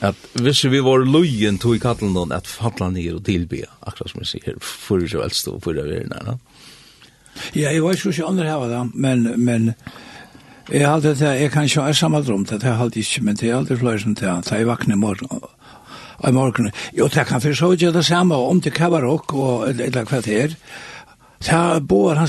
at 0.00 0.14
hvis 0.38 0.64
vi 0.70 0.80
var 0.84 1.02
løyen 1.02 1.58
to 1.58 1.74
i 1.74 1.78
kattelen 1.82 2.14
då 2.14 2.26
at 2.34 2.46
falla 2.46 2.90
ned 2.90 3.14
og 3.14 3.24
tilbe, 3.24 3.64
akkurat 3.82 4.10
som 4.10 4.20
jeg 4.20 4.26
sier, 4.26 4.58
for 4.60 5.06
så 5.06 5.22
helst 5.22 5.48
og 5.48 5.62
for 5.62 5.72
det 5.72 5.84
verden 5.84 6.12
her. 6.12 6.38
Ja, 7.54 7.72
jeg 7.72 7.82
var 7.82 7.92
ikke 7.92 8.12
så 8.12 8.26
andre 8.26 8.44
her, 8.44 8.68
da, 8.68 8.84
men, 8.94 9.34
men 9.36 9.72
jeg 10.70 10.86
har 10.86 10.94
alltid 10.94 11.16
det, 11.16 11.40
jeg 11.40 11.50
kan 11.50 11.64
ikke 11.64 11.82
ha 11.82 11.92
samme 11.92 12.22
drøm, 12.22 12.44
det 12.44 12.62
har 12.62 12.70
jeg 12.70 12.80
alltid 12.80 13.02
ikke, 13.02 13.24
men 13.24 13.36
det 13.36 13.50
er 13.50 13.56
alltid 13.56 13.78
flere 13.78 13.98
som 13.98 14.14
det, 14.14 14.34
da 14.50 14.58
jeg 14.58 14.66
vakner 14.66 14.94
i 14.94 14.98
morgen, 14.98 15.42
i 16.28 16.32
morgen, 16.32 16.70
jo, 16.98 17.08
det 17.08 17.26
kan 17.26 17.40
for 17.40 17.54
så 17.54 17.70
vidt 17.70 17.94
det 17.94 18.04
samme, 18.04 18.34
om 18.34 18.60
det 18.60 18.74
kan 18.74 18.92
være 18.92 19.08
og 19.08 19.68
et 19.70 19.80
eller 19.80 20.04
kvarter, 20.04 20.54
det 21.38 21.54
er. 21.54 21.80
Bor, 21.80 22.14
han 22.14 22.28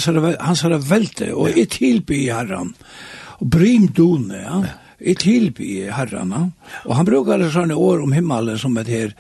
ser 0.56 0.70
det 0.70 0.90
velte, 0.90 1.34
og 1.34 1.58
jeg 1.58 1.70
tilbyr 1.70 2.34
herren, 2.34 2.76
og 2.76 3.19
Og 3.40 3.50
brim 3.50 3.88
dune, 3.96 4.44
ja. 4.44 4.62
I 5.00 5.14
tilby 5.16 5.88
herrarna. 5.96 6.50
Og 6.86 6.96
han 6.98 7.08
brukar 7.08 7.46
sånne 7.52 7.78
år 7.80 8.04
om 8.04 8.12
himmelen 8.12 8.60
som 8.60 8.76
et 8.82 8.92
her. 8.92 9.14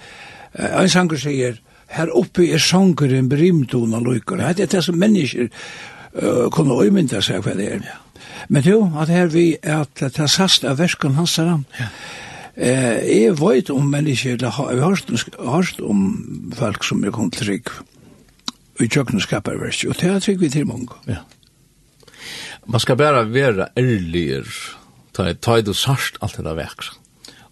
En 0.59 0.89
sanger 0.91 1.21
sier, 1.21 1.61
her 1.95 2.11
oppe 2.11 2.49
er 2.51 2.59
sangeren 2.59 3.29
brimdona 3.31 4.01
lukar. 4.03 4.43
Det 4.53 4.67
er 4.67 4.73
det 4.75 4.83
som 4.83 4.99
mennesker 4.99 5.47
uh, 5.47 6.49
kunne 6.51 6.75
øymynda 6.83 7.21
seg 7.23 7.45
hva 7.45 7.55
det 7.55 7.69
er. 7.77 7.85
Ja. 7.87 7.97
Men 8.49 8.65
jo, 8.67 8.81
at 8.99 9.07
her 9.07 9.31
vi 9.31 9.53
er 9.63 9.85
at 9.85 9.95
det 10.01 10.19
er 10.19 10.31
sast 10.31 10.67
av 10.67 10.81
versken 10.81 11.15
hans 11.15 11.37
her. 11.39 11.55
Ja. 11.79 11.87
Eh, 12.59 12.99
jeg 13.07 13.35
vet 13.39 13.69
om 13.71 13.87
mennesker, 13.87 14.35
eller 14.35 14.49
jeg 14.49 14.81
har 14.81 15.55
hørt 15.55 15.79
om 15.79 16.01
folk 16.57 16.83
som 16.83 17.03
er 17.03 17.13
kommet 17.15 17.39
trygg 17.39 17.71
i 18.79 18.87
tjøkkenskaparverset, 18.87 19.89
og 19.89 19.99
det 20.01 20.09
er 20.09 20.23
trygg 20.23 20.41
vi 20.43 20.49
til 20.51 20.67
mange. 20.67 20.97
Ja 21.07 21.21
man 22.69 22.79
ska 22.79 22.95
bara 22.95 23.23
vara 23.23 23.67
ärlig 23.75 24.43
ta 25.11 25.33
ta 25.33 25.61
du 25.61 25.73
sast 25.73 26.17
allt 26.19 26.37
det 26.37 26.43
der 26.43 26.55
verk 26.55 26.83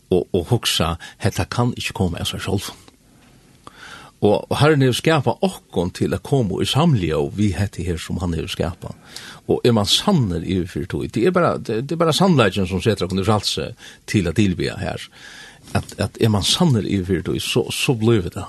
och 0.10 0.28
och 0.32 0.50
huksa 0.50 0.98
dette 1.24 1.46
kan 1.50 1.74
inte 1.74 1.94
komma 1.94 2.20
av 2.20 2.30
seg 2.30 2.42
selv 2.42 2.70
og, 4.20 4.52
og 4.52 4.58
Herren 4.58 4.82
har 4.82 4.94
skapet 4.98 5.44
okkon 5.46 5.92
til 5.94 6.14
å 6.14 6.22
komme 6.22 6.62
i 6.62 6.66
samlige 6.66 7.18
og 7.18 7.34
vi 7.38 7.52
heter 7.54 7.84
her 7.84 7.98
som 7.98 8.18
han 8.18 8.34
har 8.34 8.48
skapet 8.48 8.94
Og 9.48 9.62
er 9.64 9.72
man 9.72 9.86
sanner 9.88 10.44
i 10.44 10.60
for 10.68 10.86
tog, 10.86 11.08
det 11.14 11.26
er 11.26 11.32
bara, 11.32 11.58
det, 11.58 11.82
det 11.88 11.96
er 11.96 12.02
bara 12.02 12.14
sannleggen 12.14 12.68
som 12.68 12.82
setter 12.84 13.08
okkon 13.08 13.22
i 13.24 13.28
salse 13.28 13.70
til 14.06 14.28
å 14.28 14.34
tilbya 14.36 14.76
her. 14.82 15.06
At, 15.72 15.94
at 16.04 16.20
er 16.20 16.32
man 16.34 16.44
sanner 16.44 16.84
i 16.84 17.00
for 17.08 17.24
tog, 17.24 17.40
så, 17.42 17.64
så 17.72 17.96
blir 17.96 18.28
det 18.28 18.44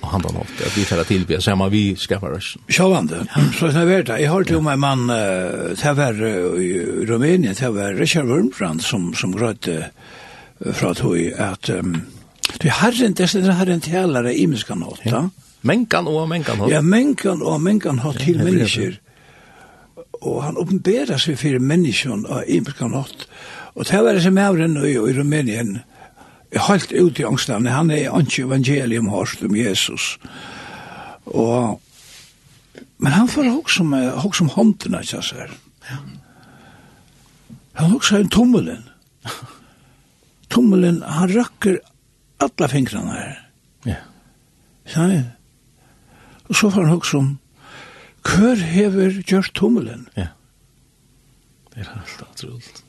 Han 0.00 0.20
något 0.32 0.66
att 0.66 0.78
vi 0.78 0.84
tar 0.84 1.04
till 1.04 1.26
vi 1.26 1.40
samma 1.40 1.68
vi 1.68 1.96
skapar 1.96 2.32
oss. 2.32 2.56
Sjövande. 2.68 3.26
Så 3.58 3.66
er 3.66 3.72
det 3.72 4.08
jag. 4.08 4.20
Jeg 4.20 4.30
har 4.30 4.44
till 4.44 4.60
min 4.60 4.78
mann, 4.78 5.06
det 5.06 5.92
var 5.94 6.12
i 6.60 7.06
Rumänien 7.06 7.54
det 7.58 7.70
var 7.70 7.94
Richard 7.94 8.26
Wurmbrand 8.26 8.82
som 8.82 9.14
som 9.14 9.32
grötte 9.32 9.90
från 10.72 10.94
tog 10.94 11.32
at 11.38 11.70
att 11.70 11.70
det 12.58 12.68
har 12.68 13.04
inte 13.04 13.26
det 13.26 13.52
har 13.52 13.66
en 13.66 13.80
heller 13.80 14.28
i 14.28 14.46
människan 14.46 14.78
något. 14.78 15.00
Ja. 15.02 15.30
Mänkan 15.60 16.06
och 16.06 16.28
mänkan 16.28 16.58
har. 16.58 16.70
Ja, 16.70 16.82
mänkan 16.82 17.42
och 17.42 17.60
mänkan 17.60 17.98
har 17.98 18.12
till 18.12 18.44
människor. 18.44 19.00
Och 20.10 20.42
han 20.42 20.56
uppenbarar 20.56 21.18
sig 21.18 21.36
för 21.36 21.58
människan 21.58 22.26
i 22.46 22.56
imenska 22.56 22.86
något. 22.86 23.28
Og 23.74 23.84
det 23.90 24.02
var 24.02 24.14
det 24.14 24.22
som 24.22 24.38
er 24.38 24.86
i 24.86 25.12
Rumänien. 25.12 25.78
Ja 25.78 25.97
helt 26.56 26.92
ut 26.92 27.20
i 27.20 27.26
angstavne, 27.28 27.70
han 27.70 27.90
er 27.90 28.08
ikke 28.08 28.46
evangelium 28.46 29.08
hørst 29.12 29.42
om 29.44 29.56
Jesus. 29.56 30.18
Og, 31.26 31.80
men 32.98 33.12
han 33.12 33.28
får 33.28 33.50
også 33.52 33.80
som, 33.82 33.92
hokk 33.92 34.38
som 34.38 34.48
hånden, 34.54 34.96
ikke 35.00 35.16
jeg 35.18 35.24
ser. 35.28 35.52
Ja. 35.90 35.98
Han 37.78 37.92
hokk 37.92 38.12
en 38.12 38.32
tommelen. 38.32 38.88
tommelen, 40.50 41.02
han 41.02 41.34
rakker 41.36 41.78
alle 42.40 42.68
fingrene 42.68 43.12
her. 43.12 43.36
Ja. 43.86 44.00
Ja, 44.96 45.22
Og 46.48 46.56
så 46.56 46.70
får 46.70 46.82
han 46.84 46.96
også 46.96 47.10
som, 47.10 47.38
hver 48.24 48.54
hever 48.54 49.22
gjørst 49.22 49.54
tommelen? 49.54 50.08
Ja. 50.16 50.32
Det 51.74 51.84
er 51.84 51.90
helt 51.92 52.22
utrolig 52.24 52.87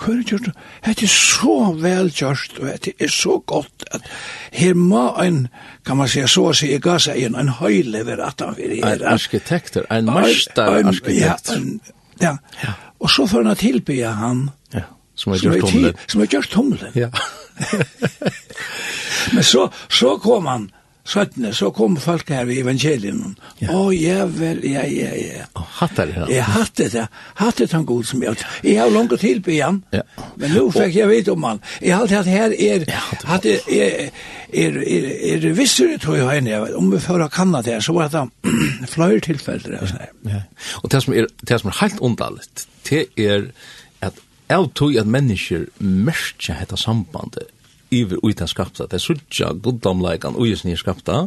hva 0.00 0.14
er 0.14 0.22
gjort? 0.24 0.48
Det 0.84 1.02
er 1.04 1.12
så 1.12 1.56
velgjørst, 1.76 2.58
og 2.58 2.84
det 2.84 2.92
er 2.98 3.12
så 3.12 3.38
godt, 3.46 3.84
at 3.92 4.06
her 4.52 4.74
må 4.74 5.04
en, 5.22 5.48
kan 5.86 5.96
man 5.96 6.08
säga 6.08 6.26
så, 6.28 6.52
så 6.52 6.66
jeg 6.66 6.82
ga 6.82 6.98
seg 6.98 7.20
en, 7.24 7.34
en 7.34 7.48
høyle 7.60 8.04
at 8.24 8.40
han 8.40 8.56
vil 8.56 8.78
gjøre. 8.78 8.94
En 8.96 9.12
arkitekter, 9.12 9.86
en 9.90 10.04
master 10.04 10.62
arkitekter. 10.80 11.60
Ja, 12.20 12.36
ja, 12.64 12.72
og 13.00 13.10
så 13.10 13.26
får 13.26 13.44
han 13.44 13.56
tilby 13.56 14.00
han, 14.04 14.50
ja, 14.74 14.88
som 15.14 15.32
har 15.32 15.38
gjort 15.38 15.60
tommelen. 15.60 15.96
Som 16.06 16.20
har 16.20 16.26
gjort 16.26 16.50
tommelen. 16.50 16.92
Ja. 16.94 17.08
Men 19.34 19.44
så, 19.44 19.68
så 19.88 20.16
kom 20.18 20.46
han, 20.46 20.70
17, 21.04 21.54
så 21.56 21.70
kom 21.74 21.96
folk 22.00 22.28
her 22.28 22.48
i 22.50 22.58
evangelien. 22.60 23.20
Å, 23.24 23.54
ja. 23.60 23.74
oh, 23.74 23.88
ja, 23.94 24.24
vel, 24.28 24.60
ja, 24.68 24.82
ja, 24.84 25.10
ja. 25.16 25.46
Og 25.56 25.64
hattet 25.80 26.12
det 26.12 26.18
ja. 26.18 26.26
Jeg 26.34 26.46
hattet 26.54 26.94
det. 26.94 27.06
Hattet 27.40 27.74
han 27.76 27.86
god 27.88 28.04
som 28.10 28.22
jeg. 28.22 28.36
Jeg 28.66 28.78
har 28.78 28.92
langt 28.92 29.14
til 29.20 29.40
på 29.42 29.54
igjen. 29.54 29.80
Ja. 29.96 30.04
Men 30.36 30.54
nå 30.54 30.66
fikk 30.74 30.98
jeg 31.00 31.10
vite 31.10 31.34
om 31.34 31.46
han. 31.48 31.62
Jeg 31.80 31.94
har 31.94 32.04
alltid 32.04 32.18
hatt 32.20 32.30
her 32.30 32.56
er, 32.68 32.86
hatt 33.30 33.48
er, 33.48 33.64
er, 33.72 34.10
er, 34.52 34.80
er, 34.84 35.10
er 35.34 35.46
vissere, 35.56 35.98
tror 36.02 36.20
jeg, 36.20 36.28
enn 36.42 36.50
jeg. 36.50 36.74
Om 36.78 36.90
vi 36.94 37.02
fører 37.02 37.32
kanna 37.32 37.62
det 37.66 37.80
så 37.84 37.96
var 37.96 38.12
det 38.12 38.26
flere 38.94 39.20
tilfeller. 39.24 39.78
Ja, 39.80 40.10
ja. 40.28 40.42
Og 40.84 40.92
det 40.92 41.02
som 41.04 41.16
er, 41.16 41.30
det 41.40 41.62
som 41.62 41.72
er 41.72 41.80
helt 41.80 42.02
ondallet, 42.04 42.66
det 42.90 43.06
er 43.16 43.48
at 44.04 44.20
jeg 44.50 44.70
tror 44.74 45.00
at 45.00 45.08
mennesker 45.08 45.66
merker 45.78 46.58
dette 46.60 46.78
sambandet 46.80 47.48
iver 47.90 48.20
uita 48.22 48.46
skapta. 48.46 48.86
Det 48.86 48.98
er 48.98 49.04
suttja 49.04 49.52
goddomleikan 49.52 50.38
uisni 50.38 50.76
skapta, 50.78 51.26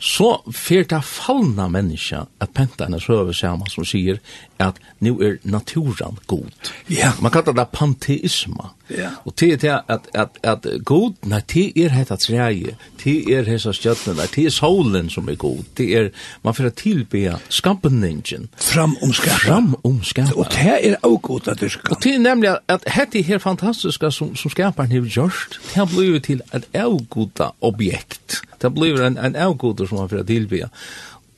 så 0.00 0.42
fer 0.52 0.84
det 0.88 1.02
fallna 1.04 1.68
menneska 1.72 2.26
at 2.40 2.52
penta 2.54 2.86
henne 2.86 3.00
søve 3.00 3.34
saman 3.34 3.70
som 3.72 3.86
sier 3.86 4.20
at 4.62 4.78
nu 5.00 5.18
er 5.20 5.36
naturen 5.44 6.18
god. 6.26 6.72
Ja. 6.88 7.12
Man 7.20 7.32
kallar 7.32 7.52
det 7.52 7.68
panteisma. 7.72 8.72
Ja. 8.88 9.10
Og 9.24 9.34
det 9.40 9.64
er 9.64 9.80
at, 9.88 10.06
at, 10.14 10.38
at 10.42 10.66
god, 10.84 11.16
nei, 11.26 11.40
det 11.52 11.72
er 11.76 11.90
heta 11.90 12.16
treie, 12.16 12.76
det 13.02 13.16
er 13.34 13.48
hesa 13.50 13.72
stjøttene, 13.74 14.28
det 14.30 14.46
er 14.46 14.54
solen 14.54 15.10
som 15.10 15.28
er 15.28 15.38
god, 15.40 15.64
det 15.78 15.88
er, 15.98 16.10
man 16.46 16.54
får 16.54 16.70
tilbya 16.78 17.40
skapningen. 17.48 18.48
Fram 18.62 18.96
om 19.02 19.12
skapa. 19.12 19.38
Fram 19.42 19.74
om 19.84 19.98
skapa. 20.06 20.36
Og 20.38 20.52
det 20.54 20.76
er 20.76 20.96
også 21.02 21.22
god 21.22 21.48
at 21.48 21.60
dyrka. 21.60 21.90
Og 21.90 22.02
det 22.04 22.14
er 22.14 22.22
nemlig 22.22 22.54
at 22.68 22.86
hette 22.94 23.22
her 23.26 23.42
fantastiska 23.42 24.10
som, 24.10 24.36
som 24.36 24.50
skaparen 24.54 24.92
har 24.92 25.02
gjort, 25.02 25.58
det 25.66 25.74
har 25.74 25.90
blivit 25.90 26.30
til 26.30 26.42
et 26.54 26.68
avgoda 26.74 27.50
objekt. 27.60 28.42
Det 28.66 28.74
blir 28.74 29.02
en, 29.06 29.18
en 29.18 29.36
avgoder 29.48 29.86
som 29.86 30.02
man 30.02 30.10
får 30.10 30.26
tilbya. 30.28 30.68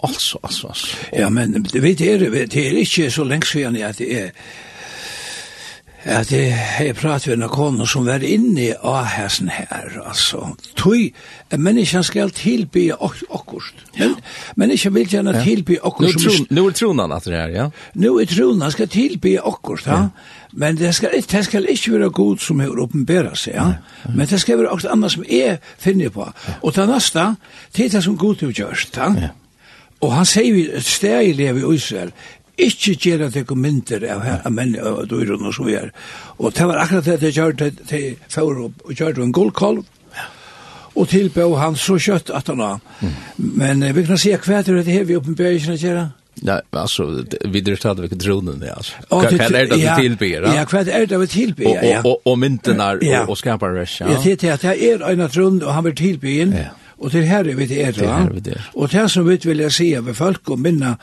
Altså, 0.03 0.39
altså, 0.43 0.69
altså. 0.69 0.97
Ja, 1.13 1.29
men 1.29 1.65
det 1.73 1.83
vet 1.83 1.99
det 1.99 2.07
jeg, 2.07 2.33
det 2.53 2.67
er 2.67 2.77
ikke 2.79 3.11
så 3.11 3.25
lenge 3.27 3.47
siden 3.47 3.77
at 3.83 4.01
jeg 4.01 4.31
at 6.09 6.31
jeg 6.33 6.55
har 6.57 6.93
pratet 6.97 7.37
med 7.39 7.47
en 7.47 7.53
kone 7.53 7.87
som 7.87 8.07
var 8.09 8.23
inne 8.25 8.71
av 8.83 9.05
hessen 9.13 9.51
her, 9.53 9.91
altså. 10.01 10.55
Tøy, 10.79 11.11
menneske 11.53 12.03
skal 12.07 12.33
tilby 12.33 12.89
akkurst. 12.97 13.83
Men, 13.99 14.15
menneske 14.57 14.93
vil 14.95 15.09
gjerne 15.13 15.35
tilby 15.45 15.77
akkurst. 15.85 16.49
Nå, 16.51 16.65
er 16.69 16.77
tronan 16.79 17.13
at 17.13 17.29
det 17.29 17.37
er, 17.37 17.53
ja? 17.55 17.67
Nå 18.01 18.15
er 18.23 18.31
tronan 18.31 18.73
skal 18.73 18.89
tilby 18.93 19.37
akkurst, 19.39 19.91
ja. 19.91 20.07
Men 20.53 20.79
det 20.81 20.95
skal, 20.97 21.13
det 21.21 21.45
skal 21.45 21.69
ikke 21.69 21.99
være 21.99 22.11
god 22.11 22.41
som 22.41 22.61
har 22.65 22.81
åpenbæret 22.81 23.37
seg, 23.39 23.59
ja. 23.59 23.67
Men 24.09 24.31
det 24.31 24.41
skal 24.41 24.63
være 24.63 24.73
akkurat 24.73 24.95
annet 24.97 25.13
som 25.13 25.29
jeg 25.29 25.59
finner 25.79 26.15
på. 26.15 26.31
Og 26.63 26.73
det 26.77 26.89
neste, 26.89 27.27
det 27.77 27.85
er 27.85 27.99
det 27.99 28.05
som 28.09 28.17
god 28.17 28.47
har 28.47 28.57
gjørst, 28.63 28.97
ja. 28.97 29.35
Og 29.99 30.13
han 30.15 30.27
sier 30.31 30.55
vi 30.55 30.65
steg 30.85 31.33
i 31.33 31.33
livet 31.35 31.65
i 31.65 31.75
Israel, 31.75 32.13
ikke 32.59 32.95
gjøre 32.99 33.29
at 33.29 33.37
jeg 33.39 33.47
kom 33.47 33.61
mynter 33.63 34.05
av 34.11 34.51
menn 34.53 34.75
og 34.83 35.07
døren 35.11 35.47
og 35.47 35.55
så 35.55 35.67
videre. 35.67 35.93
Og 36.39 36.55
det 36.55 36.67
var 36.67 36.83
akkurat 36.83 37.05
det 37.05 37.31
jeg 37.31 37.39
gjør 37.39 37.57
til 37.89 38.17
før 38.29 38.65
og 38.67 38.93
gjør 38.95 39.23
en 39.23 39.33
guldkolv. 39.33 39.87
og 40.99 41.09
tilbå 41.09 41.53
han 41.55 41.77
så 41.79 41.95
kjøtt 41.99 42.31
at 42.35 42.49
han 42.51 42.61
har. 42.61 42.81
Men 43.37 43.85
vi 43.95 44.03
kan 44.07 44.19
si 44.19 44.33
hva 44.35 44.59
er 44.59 44.83
det 44.83 44.87
her 44.91 45.05
vi 45.05 45.17
oppenbøyer 45.17 45.61
ikke 45.61 45.77
gjøre? 45.79 46.09
Nej, 46.43 46.61
altså, 46.73 47.25
vi 47.51 47.61
drar 47.61 47.77
stadig 47.77 48.03
vilket 48.03 48.21
dronen 48.23 48.63
ja. 48.63 48.75
alltså. 48.77 48.95
Vad 49.11 49.25
det 49.31 49.33
vi 49.33 49.89
tilbyr, 50.03 50.43
Ja, 50.47 50.55
Ja, 50.55 50.65
hva 50.65 50.85
er 50.87 51.07
det 51.07 51.21
vi 51.21 51.27
tillber? 51.27 51.65
ja. 51.83 52.03
Og 52.05 52.39
myntene 52.39 52.77
mynten 52.79 53.23
og 53.23 53.31
och 53.31 53.39
skapar 53.39 53.69
rush. 53.69 54.03
Ja, 54.03 54.21
det 54.25 54.45
er 54.45 54.57
det 54.57 54.93
er 54.93 55.09
en 55.09 55.29
drone 55.29 55.67
og 55.67 55.75
han 55.75 55.85
vil 55.85 55.95
tilbyr. 55.95 56.47
Ja 56.47 56.69
Og 56.99 57.11
til 57.11 57.27
her 57.29 57.47
er 57.47 57.55
vi 57.55 57.67
det 57.67 57.85
er, 57.85 57.93
det 57.93 58.07
er. 58.57 58.71
Og 58.75 58.93
det 58.93 59.11
som 59.11 59.27
vi 59.29 59.39
vil 59.45 59.59
jeg 59.63 59.73
si 59.73 59.93
av 59.95 60.09
folk 60.15 60.51
og 60.51 60.59
minna, 60.59 60.97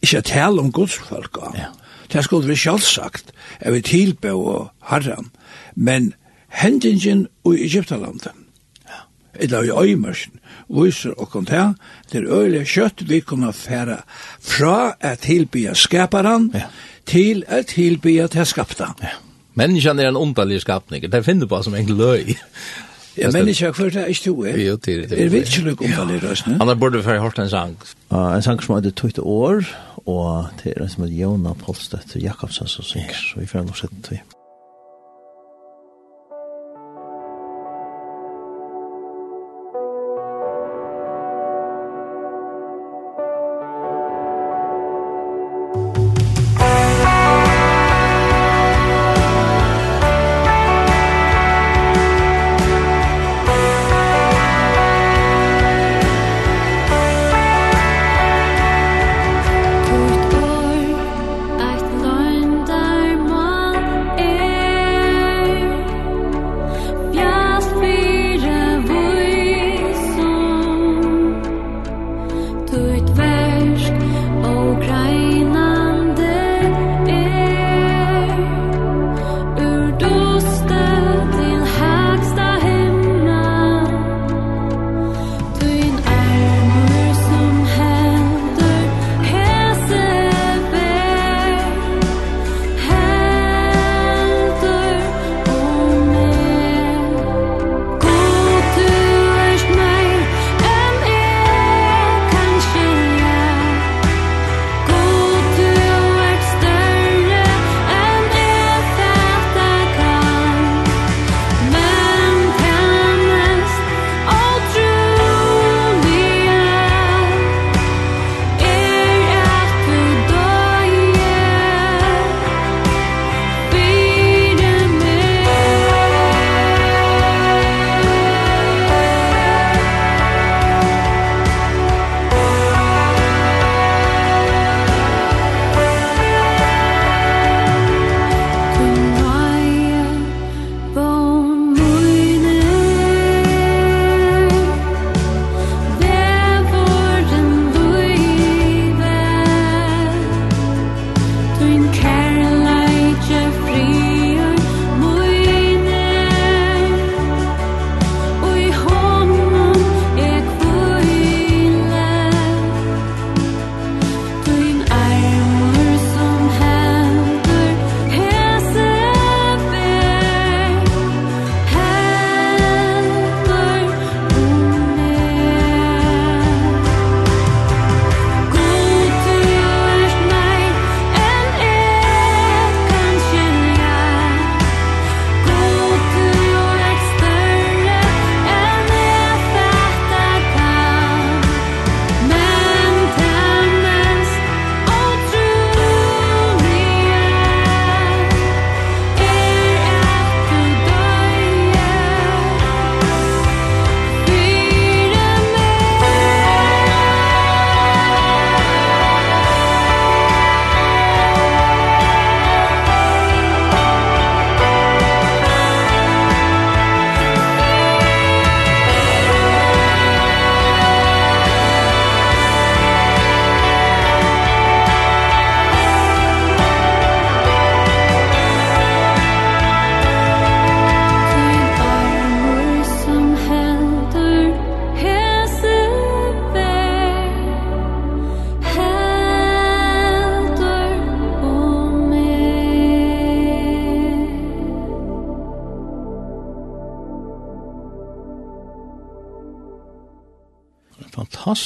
ikke 0.00 0.22
tale 0.24 0.60
om 0.60 0.72
godsfolk, 0.72 1.38
ja. 1.54 1.68
det 2.12 2.24
skulle 2.24 2.48
vi 2.48 2.56
selvsagt, 2.56 3.32
er 3.60 3.74
vi 3.76 3.80
tilbe 3.80 4.32
og 4.32 4.70
herren. 4.88 5.30
men 5.74 6.14
hendingen 6.48 7.28
i 7.46 7.64
Egyptalandet, 7.64 8.32
eller 9.34 9.62
i 9.62 9.70
øymørsen, 9.70 10.40
viser 10.68 11.10
og 11.10 11.28
kom 11.28 11.44
til, 11.44 11.74
til 12.10 12.26
øyelig 12.26 12.66
kjøtt 12.66 13.08
vi 13.08 13.20
kunne 13.20 13.52
fære 13.52 13.98
fra 14.40 14.94
at 15.00 15.18
tilbe 15.18 15.74
skaparen 15.74 16.50
ja. 16.54 16.70
til 17.06 17.44
at 17.48 17.66
tilbe 17.66 18.28
til 18.28 18.46
skapta. 18.46 18.94
Ja. 19.02 19.16
Menneskene 19.54 20.02
er 20.02 20.08
en 20.08 20.16
underlig 20.16 20.60
skapning. 20.60 21.12
Det 21.12 21.24
finner 21.24 21.46
på 21.46 21.62
som 21.62 21.74
en 21.74 21.88
löj. 21.88 22.34
Ja, 23.18 23.30
men 23.30 23.48
ikke 23.48 23.70
hva 23.70 23.88
det 23.94 24.02
er 24.02 24.10
ikke 24.10 24.30
du 24.30 24.42
er. 24.42 24.56
Jo, 24.58 24.76
det 24.76 24.94
er 24.94 25.06
det. 25.08 25.18
Er 25.24 25.28
vi 25.30 25.42
ikke 25.44 25.64
lukk 25.68 25.82
om 25.86 26.08
det 26.10 26.30
oss, 26.30 26.46
ne? 26.46 26.58
Annars 26.60 26.78
burde 26.78 26.98
vi 26.98 27.06
få 27.06 27.18
hørt 27.22 27.38
en 27.38 27.50
sang. 27.50 27.76
En 28.10 28.42
sang 28.42 28.62
som 28.62 28.74
hadde 28.74 28.90
tøyt 28.90 29.18
år, 29.22 29.62
og 30.06 30.46
det 30.62 30.74
er 30.74 30.82
en 30.82 30.90
som 30.90 31.04
heter 31.04 31.20
Jona 31.22 31.52
Polstedt 31.58 32.16
Jakobsen 32.22 32.68
som 32.68 32.84
synger, 32.84 33.14
så 33.14 33.40
vi 33.40 33.46
får 33.46 33.68
nok 33.68 33.78
sett 33.78 34.00
det. 34.10 34.20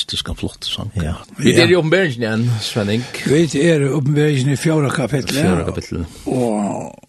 fantastiskt 0.09 0.40
flott 0.40 0.64
sång. 0.64 0.90
Ja. 0.94 1.14
Vi 1.37 1.61
är 1.61 1.71
i 1.71 1.75
uppenbarelsen 1.75 2.23
igen, 2.23 2.51
Svenning. 2.61 3.03
Vi 3.27 3.71
är 3.71 3.81
i 3.81 3.85
uppenbarelsen 3.85 4.51
i 4.51 4.57
fjärde 4.57 4.90
kapitlet. 4.90 5.42
Fjärde 5.42 5.64
kapitlet. 5.64 6.07
Och 6.25 7.05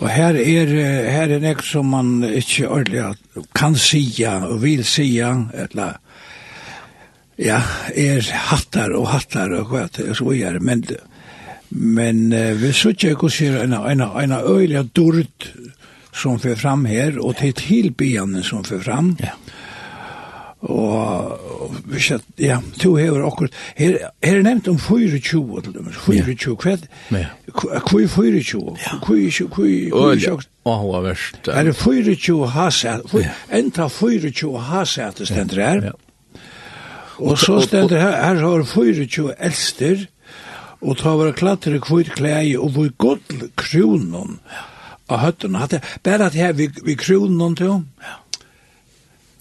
Og 0.00 0.08
her 0.08 0.36
er, 0.36 0.68
her 1.10 1.28
er 1.34 1.40
nek 1.42 1.62
som 1.66 1.88
man 1.90 2.22
ikke 2.22 2.68
ordentlig 2.68 3.16
kan 3.54 3.74
sija 3.74 4.36
og 4.46 4.62
vil 4.62 4.84
sija, 4.86 5.32
eller 5.54 5.96
ja, 7.34 7.58
er 7.90 8.22
hattar 8.30 8.94
og 8.94 9.08
hattar 9.08 9.50
og 9.58 9.72
hva 9.72 9.88
det 9.90 10.06
er 10.06 10.14
så 10.14 10.30
er, 10.30 10.60
men, 10.60 10.84
men 11.70 12.30
uh, 12.30 12.54
vi 12.62 12.70
sutja 12.70 13.10
ikke 13.16 13.28
sier 13.28 13.58
en, 13.64 13.74
en, 13.74 14.00
en 14.06 14.36
øyelig 14.38 14.84
dord 14.94 15.50
som 16.14 16.38
fyrir 16.38 16.62
fram 16.62 16.86
her, 16.86 17.18
og 17.18 17.34
til 17.42 17.58
tilbygjane 17.58 18.46
som 18.46 18.62
fyrir 18.62 18.86
fram, 18.86 19.16
ja 19.18 19.34
og 20.60 21.74
hvis 21.84 22.10
at, 22.10 22.24
ja, 22.38 22.58
to 22.80 22.94
hever 22.96 23.26
akkurat, 23.26 23.54
her, 23.76 23.98
her 24.24 24.38
er 24.38 24.42
nevnt 24.42 24.68
om 24.68 24.78
24 24.78 25.62
til 25.62 25.74
dem, 25.74 25.92
24, 25.92 26.56
hva 26.56 26.72
er 26.72 26.80
Hvor 27.54 28.00
er 28.02 28.08
24? 28.08 28.64
Hva 29.06 29.14
er 29.14 29.30
24? 29.30 30.48
Og 30.64 30.82
hva 30.90 31.02
verst. 31.06 31.48
Er 31.48 31.62
det 31.62 31.76
24 31.76 32.48
hasæt, 32.48 33.14
enda 33.52 33.88
24 33.88 34.60
hasæt 34.60 35.22
stender 35.30 35.62
her, 35.62 35.82
ja. 35.84 35.92
og 37.18 37.38
så 37.38 37.60
stender 37.60 37.98
her, 37.98 38.16
her 38.26 38.42
har 38.42 38.62
24 38.62 39.34
elster, 39.38 40.06
og 40.82 40.98
ta 40.98 41.14
våre 41.18 41.34
klatre 41.34 41.78
kvitt 41.82 42.12
klei 42.14 42.56
og 42.58 42.74
vi 42.74 42.90
godt 42.98 43.34
kronen 43.58 44.38
av 45.08 45.22
høttene, 45.22 45.66
bare 46.02 46.26
at 46.26 46.34
her 46.38 46.52
vi 46.54 46.94
kronen 46.98 47.56
til, 47.58 47.84
ja, 48.02 48.18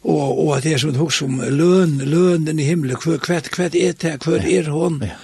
og, 0.07 0.27
og 0.39 0.51
at 0.57 0.63
det 0.63 0.73
er 0.73 0.83
som 0.83 0.95
hos 0.95 1.21
om 1.25 1.41
løn, 1.41 1.97
lønen 2.07 2.59
i 2.59 2.67
himmelen, 2.67 2.99
hver, 3.03 3.19
hver, 3.19 3.49
hver 3.55 3.75
er 3.75 3.97
det, 3.99 4.13
hver 4.23 4.45
er 4.47 4.71
hon, 4.71 5.01
ja. 5.03 5.17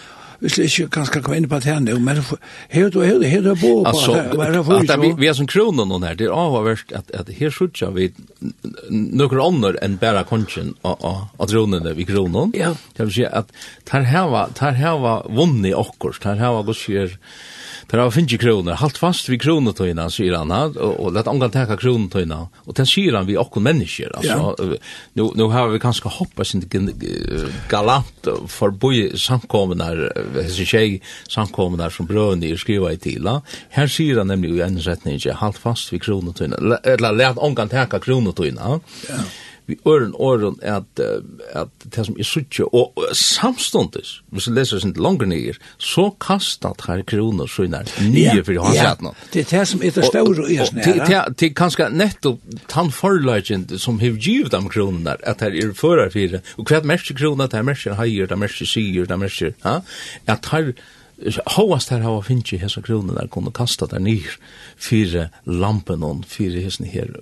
Hvis 0.44 0.58
det 0.60 0.66
ikke 0.68 0.90
kan 0.92 1.06
skal 1.08 1.22
komme 1.24 1.38
inn 1.40 1.46
på 1.48 1.56
at 1.56 1.66
henne, 1.70 1.94
men 2.04 2.18
her 2.74 2.90
du 2.92 2.98
her, 3.00 3.22
her 3.24 3.46
du 3.46 3.54
på 3.56 3.70
altså, 3.88 4.18
at, 4.36 4.90
at 4.92 5.00
vi, 5.00 5.14
vi 5.16 5.30
er 5.32 5.38
som 5.38 5.48
kronen 5.48 5.88
noen 5.88 6.04
her, 6.04 6.18
det 6.20 6.28
er 6.28 6.36
avhverst 6.36 6.92
at, 6.92 7.14
at 7.16 7.32
her 7.38 7.54
sutja 7.54 7.94
vi 7.96 8.10
noen 8.92 9.40
ånder 9.46 9.80
enn 9.86 9.96
bæra 10.02 10.26
kongen 10.28 10.74
av 10.84 11.48
dronene 11.48 11.96
vi 11.96 12.04
kronen. 12.10 12.52
Ja. 12.60 12.74
Det 12.98 13.08
vil 13.08 13.16
si 13.22 13.24
at 13.24 13.56
tar 13.88 14.04
heva, 14.10 14.50
tar 14.58 14.76
heva 14.76 15.22
vunni 15.32 15.72
okkurs, 15.80 16.20
tar 16.26 16.36
heva 16.44 16.66
gos 16.68 16.84
sier, 16.90 17.16
Der 17.92 18.00
har 18.00 18.12
finnje 18.12 18.38
kronor. 18.38 18.74
halt 18.74 18.98
fast 18.98 19.30
vi 19.30 19.38
kroner 19.38 19.72
tøyna, 19.72 20.10
sier 20.10 20.38
han, 20.38 20.52
och 20.52 21.00
och 21.00 21.14
låt 21.14 21.28
angan 21.28 21.52
teka 21.52 21.78
kroner 21.78 22.42
och 22.42 22.68
og 22.68 22.76
den 22.76 22.86
säger 22.86 23.14
han 23.14 23.26
vi 23.26 23.38
och 23.38 23.62
människor 23.62 24.16
alltså 24.16 24.32
ja. 24.32 24.78
nu, 25.14 25.30
nu 25.36 25.44
har 25.44 25.68
vi 25.68 25.80
kanske 25.80 26.10
hoppas 26.10 26.56
inte 26.56 26.68
galant 27.70 28.06
för 28.24 28.48
forboi 28.48 29.18
samkommunar, 29.18 30.12
hessi 30.44 30.66
tjej 30.66 31.02
samkommunar 31.28 31.90
som 31.90 32.06
brøni 32.06 32.52
er 32.52 32.58
skriva 32.58 32.92
i 32.92 32.98
tila, 32.98 33.42
Här 33.70 33.88
säger 33.88 34.18
han 34.18 34.28
nämligen 34.28 34.58
i 34.58 34.62
enn 34.62 35.08
inte. 35.14 35.34
halt 35.34 35.58
fast 35.58 35.94
vi 35.94 36.00
kroner 36.00 36.32
tøyna, 36.32 36.56
eller 36.84 37.12
let 37.12 37.38
angan 37.38 37.70
teka 37.70 38.00
kroner 38.00 38.34
ja 39.10 39.16
vi 39.66 39.78
øren 39.88 40.14
åren 40.20 40.58
at, 40.62 41.00
at 41.54 41.68
det 41.96 42.06
som 42.06 42.16
er 42.20 42.28
suttje, 42.28 42.66
og, 42.66 42.98
og 42.98 43.16
samståndes, 43.16 44.22
hvis 44.32 44.48
du 44.48 44.54
leser 44.54 44.82
sin 44.84 44.96
langer 44.98 45.30
nyer, 45.30 45.60
så 45.78 46.10
kastat 46.22 46.84
her 46.88 47.04
kroner 47.08 47.48
søgner 47.48 47.88
nye 48.04 48.44
for 48.44 48.64
hans 48.66 48.78
ja. 48.78 48.96
Det 49.34 49.46
er 49.46 49.52
det 49.58 49.68
som 49.68 49.84
er 49.84 49.96
det 49.96 50.06
store 50.06 50.48
i 50.52 50.60
oss 50.64 50.74
nære. 50.74 51.22
Det 51.40 51.50
er 51.50 51.56
kanskje 51.58 51.90
nettopp 51.94 52.58
tann 52.72 52.92
forlagen 52.92 53.68
som 53.80 54.00
har 54.04 54.18
givet 54.20 54.52
dem 54.52 54.68
kroner, 54.70 55.22
at 55.24 55.46
her 55.46 55.56
er 55.56 55.72
fører 55.78 56.12
fire, 56.14 56.44
og 56.58 56.68
hva 56.68 56.82
er 56.82 56.90
mest 56.90 57.14
kroner, 57.18 57.48
det 57.48 57.62
er 57.62 57.70
mest 57.70 57.88
heier, 58.00 58.28
det 58.28 58.36
er 58.36 58.44
mest 58.44 58.66
sier, 58.68 59.08
det 59.08 59.16
er 59.16 59.24
mest, 59.24 59.44
at 60.28 60.52
her 60.52 60.74
Håast 61.56 61.92
her 61.94 62.02
hava 62.04 62.24
finnje 62.26 62.58
hesa 62.60 62.82
kroner 62.84 63.16
der 63.16 63.30
kunne 63.32 63.54
kasta 63.54 63.86
der 63.88 64.02
nyr 64.02 64.34
fyrir 64.82 65.30
lampen 65.46 66.04
on 66.04 66.24
fyrir 66.28 66.66
hesni 66.66 66.90
her 66.90 67.14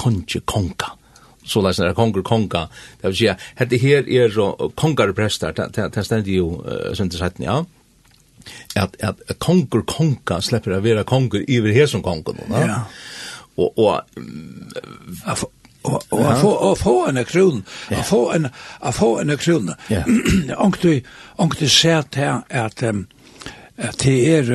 konje 0.00 0.40
konka 0.46 0.94
så 1.44 1.60
läs 1.60 1.78
när 1.78 1.94
konger 1.94 2.22
konga 2.22 2.68
det 3.00 3.08
vill 3.08 3.16
säga 3.16 3.36
hade 3.56 3.76
här 3.76 4.08
är 4.08 4.30
så 4.30 4.72
kongar 4.74 5.12
prästar 5.12 5.52
det 5.94 6.04
ständer 6.04 6.30
ju 6.30 6.56
sen 6.94 7.08
det 7.08 7.32
ja 7.36 7.64
att 8.74 9.02
att 9.02 9.38
konger 9.38 9.82
konga 9.86 10.40
släpper 10.40 10.70
att 10.70 10.82
vara 10.82 11.04
konger 11.04 11.44
över 11.48 11.72
här 11.72 11.86
som 11.86 12.02
konger 12.02 12.22
då 12.24 12.34
ja. 12.48 12.84
och 13.54 13.78
och 13.78 14.00
og 16.10 16.32
at 16.32 16.40
få, 16.40 16.74
få 16.78 17.06
en 17.08 17.24
kron, 17.24 17.64
og 17.90 18.04
få 18.04 18.32
en, 18.32 18.46
og 18.80 18.94
få 18.94 19.18
en 19.18 19.36
kron. 19.38 19.70
Onkti, 20.58 21.00
onkti 21.38 21.68
sett 21.68 22.14
her 22.14 22.42
at, 22.50 22.82
at 23.76 23.98
det 24.02 24.16
er, 24.36 24.52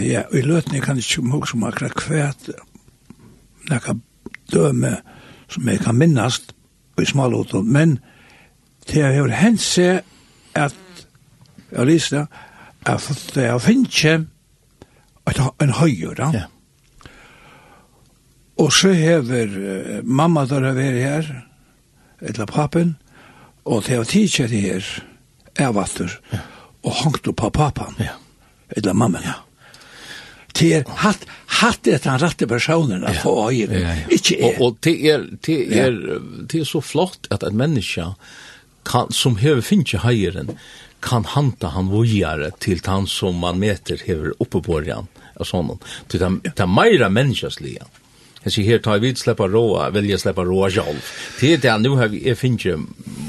ja, 0.00 0.22
i 0.32 0.40
løtning 0.40 0.82
kan 0.82 0.98
ikke 0.98 1.26
huske 1.34 1.56
om 1.56 1.66
akkurat 1.68 1.96
kvært 1.98 2.50
nekka 3.70 3.98
døme, 4.52 4.96
som 5.52 5.68
jeg 5.68 5.80
kan 5.84 5.98
minnast 5.98 6.54
i 7.00 7.06
smalåten, 7.08 7.68
men 7.72 7.98
det 8.88 9.02
har 9.02 9.28
er 9.28 9.36
hendt 9.38 9.62
seg 9.62 10.02
at 10.58 10.76
jeg 11.72 11.86
lyser 11.88 12.16
det, 12.18 12.26
at 12.86 13.30
det 13.34 13.46
har 13.48 13.62
finnet 13.62 14.26
en 15.62 15.72
høyre, 15.78 16.14
da. 16.18 16.30
Ja. 16.34 16.48
Og 18.60 18.72
så 18.72 18.92
hever 18.92 19.48
uh, 19.48 20.00
mamma 20.04 20.44
der 20.46 20.66
har 20.66 20.76
vært 20.76 21.00
her, 21.00 21.30
eller 22.20 22.46
pappen, 22.46 22.96
og 23.64 23.84
det 23.86 23.96
har 23.96 24.04
tidskjett 24.04 24.50
her, 24.50 24.90
er 25.56 25.72
vatter, 25.72 26.12
ja. 26.32 26.42
og 26.82 26.98
hangt 27.04 27.28
opp 27.28 27.44
av 27.46 27.54
pappen, 27.56 27.96
ja. 28.02 28.18
eller 28.76 28.92
mamma. 28.92 29.22
Ja 29.24 29.40
til 30.56 30.84
hatt 31.02 31.26
hatt 31.62 31.82
det 31.86 32.04
han 32.04 32.20
rette 32.20 32.46
personen 32.46 33.04
att 33.04 33.22
få 33.22 33.52
ja, 33.52 33.66
ja, 33.70 33.78
ja. 33.78 33.94
Ikke 34.08 34.36
er. 34.38 34.60
Og, 34.60 34.62
og 34.66 34.78
det 34.80 34.94
er, 35.10 35.26
det 35.46 35.58
er, 35.78 35.98
det 36.48 36.60
er 36.60 36.68
så 36.68 36.80
flott 36.80 37.28
at 37.30 37.42
en 37.46 37.56
menneske 37.56 38.12
kan, 38.88 39.12
som 39.12 39.36
hever 39.38 39.62
finnes 39.62 40.02
heieren 40.02 40.56
kan 41.02 41.24
hanta 41.24 41.72
han 41.74 41.90
vojare 41.90 42.52
til 42.62 42.80
han 42.86 43.06
som 43.06 43.40
man 43.42 43.58
meter 43.58 43.98
hever 44.06 44.34
oppe 44.38 44.62
på 44.62 44.80
han 44.86 45.08
og 45.34 45.48
sånn. 45.48 45.74
Til 46.08 46.22
han, 46.22 46.40
til 46.44 46.62
han 46.62 46.70
meira 46.70 47.08
menneskeslige. 47.10 47.88
Jeg 48.42 48.54
sier 48.54 48.66
her, 48.66 48.80
tar 48.82 48.98
vi 49.02 49.12
släppa 49.14 49.46
råa, 49.46 49.90
velja 49.94 50.18
släppa 50.18 50.44
råa 50.44 50.70
selv. 50.70 51.10
Det 51.40 51.52
er 51.54 51.62
det, 51.62 51.74
nu 51.82 51.96
har 51.98 52.10
vi, 52.10 52.22
jeg 52.26 52.38
finnes 52.38 52.86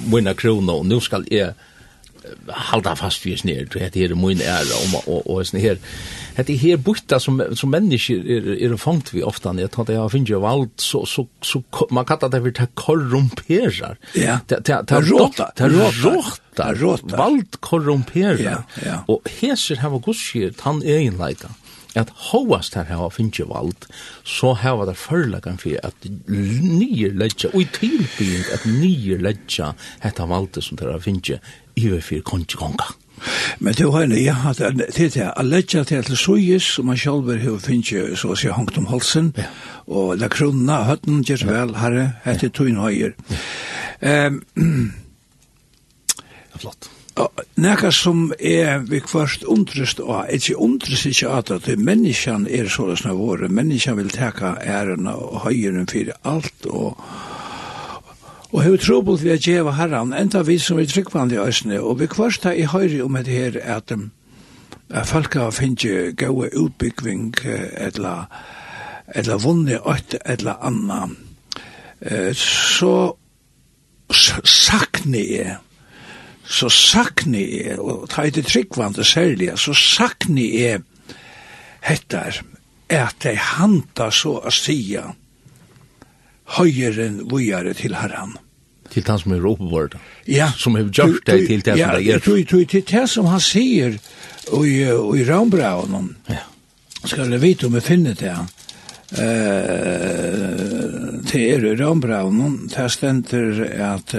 mina 0.10 0.34
kroner, 0.34 0.82
og 0.82 0.86
nu 0.90 1.00
skal 1.02 1.26
jeg 1.32 1.54
halda 2.48 2.96
fast 2.96 3.26
vi 3.26 3.38
snär 3.38 3.68
det 3.74 3.80
heter 3.80 4.08
det 4.08 4.16
mun 4.16 4.42
er 4.42 4.66
och 4.94 5.08
og 5.08 5.30
og 5.30 5.48
sån 5.48 5.60
här 5.60 5.78
det 6.38 6.78
butta 6.78 7.20
som 7.20 7.42
som 7.56 7.70
människor 7.70 8.26
er 8.26 8.72
er 8.72 8.78
fangt 8.78 9.14
vi 9.14 9.24
ofta 9.24 9.54
når 9.54 9.68
tatt 9.68 9.72
tar 9.72 9.86
det 9.86 9.94
jag 9.94 10.12
finner 10.12 10.40
vald 10.40 10.70
så 10.78 11.06
så 11.06 11.28
så 11.42 11.64
man 11.92 12.06
kallar 12.06 12.30
det 12.30 12.42
för 12.42 12.52
ta 12.52 12.66
korrumperar. 12.74 13.98
Ja. 14.16 14.40
Det 14.48 14.66
det 14.66 14.88
det 14.88 15.02
råta 15.02 15.52
det 15.56 15.68
råta 15.68 16.74
råta 16.74 17.18
vald 17.18 17.60
korrumperar. 17.60 18.66
Ja 18.86 19.04
og 19.08 19.22
heser 19.42 19.76
hava 19.76 20.00
gudskjert 20.00 20.62
han 20.62 20.84
är 20.84 21.12
leika 21.12 21.50
at 21.96 22.10
hoast 22.32 22.76
her 22.78 22.88
hava 22.90 23.10
finnje 23.14 23.46
vald, 23.50 23.88
så 24.26 24.54
hava 24.58 24.88
det 24.90 24.96
førlagan 24.98 25.60
fyrir 25.62 25.84
at 25.86 26.08
nyer 26.28 27.14
ledja, 27.18 27.52
og 27.54 27.62
i 27.62 27.68
tilbygging 27.78 28.48
at 28.56 28.66
nyer 28.70 29.22
ledja 29.22 29.74
hetta 30.04 30.28
valde 30.30 30.64
som 30.66 30.80
der 30.80 30.96
finn 30.98 31.22
finnje 31.22 31.40
iver 31.76 32.02
for 32.02 32.22
kongekonga. 32.22 32.94
Men 33.60 33.74
du 33.74 33.92
var 33.92 34.08
ja, 34.20 34.36
at 34.50 34.58
det 34.58 35.16
er 35.16 35.32
å 35.32 35.44
letja 35.46 35.84
til 35.88 36.04
til 36.04 36.18
sujis, 36.18 36.66
som 36.76 36.90
man 36.92 37.00
sjálfur 37.00 37.40
hefur 37.40 37.62
finnst 37.64 38.20
så 38.20 38.34
å 38.34 38.36
si 38.36 38.52
hongt 38.52 38.78
om 38.78 38.90
halsen, 38.92 39.32
ja. 39.38 39.48
og 39.88 40.18
la 40.20 40.28
krona, 40.28 40.82
høtten, 40.90 41.24
gjer 41.24 41.46
vel, 41.48 41.72
herre, 41.80 42.10
etter 42.26 42.52
tuin 42.52 42.82
høyer. 42.82 43.16
Ja. 44.02 44.30
Flott. 46.60 46.90
Nekka 47.62 47.92
som 47.94 48.32
er 48.40 48.80
vi 48.90 48.98
kvart 49.06 49.44
undrest 49.46 50.00
av, 50.02 50.26
ikke 50.34 50.56
undrest 50.58 51.06
ikke 51.06 51.30
at 51.30 51.52
at 51.54 51.68
menneskjan 51.78 52.48
er 52.50 52.72
sånn 52.74 52.96
våre, 53.20 53.52
menneskjan 53.54 54.00
vil 54.00 54.10
teka 54.14 54.56
æren 54.58 55.06
og 55.12 55.44
høyeren 55.46 55.86
for 55.92 56.10
alt 56.34 56.68
og 56.72 56.98
og 58.54 58.62
hefur 58.62 58.78
trobult 58.78 59.24
vi 59.24 59.32
a 59.34 59.38
djeva 59.42 59.74
herran, 59.74 60.14
enda 60.14 60.44
vi 60.46 60.60
som 60.62 60.78
er 60.80 60.86
tryggvandi 60.86 61.40
æsne, 61.42 61.80
og 61.82 61.98
vi 62.00 62.08
kvarsta 62.08 62.54
i 62.54 62.68
høyri 62.70 63.02
om 63.02 63.16
et 63.18 63.28
her 63.28 63.58
at, 63.58 63.92
um, 63.92 64.12
at 64.94 65.10
falka 65.10 65.50
finnje 65.50 66.14
gaua 66.18 66.52
utbyggving 66.54 67.34
etla, 67.82 68.28
etla 69.10 69.40
vunni 69.42 69.80
ått 69.82 70.20
etla 70.22 70.60
anna, 70.62 71.08
eh, 72.06 72.30
så 72.38 73.16
sakni 74.14 75.24
jeg, 75.34 75.58
så 76.46 76.70
sakni 76.70 77.44
jeg, 77.58 77.80
og 77.82 78.06
ta 78.14 78.28
i 78.28 78.36
det 78.36 78.46
tryggvandi 78.52 79.04
særlig, 79.08 79.50
så 79.58 79.74
sakni 79.74 80.46
jeg 80.60 80.84
hettar, 81.82 82.44
at 82.94 83.18
de 83.24 83.34
handa 83.34 84.12
så 84.14 84.38
a 84.46 84.54
stia, 84.54 85.08
høyeren 86.58 87.22
vujare 87.32 87.74
til 87.74 87.96
herran. 87.96 88.36
Til 88.92 89.04
han 89.08 89.20
som 89.20 89.32
er 89.34 89.46
oppvård, 89.48 89.96
ja. 90.28 90.52
som 90.58 90.76
har 90.76 90.90
gjort 90.90 91.26
det 91.26 91.48
til 91.48 91.64
det 91.66 91.78
som 91.80 91.96
det 91.96 92.00
er? 92.00 92.02
Ja, 92.06 92.20
til 92.20 92.84
det 92.92 93.10
som 93.10 93.26
han 93.32 93.42
sier 93.42 93.98
i 94.54 95.24
Rambraun, 95.30 96.16
ja. 96.30 96.44
skal 97.06 97.32
jeg 97.32 97.42
vite 97.42 97.68
om 97.68 97.80
jeg 97.80 97.84
finner 97.84 98.14
det, 98.20 98.36
eh 99.18 100.84
til 101.34 101.42
er 101.42 101.66
i 101.74 101.76
Rambraun, 101.84 102.70
der 102.76 102.88
stender 102.88 103.64
at 103.96 104.16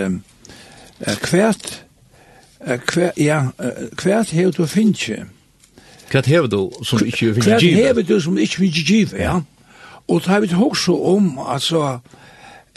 kvært, 1.21 1.85
kvært, 2.87 3.13
ja, 3.17 3.41
kvært 3.97 4.31
hev 4.31 4.53
du 4.53 4.67
finnkje. 4.67 5.25
Kvært 6.11 6.27
hev 6.27 6.49
du 6.49 6.71
som 6.83 7.05
ikke 7.05 7.35
vil 7.35 7.35
give. 7.35 7.43
Kvært 7.43 7.63
hev 7.63 8.03
du 8.09 8.21
som 8.21 8.39
ikke 8.39 8.59
vil 8.59 8.85
give, 8.87 9.09
ja. 9.19 9.35
ja 9.35 9.41
Og 10.09 10.21
det 10.21 10.31
har 10.31 10.41
vi 10.41 10.55
også 10.55 10.95
om, 11.15 11.39
altså, 11.49 11.99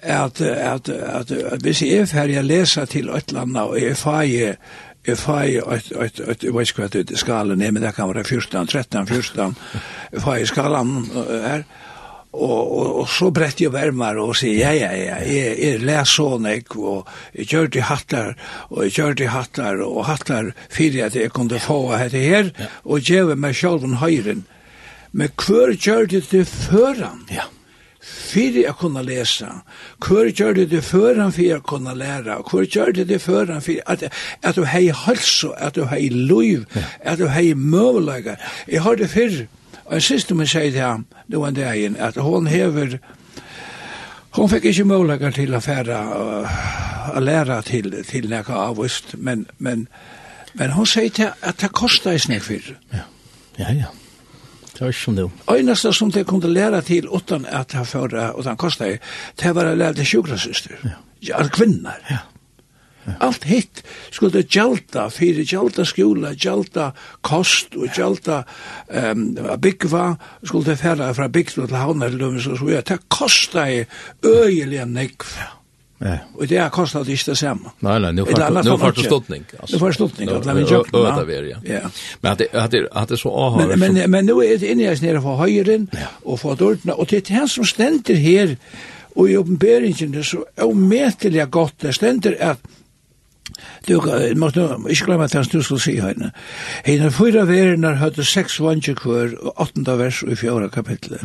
at, 0.03 0.41
at, 0.41 0.89
at, 0.89 1.31
at 1.31 1.61
hvis 1.61 1.81
jeg 1.81 2.03
er 2.03 2.05
ferdig 2.11 2.37
å 2.39 2.45
lese 2.45 2.85
til 2.85 3.09
et 3.09 3.31
eller 3.31 3.47
annet, 3.47 3.63
og 3.63 3.81
jeg 3.81 3.97
feie, 3.99 4.53
jeg 5.07 5.17
feie 5.19 5.63
et, 5.75 5.89
jeg 6.43 6.53
vet 6.53 6.69
ikke 6.69 6.83
hva 6.83 6.89
det 6.93 7.03
er 7.11 7.19
skalen 7.19 7.61
er, 7.61 7.73
men 7.73 7.83
det 7.83 7.95
kan 7.97 8.09
være 8.11 8.23
14, 8.23 8.67
13, 8.67 9.07
14, 9.07 9.55
jeg 10.13 10.23
feie 10.23 10.47
skalen 10.47 10.95
her, 11.27 11.67
og, 12.37 12.71
og, 12.77 12.89
og 13.01 13.07
så 13.09 13.31
brett 13.33 13.61
jeg 13.63 13.73
varmere 13.73 14.21
og 14.21 14.35
sier, 14.37 14.59
ja, 14.61 14.71
ja, 14.75 14.91
ja, 14.93 15.21
jeg, 15.25 15.55
jeg 15.63 15.81
leser 15.81 16.11
sånn, 16.11 16.45
jeg, 16.51 16.67
og 16.77 17.07
jeg 17.33 17.49
gjør 17.49 17.71
det 17.73 17.87
hattar, 17.89 18.35
og 18.69 18.83
jeg 18.85 18.97
gjør 18.99 19.17
det 19.23 19.31
hattar, 19.33 19.81
og 19.83 20.05
hattar 20.07 20.51
fyrir 20.69 21.07
at 21.07 21.17
jeg 21.17 21.33
kunne 21.33 21.59
få 21.63 21.79
dette 21.95 22.21
her, 22.21 22.51
og 22.85 23.01
gjør 23.01 23.33
meg 23.39 23.57
selv 23.57 23.87
en 23.87 23.97
høyren, 24.03 24.45
Men 25.17 25.29
hver 25.33 25.73
gjør 25.73 26.05
det 26.05 26.27
til 26.29 26.45
føran? 26.45 27.23
Ja. 27.33 27.47
Fyrir 28.07 28.61
jeg 28.61 28.75
kunne 28.77 29.01
lesa. 29.03 29.49
Hver 30.05 30.29
gjør 30.29 30.53
det 30.59 30.67
til 30.69 30.83
føran 30.85 31.33
fyrir 31.33 31.55
jeg 31.55 31.63
kunne 31.65 31.95
læra. 31.97 32.37
Hver 32.45 32.67
gjør 32.69 32.93
det 32.99 33.07
til 33.09 33.19
føran 33.19 33.61
fyrir 33.61 33.81
at, 33.89 34.05
at 34.43 34.55
du 34.55 34.63
hei 34.69 34.91
halso, 34.93 35.49
at 35.57 35.75
du 35.75 35.87
hei 35.89 36.09
loiv, 36.09 36.65
ja. 36.75 36.85
at 37.01 37.19
du 37.19 37.27
hei 37.33 37.53
møvelaga. 37.53 38.37
Jeg 38.67 38.81
har 38.81 38.95
det 38.95 39.09
fyrr, 39.09 39.45
og 39.85 39.97
en 39.97 40.05
siste 40.05 40.37
min 40.37 40.47
sier 40.47 40.71
til 40.71 40.81
ham, 40.85 41.05
det 41.31 41.39
var 41.39 41.47
en 41.47 41.57
dagen, 41.57 41.97
at 41.97 42.21
hon 42.21 42.47
hever, 42.47 42.99
hon 44.37 44.49
fikk 44.49 44.69
ikke 44.69 44.85
møvelaga 44.85 45.31
til 45.33 45.55
å 45.57 45.63
færa, 45.63 46.01
å 47.15 47.19
læra 47.23 47.63
til, 47.65 48.03
til 48.05 48.29
nekka 48.29 48.53
avvist, 48.69 49.15
men, 49.17 49.47
men, 49.57 49.87
men 50.53 50.77
hon 50.77 50.85
sier 50.85 51.09
til 51.09 51.33
at 51.41 51.63
det 51.63 51.73
kostar 51.73 52.13
i 52.13 52.21
snakk 52.21 52.51
fyrir. 52.51 52.75
Ja, 52.93 53.07
ja, 53.57 53.79
ja. 53.81 53.95
Det 54.77 54.85
var 54.85 54.93
ikke 54.93 55.01
som 55.01 55.15
du. 55.17 55.29
Øyneste 55.49 55.91
som 55.93 56.11
de 56.13 56.23
kunne 56.23 56.53
lære 56.53 56.83
til 56.85 57.07
utan 57.09 57.45
at 57.49 57.71
det 57.73 57.87
fører, 57.89 58.29
og 58.37 58.43
det 58.45 58.57
kostet, 58.61 59.01
det 59.41 59.53
var 59.55 59.71
å 59.71 59.75
lære 59.75 59.97
til 59.97 60.05
sjukrasyster. 60.13 60.77
Ja. 60.85 60.97
Ja, 61.25 61.41
kvinner. 61.49 61.97
Ja. 62.11 62.19
Ja. 63.07 63.13
Alt 63.23 63.47
hitt 63.47 63.81
skulle 64.11 64.43
gjalda 64.43 65.07
fyrir 65.09 65.47
gjalda 65.47 65.85
skjula, 65.87 66.33
gjalda 66.35 66.91
kost 67.25 67.77
og 67.79 67.87
gjalda 67.95 68.41
um, 68.91 69.29
byggva, 69.63 70.09
skulle 70.43 70.73
det 70.73 70.81
færa 70.81 71.13
fra 71.15 71.29
byggva 71.31 71.69
til 71.71 71.79
havnar, 71.79 72.17
så 72.43 72.57
skulle 72.59 72.83
det 72.83 72.99
kosta 73.07 73.63
øyelig 73.71 73.87
øyelige 74.27 74.85
nekv. 74.85 75.31
Ja 75.39 75.53
Nej. 75.97 76.19
Och 76.33 76.47
det 76.47 76.57
har 76.57 76.69
kostat 76.69 77.05
det 77.05 77.11
inte 77.11 77.35
samma. 77.35 77.71
Nej 77.79 77.99
nej, 77.99 78.13
nu 78.13 78.21
har 78.21 78.63
nu 78.63 78.69
har 78.69 78.91
det 78.91 79.03
stottning. 79.03 79.43
får 79.67 79.79
var 79.79 79.91
stottning 79.91 80.29
att 80.29 80.45
lämna 80.45 80.61
jobb. 80.61 80.87
Ja, 80.91 81.23
det 81.27 81.49
ja. 81.49 81.57
Ja. 81.63 81.89
Men 82.21 82.31
att 82.31 82.37
det 82.37 82.53
att 82.53 82.71
det 82.71 82.87
att 82.91 83.09
det 83.09 83.17
så 83.17 83.49
har 83.49 83.67
Men 83.67 83.79
men 83.79 84.11
men 84.11 84.25
nu 84.25 84.33
är 84.33 84.57
det 84.57 84.71
inne 84.71 84.83
jag 84.83 84.97
snära 84.97 85.21
för 85.21 85.35
höjren 85.35 85.87
och 86.23 86.39
för 86.39 86.55
dortna 86.55 86.93
och 86.93 87.07
det 87.09 87.29
här 87.29 87.47
som 87.47 87.65
ständer 87.65 88.13
här 88.13 88.57
och 89.15 89.29
i 89.29 89.35
uppenbarelsen 89.35 90.11
det 90.11 90.23
så 90.23 90.45
omätliga 90.61 91.45
gott 91.45 91.73
det 91.79 91.93
ständer 91.93 92.37
att 92.41 92.59
Du 93.85 93.95
måste 94.35 94.59
inte 94.89 95.05
glömma 95.05 95.23
att 95.23 95.33
han 95.33 95.45
stod 95.45 95.63
skulle 95.63 95.79
si 95.79 95.99
henne. 95.99 96.31
Henne 96.83 97.11
fyra 97.11 97.45
vererna 97.45 97.93
hadde 97.95 98.25
seks 98.25 98.59
vanger 98.59 98.95
kvar 98.95 99.45
och 99.45 99.61
åttenda 99.61 99.95
vers 99.95 100.23
i 100.23 100.35
fjärde 100.35 100.69
kapitlet. 100.69 101.21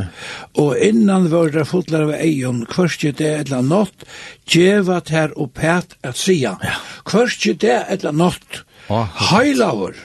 Og 0.54 0.76
innan 0.78 1.30
var 1.30 1.48
det 1.48 1.64
fotlar 1.64 2.02
av 2.02 2.14
ejon, 2.14 2.66
kvörstje 2.66 3.12
det 3.12 3.34
eller 3.34 3.62
nått, 3.62 4.04
djevat 4.46 5.08
her 5.08 5.34
og 5.38 5.54
pæt 5.54 5.96
at 6.02 6.16
säga. 6.16 6.56
Kvörstje 7.04 7.54
det 7.54 7.84
eller 7.88 8.12
nått, 8.12 8.64
heilavur, 9.30 9.96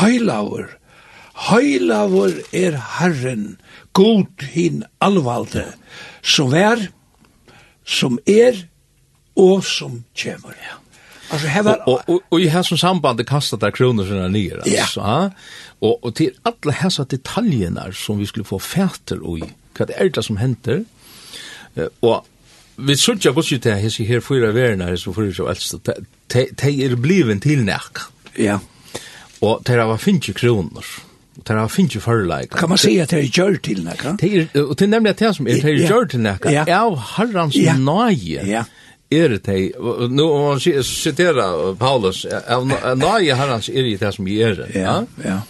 heilavur, 0.00 0.66
heilavur 1.50 2.34
er 2.52 2.76
herren, 2.98 3.56
god 3.92 4.42
hin 4.42 4.84
alvalde, 5.00 5.66
som 6.22 6.54
er, 6.54 6.88
som 7.84 8.18
er 8.26 8.66
og 9.36 9.64
som 9.64 10.04
kjemur. 10.14 10.54
Ja 10.58 10.79
Alltså 11.30 11.46
här 11.46 11.62
var 11.62 11.88
och 11.88 12.08
och, 12.08 12.20
och 12.28 12.40
i 12.40 12.48
här 12.48 12.62
som 12.62 12.78
samband 12.78 13.28
kastar 13.28 13.58
där 13.58 13.70
kronor 13.70 14.04
såna 14.04 14.28
ner 14.28 14.56
alltså. 14.56 15.00
Ja. 15.00 15.30
Och 15.78 16.04
och 16.04 16.14
till 16.14 16.30
alla 16.42 16.72
här 16.72 16.90
så 16.90 17.04
detaljerna 17.04 17.92
som 17.92 18.18
vi 18.18 18.26
skulle 18.26 18.44
få 18.44 18.58
färter 18.58 19.26
och 19.26 19.38
vad 19.78 19.88
det 19.88 20.00
är 20.00 20.08
det 20.08 20.22
som 20.22 20.36
händer. 20.36 20.84
Eh 21.74 21.86
och 22.00 22.26
vi 22.76 22.96
skulle 22.96 23.18
ju 23.22 23.30
också 23.30 23.56
det 23.56 23.74
här 23.74 23.88
så 23.88 24.02
här 24.02 24.20
förra 24.20 24.52
värna 24.52 24.96
så 24.96 25.12
för 25.12 25.32
så 25.32 25.48
alltså 25.48 25.78
te 26.26 26.84
är 26.84 26.96
bliven 26.96 27.40
till 27.40 27.64
näck. 27.64 27.96
Ja. 28.34 28.60
Och 29.38 29.60
det 29.64 29.84
var 29.84 29.96
finke 29.96 30.32
kronor. 30.32 30.84
Det 31.34 31.54
var 31.54 31.68
finke 31.68 32.00
förlägg. 32.00 32.50
Kan 32.50 32.68
man 32.68 32.78
säga 32.78 33.02
att 33.02 33.08
det 33.08 33.18
är 33.18 33.22
gjort 33.22 33.62
till 33.62 33.84
näck? 33.84 34.00
Det 34.18 34.48
är 34.54 34.62
och 34.62 34.76
det 34.76 34.86
nämligen 34.86 35.16
det 35.18 35.34
som 35.34 35.46
är 35.46 35.62
det 35.62 35.70
gjort 35.70 36.10
till 36.10 36.20
näck. 36.20 36.40
Ja, 36.44 37.04
Herrans 37.16 37.56
nöje. 37.78 38.46
Ja 38.46 38.64
er 39.10 39.38
det 39.38 39.60
nu 40.10 40.24
om 40.28 40.44
man 40.48 40.60
citera 40.60 41.74
Paulus 41.78 42.26
nej 42.96 43.30
herrans 43.34 43.68
er 43.68 43.82
det 43.82 44.00
det 44.00 44.14
som 44.14 44.28
er 44.28 44.66
ja 44.74 45.00
ja 45.24 45.40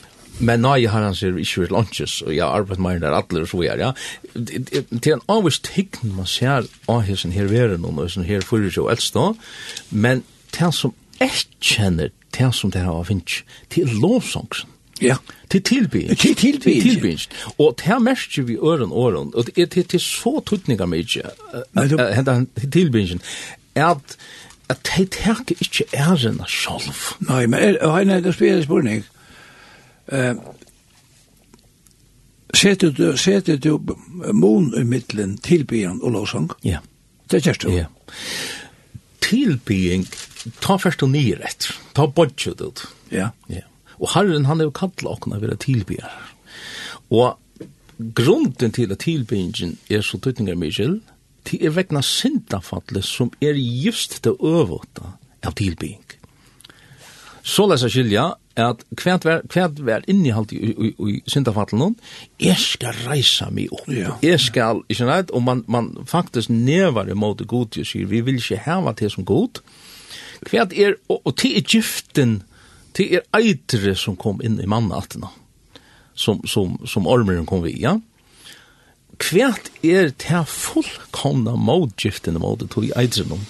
men 0.40 0.62
nøye 0.64 0.88
har 0.88 1.04
han 1.04 1.16
sier 1.16 1.36
ikke 1.36 1.64
vil 1.64 1.74
lunches, 1.74 2.20
og 2.24 2.32
jeg 2.32 2.46
arbeider 2.46 2.80
meg 2.80 3.02
der 3.02 3.12
atler 3.16 3.44
og 3.44 3.50
så 3.50 3.60
er, 3.68 3.82
ja. 3.82 3.90
Til 4.32 5.12
en 5.12 5.24
avvis 5.28 5.60
tegn 5.66 6.14
man 6.16 6.28
ser 6.30 6.68
av 6.88 7.02
hessen 7.04 7.34
her 7.36 7.50
være 7.50 7.76
noen, 7.76 7.98
og 8.00 8.08
hessen 8.08 8.24
her 8.24 8.44
fyrir 8.46 8.72
seg 8.72 8.86
og 8.86 8.94
eldst 8.94 9.16
da, 9.18 9.26
men 9.90 10.24
til 10.54 10.72
som 10.72 10.96
jeg 11.20 11.44
kjenner 11.60 12.12
til 12.32 12.52
som 12.56 12.72
det 12.72 12.86
har 12.86 13.04
finnes, 13.04 13.42
til 13.68 13.90
lovsangsen. 14.00 14.70
Ja. 15.00 15.16
Til 15.50 15.62
tilbygging. 15.62 16.18
Til 16.18 16.34
tilbygging. 16.34 16.82
Til 16.82 16.92
tilbygging. 16.92 17.20
Og 17.58 17.74
det 17.78 17.86
her 17.86 17.98
merker 17.98 18.42
vi 18.42 18.56
øren 18.56 18.92
åren, 18.92 19.32
og 19.34 19.46
det 19.46 19.58
er 19.58 19.66
til, 19.66 19.84
til 19.84 20.00
så 20.00 20.40
tøtninger 20.46 20.86
mye, 20.86 21.30
hentan 22.14 22.46
til 22.60 22.70
tilbygging, 22.70 23.22
at 23.74 24.16
at 24.70 24.90
de 24.96 25.04
tenker 25.10 25.58
ikke 25.58 25.84
æren 25.98 26.40
av 26.40 26.50
selv. 26.50 26.94
Nei, 27.26 27.46
men 27.50 27.58
er, 27.58 27.78
har 27.82 28.04
en 28.04 28.24
det 28.24 28.34
spiller 28.36 28.62
spørning. 28.62 29.04
Uh, 30.12 30.34
Setter 32.54 32.90
du, 32.90 33.16
setter 33.16 33.58
du 33.62 33.76
mon 34.34 34.72
i 34.74 34.82
middelen 34.82 35.36
tilbygging 35.38 36.00
og 36.02 36.16
lovsang? 36.16 36.48
Ja. 36.66 36.80
Det 37.30 37.44
kjørst 37.44 37.62
du? 37.62 37.70
Ja. 37.70 37.86
Tilbygging, 39.22 40.06
ta 40.58 40.74
først 40.82 41.04
og 41.06 41.12
nyrett, 41.12 41.70
ta 41.94 42.08
bodget 42.10 42.60
ut. 42.60 42.82
Ja. 43.14 43.30
Ja 43.48 43.69
Og 44.00 44.12
Herren, 44.14 44.48
han 44.48 44.60
er 44.60 44.70
jo 44.70 44.74
kallet 44.74 45.08
åkna 45.08 45.40
vera 45.42 45.58
tilbyr. 45.60 46.06
Og 47.12 47.36
grunden 48.16 48.72
til 48.72 48.92
at 48.92 49.02
tilbyringen 49.04 49.76
er 49.90 50.04
så 50.04 50.18
tøytningar 50.18 50.58
mykjel, 50.58 51.00
til 51.44 51.64
er 51.64 51.74
vegna 51.76 52.02
syndafallet 52.04 53.04
som 53.04 53.32
er 53.40 53.56
just 53.56 54.22
det 54.24 54.36
øvåta 54.40 55.16
av 55.42 55.56
tilbyring. 55.56 56.04
Så 57.42 57.64
lesa 57.68 57.88
skilja 57.88 58.34
at 58.60 58.82
kvært 59.00 59.24
vær 59.24 59.44
kvært 59.48 59.78
vær 59.86 60.04
innihald 60.10 60.52
i 60.52 60.58
i, 60.70 60.90
i 60.92 61.14
syndafallen 61.30 61.94
er 62.40 62.58
skal 62.60 62.96
reisa 63.06 63.48
meg 63.50 63.72
opp. 63.72 63.88
Ja. 63.88 64.16
Er 64.22 64.36
skal 64.42 64.82
ikkje 64.92 65.08
nei 65.08 65.22
og 65.32 65.44
man 65.46 65.64
man 65.68 65.94
faktisk 66.06 66.52
nevar 66.52 67.08
imot 67.08 67.46
god 67.48 67.72
til 67.76 67.88
sier 67.88 68.10
vi 68.10 68.20
vil 68.20 68.40
ikkje 68.40 68.60
hava 68.66 68.92
til 68.92 69.10
som 69.10 69.24
god 69.24 69.62
Kvært 70.44 70.72
er 70.72 70.94
og, 71.08 71.20
og 71.24 71.36
til 71.36 71.56
Egypten 71.56 72.42
Det 72.96 73.06
er 73.16 73.26
eitre 73.36 73.94
som 73.98 74.16
kom 74.18 74.40
inn 74.44 74.58
i 74.60 74.68
mannattene, 74.68 75.30
som, 76.14 76.42
som, 76.48 76.78
som 76.88 77.06
ormeren 77.06 77.46
kom 77.48 77.62
vi, 77.64 77.76
ja. 77.82 77.98
Kvært 79.20 79.68
er 79.84 80.14
det 80.16 80.44
fullkomna 80.48 81.52
motgiftene 81.60 82.40
i 82.40 82.42
måte 82.42 82.68
tog 82.72 82.86
i 82.88 82.94
eitre 82.96 83.26
noen. 83.28 83.42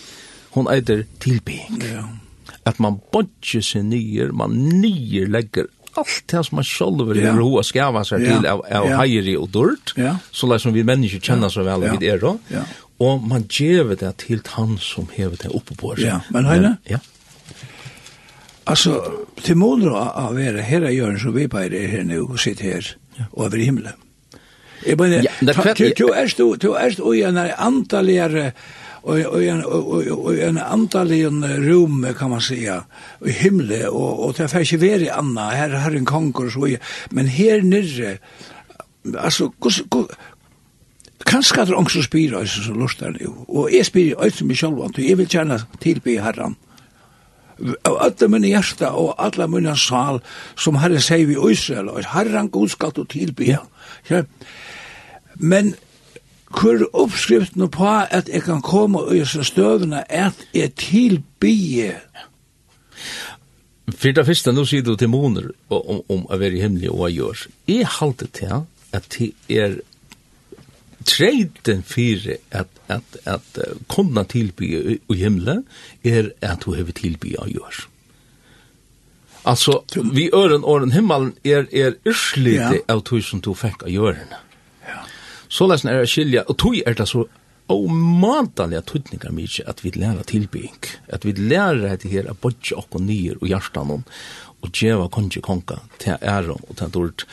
Hon 0.56 0.70
eitre 0.70 1.04
tilbygging. 1.22 1.84
Ja. 1.86 2.08
At 2.66 2.80
man 2.82 2.98
bodger 3.14 3.62
seg 3.64 3.86
nyer, 3.86 4.32
man 4.36 4.56
nyer 4.82 5.30
legger 5.30 5.70
allt 5.98 6.24
det 6.30 6.42
som 6.46 6.60
man 6.60 6.66
själv 6.66 7.08
vill 7.08 7.22
yeah. 7.22 7.36
roa 7.36 7.62
skava 7.66 8.04
sig 8.04 8.26
till 8.26 8.46
av, 8.46 8.60
av 8.60 8.86
yeah. 8.86 8.98
hajri 8.98 9.36
och 9.36 9.48
dörrt, 9.48 9.94
yeah. 9.96 10.16
så 10.30 10.46
lär 10.46 10.58
som 10.58 10.72
vi 10.72 10.84
människor 10.84 11.20
känner 11.20 11.48
så 11.48 11.62
väl 11.62 11.82
yeah. 11.82 11.98
vid 11.98 12.08
er 12.08 12.18
då. 12.18 12.38
Yeah. 12.50 12.64
Och 12.96 13.22
man 13.22 13.44
ger 13.50 13.84
det 13.84 14.12
till 14.16 14.40
han 14.46 14.78
som 14.78 15.06
hever 15.12 15.36
det 15.42 15.48
uppe 15.48 15.74
på 15.74 15.96
sig. 15.96 16.04
Ja, 16.04 16.20
men 16.28 16.46
hejne? 16.46 16.76
Ja. 16.84 16.98
Altså, 18.70 19.00
til 19.42 19.58
måler 19.58 19.94
å 19.94 20.28
være 20.36 20.62
her 20.62 20.84
er 20.86 20.94
Jørgen 20.94 21.18
som 21.18 21.34
vi 21.34 21.48
bare 21.50 21.74
er 21.74 21.90
her 21.90 22.04
nå 22.06 22.22
og 22.28 22.38
sitter 22.38 22.70
her 22.70 22.92
over 23.32 23.58
himmelen. 23.58 23.96
Jeg 24.86 24.96
mener, 24.96 25.26
du 25.98 26.06
er 26.16 26.30
stå, 26.30 26.54
du 26.56 26.70
er 26.72 26.94
stå 26.94 27.10
i 27.12 27.24
en 27.28 27.36
antalligere 27.36 28.52
og 29.02 29.40
i 29.40 29.48
en 29.48 29.62
en 30.48 30.58
antalligen 30.58 31.44
rum, 31.66 32.06
kan 32.18 32.30
man 32.30 32.40
säga, 32.40 32.84
i 33.26 33.30
himle, 33.30 33.88
og, 33.88 34.20
og 34.20 34.34
det 34.36 34.54
er 34.54 34.60
ikke 34.60 34.80
veri 34.80 35.08
anna, 35.08 35.50
her 35.50 35.68
har 35.68 35.90
en 35.90 36.04
konger, 36.04 36.50
så, 36.50 36.76
men 37.10 37.26
her 37.26 37.62
nirre, 37.62 38.18
altså, 39.16 39.50
kanskje 41.26 41.64
det 41.64 41.72
er 41.72 41.78
ångst 41.78 41.96
å 41.96 42.02
spyr, 42.04 42.44
som 42.44 42.76
lustar 42.76 43.16
nu, 43.16 43.46
og 43.48 43.72
jeg 43.72 43.86
spyr, 43.86 44.14
og 44.18 44.24
jeg 44.24 44.32
spyr, 44.32 44.76
og 44.76 44.98
jeg 44.98 45.18
vil 45.18 45.28
kjenne 45.28 45.62
tilby 45.80 46.18
herran, 46.20 46.56
av 47.84 47.98
alle 48.00 48.28
mine 48.32 48.50
hjerte 48.52 48.88
og 48.96 49.14
alle 49.18 49.48
mine 49.50 49.76
sal, 49.78 50.20
som 50.58 50.78
Herre 50.80 51.00
sier 51.02 51.28
vi 51.28 51.36
i 51.36 51.52
Israel, 51.52 51.92
og 51.92 52.04
Herren 52.14 52.50
god 52.52 52.72
skal 52.72 52.94
du 52.96 53.04
tilby. 53.04 53.52
Ja. 54.10 54.24
Men 55.36 55.74
hvor 56.50 56.82
oppskriften 56.92 57.68
på 57.70 57.86
at 57.86 58.28
jeg 58.28 58.42
kan 58.42 58.62
komme 58.62 59.04
i 59.10 59.20
disse 59.20 59.44
støvene, 59.46 60.02
at 60.12 60.46
jeg 60.54 60.74
tilby. 60.74 61.92
For 63.90 64.14
det 64.14 64.26
første, 64.26 64.52
nå 64.52 64.64
sier 64.68 64.82
du 64.86 64.96
til 64.96 65.10
måneder 65.12 65.52
om, 65.70 66.02
om 66.08 66.26
å 66.26 66.38
være 66.38 66.62
himmelig 66.62 66.90
og 66.90 67.04
hva 67.04 67.12
gjør. 67.12 67.46
Jeg 67.70 67.86
halte 68.00 68.26
til 68.34 68.66
at 68.92 69.06
det 69.16 69.32
er 69.48 69.78
treyden 71.06 71.82
fyrir 71.86 72.40
at, 72.50 72.68
at, 72.88 73.16
at 73.24 73.58
kunna 73.88 74.24
tilby 74.28 74.68
i 74.98 75.16
himle 75.16 75.62
er 76.04 76.32
at 76.44 76.64
du 76.64 76.74
hever 76.76 76.92
tilby 76.96 77.34
av 77.38 77.48
jord. 77.48 77.86
Altså, 79.44 79.80
vi 80.12 80.28
øren 80.34 80.64
åren 80.64 80.92
himmelen 80.92 81.32
er, 81.44 81.64
er 81.72 81.96
yrslite 82.06 82.74
ja. 82.76 82.86
av 82.92 83.00
tog 83.08 83.24
som 83.24 83.40
du 83.40 83.54
fikk 83.56 83.86
av 83.86 83.92
jørene. 83.92 84.40
Ja. 84.84 85.04
Så 85.48 85.68
lesen 85.70 85.88
er 85.88 86.02
det 86.02 86.10
skilja, 86.12 86.44
og 86.46 86.58
tog 86.60 86.76
er 86.76 86.98
det 86.98 87.08
så 87.08 87.24
omandalige 87.70 88.82
tøytningar 88.90 89.32
mykje 89.32 89.64
at 89.70 89.80
vi 89.84 89.92
lærer 89.94 90.26
tilbygging, 90.26 90.90
at 91.08 91.24
vi 91.24 91.32
lærer 91.38 91.86
dette 91.86 92.10
her 92.10 92.28
av 92.28 92.40
bodja 92.42 92.82
og 92.82 93.00
nyer 93.04 93.38
og 93.40 93.46
hjertan 93.48 93.94
og 94.60 94.72
djeva 94.74 95.06
kongi 95.08 95.40
konga 95.44 95.78
til 96.02 96.18
æron 96.20 96.60
og 96.68 96.76
til 96.76 96.92
dård 96.92 97.24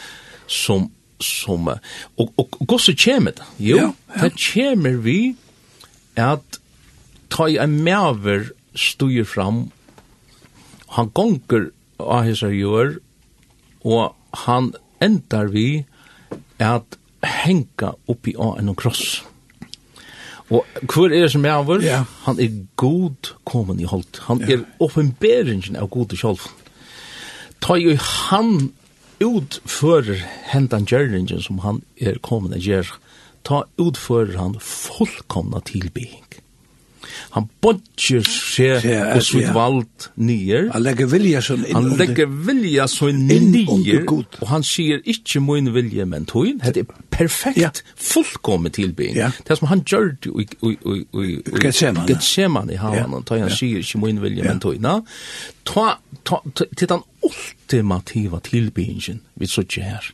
som 0.47 0.87
som, 1.23 1.69
og, 1.69 2.27
og, 2.37 2.59
og 2.67 2.77
så 2.81 2.93
kjemer 2.93 3.35
det, 3.37 3.47
jo, 3.59 3.77
ja, 3.77 3.89
ja. 4.15 4.21
det 4.23 4.33
kjemer 4.37 4.99
vi 5.05 5.19
at 6.17 6.59
ta 7.33 7.47
i 7.49 7.57
en 7.61 7.79
maver 7.85 8.51
stuer 8.77 9.25
fram, 9.27 9.67
han 10.93 11.09
gonger 11.17 11.71
av 11.99 12.27
hessa 12.27 12.49
gjør, 12.53 12.97
og 13.87 14.13
han 14.45 14.71
endar 15.03 15.49
vi 15.53 15.85
at 16.61 16.97
henka 17.25 17.95
oppi 18.09 18.35
av 18.37 18.59
en 18.61 18.75
kross. 18.77 19.23
Og 20.47 20.63
hvor 20.87 21.11
er 21.11 21.25
det 21.25 21.31
som 21.33 21.45
er 21.45 21.57
over? 21.59 21.81
Yeah. 21.83 22.05
Han 22.23 22.39
er 22.39 22.53
god 22.79 23.33
kommen 23.43 23.81
i 23.83 23.87
holdt. 23.89 24.21
Han 24.29 24.39
ja. 24.41 24.55
er 24.55 24.63
oppenberingen 24.79 25.75
av 25.75 25.89
god 25.91 26.15
i 26.15 26.19
sjolv. 26.19 26.45
Ta 27.63 27.75
jo 27.75 27.97
han 27.99 28.69
utfører 29.23 30.23
hendan 30.51 30.87
gjørringen 30.87 31.43
som 31.43 31.61
han 31.65 31.83
er 31.99 32.19
kommet 32.23 32.57
å 32.57 32.63
gjøre, 32.63 32.99
ta 33.47 33.63
utfører 33.79 34.37
han 34.39 34.57
fullkomna 34.63 35.63
tilbygging. 35.67 36.27
Han 37.35 37.47
bodger 37.61 38.23
seg 38.27 38.85
og 38.87 39.21
sitt 39.25 39.49
vald 39.55 40.07
nyer. 40.15 40.69
Han 40.73 40.83
legger 40.83 41.09
vilja 41.11 41.41
sånn 41.45 41.65
inn. 41.65 41.75
Han 41.75 41.89
legger 41.99 42.29
vilja 42.47 42.87
sånn 42.91 43.25
nyer, 43.27 44.05
og 44.07 44.45
han 44.51 44.65
sier 44.65 45.01
ikke 45.05 45.41
min 45.43 45.71
vilje, 45.75 46.05
men 46.09 46.27
tog 46.29 46.47
Det 46.63 46.83
er 46.83 46.91
perfekt, 47.13 47.59
ja. 47.59 47.71
fullkommet 47.95 48.77
tilbygging. 48.77 49.17
Ja. 49.19 49.31
Det 49.47 49.57
som 49.59 49.69
han 49.71 49.83
gjør 49.87 50.13
det 50.23 50.33
i, 50.33 50.47
i, 50.47 50.73
i, 50.73 50.97
i, 51.01 51.29
i 51.41 51.63
Gethsemane 51.65 52.75
i 52.75 52.81
havanen, 52.81 53.25
ja. 53.29 53.41
han 53.45 53.53
sier 53.53 53.83
ikke 53.83 54.01
min 54.03 54.21
vilje, 54.23 54.45
men 54.45 54.61
togin. 54.63 54.87
Ta, 55.67 55.87
ta, 56.23 56.41
ta, 56.55 56.69
til 56.77 56.93
den 56.93 57.03
ultimativa 57.27 58.39
tilbyggingen 58.45 59.23
vi 59.35 59.49
sitter 59.51 59.89
her 59.91 60.13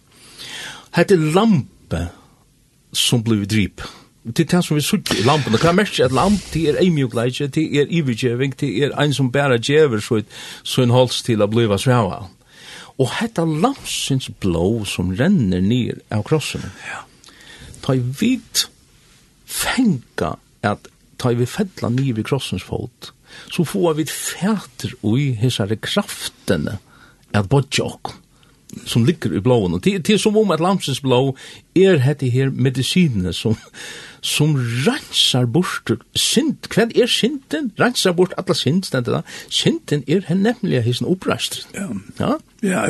hette 0.93 1.17
lampe 1.17 2.07
som 2.93 3.23
blev 3.23 3.45
drip. 3.49 3.81
Det 4.23 4.45
er 4.45 4.57
det 4.57 4.61
som 4.63 4.77
vi 4.77 4.81
sutt 4.85 5.11
i 5.11 5.23
lampen. 5.27 5.51
Det 5.53 5.65
er 5.67 5.75
mest 5.75 5.99
at 5.99 6.13
lamp, 6.15 6.39
det 6.53 6.69
er 6.69 6.79
eimjugleitje, 6.79 7.49
det 7.51 7.65
er 7.81 7.89
ivergjeving, 7.91 8.53
det 8.59 8.69
er 8.85 8.93
ein 9.01 9.13
som 9.13 9.31
bæra 9.31 9.57
djever 9.57 9.99
så, 9.99 10.21
så 10.63 10.83
en 10.83 10.95
holds 10.95 11.21
til 11.27 11.43
å 11.43 11.49
bliva 11.51 11.77
svæva. 11.77 12.21
Og 13.01 13.09
hetta 13.19 13.43
lampsins 13.43 14.29
blå 14.39 14.85
som 14.87 15.11
renner 15.17 15.61
ned 15.65 16.05
av 16.13 16.23
krossen. 16.29 16.63
Ja. 16.87 17.03
Ta 17.83 17.97
i 17.97 17.99
vid 17.99 18.63
fenga 19.49 20.37
at 20.63 20.87
ta 21.19 21.33
i 21.33 21.39
vi 21.41 21.49
fedla 21.49 21.89
ned 21.91 22.21
i 22.21 22.25
krossens 22.25 22.63
fot, 22.63 23.11
så 23.51 23.65
får 23.67 23.99
vi 23.99 24.07
fæter 24.07 24.95
ui 25.03 25.33
hessare 25.35 25.75
kraftene 25.81 26.77
at 27.33 27.49
bodja 27.49 27.89
okkom 27.89 28.22
som 28.85 29.05
ligger 29.05 29.33
i 29.33 29.41
blåen. 29.43 29.73
Og 29.73 29.83
det, 29.83 29.99
det 30.07 30.15
er 30.15 30.21
som 30.21 30.37
om 30.37 30.51
at 30.51 30.63
lamsens 30.63 31.01
blå 31.03 31.35
er 31.75 32.01
hette 32.03 32.29
her 32.29 32.51
medisinene 32.53 33.33
som, 33.33 33.57
som 34.23 34.55
rensar 34.85 35.45
bort 35.45 35.91
synd. 36.15 36.69
Hva 36.71 36.87
er 36.95 37.09
synden? 37.11 37.71
Rensar 37.79 38.15
bort 38.17 38.35
alla 38.37 38.55
synd, 38.57 38.85
stendet 38.87 39.13
da. 39.15 39.21
Synden 39.49 40.05
er 40.07 40.23
hen 40.29 40.43
nemlig 40.45 40.83
hissen 40.85 41.09
oppreist. 41.09 41.63
Ja. 41.75 41.89
Ja? 42.19 42.37
Ja, 42.63 42.85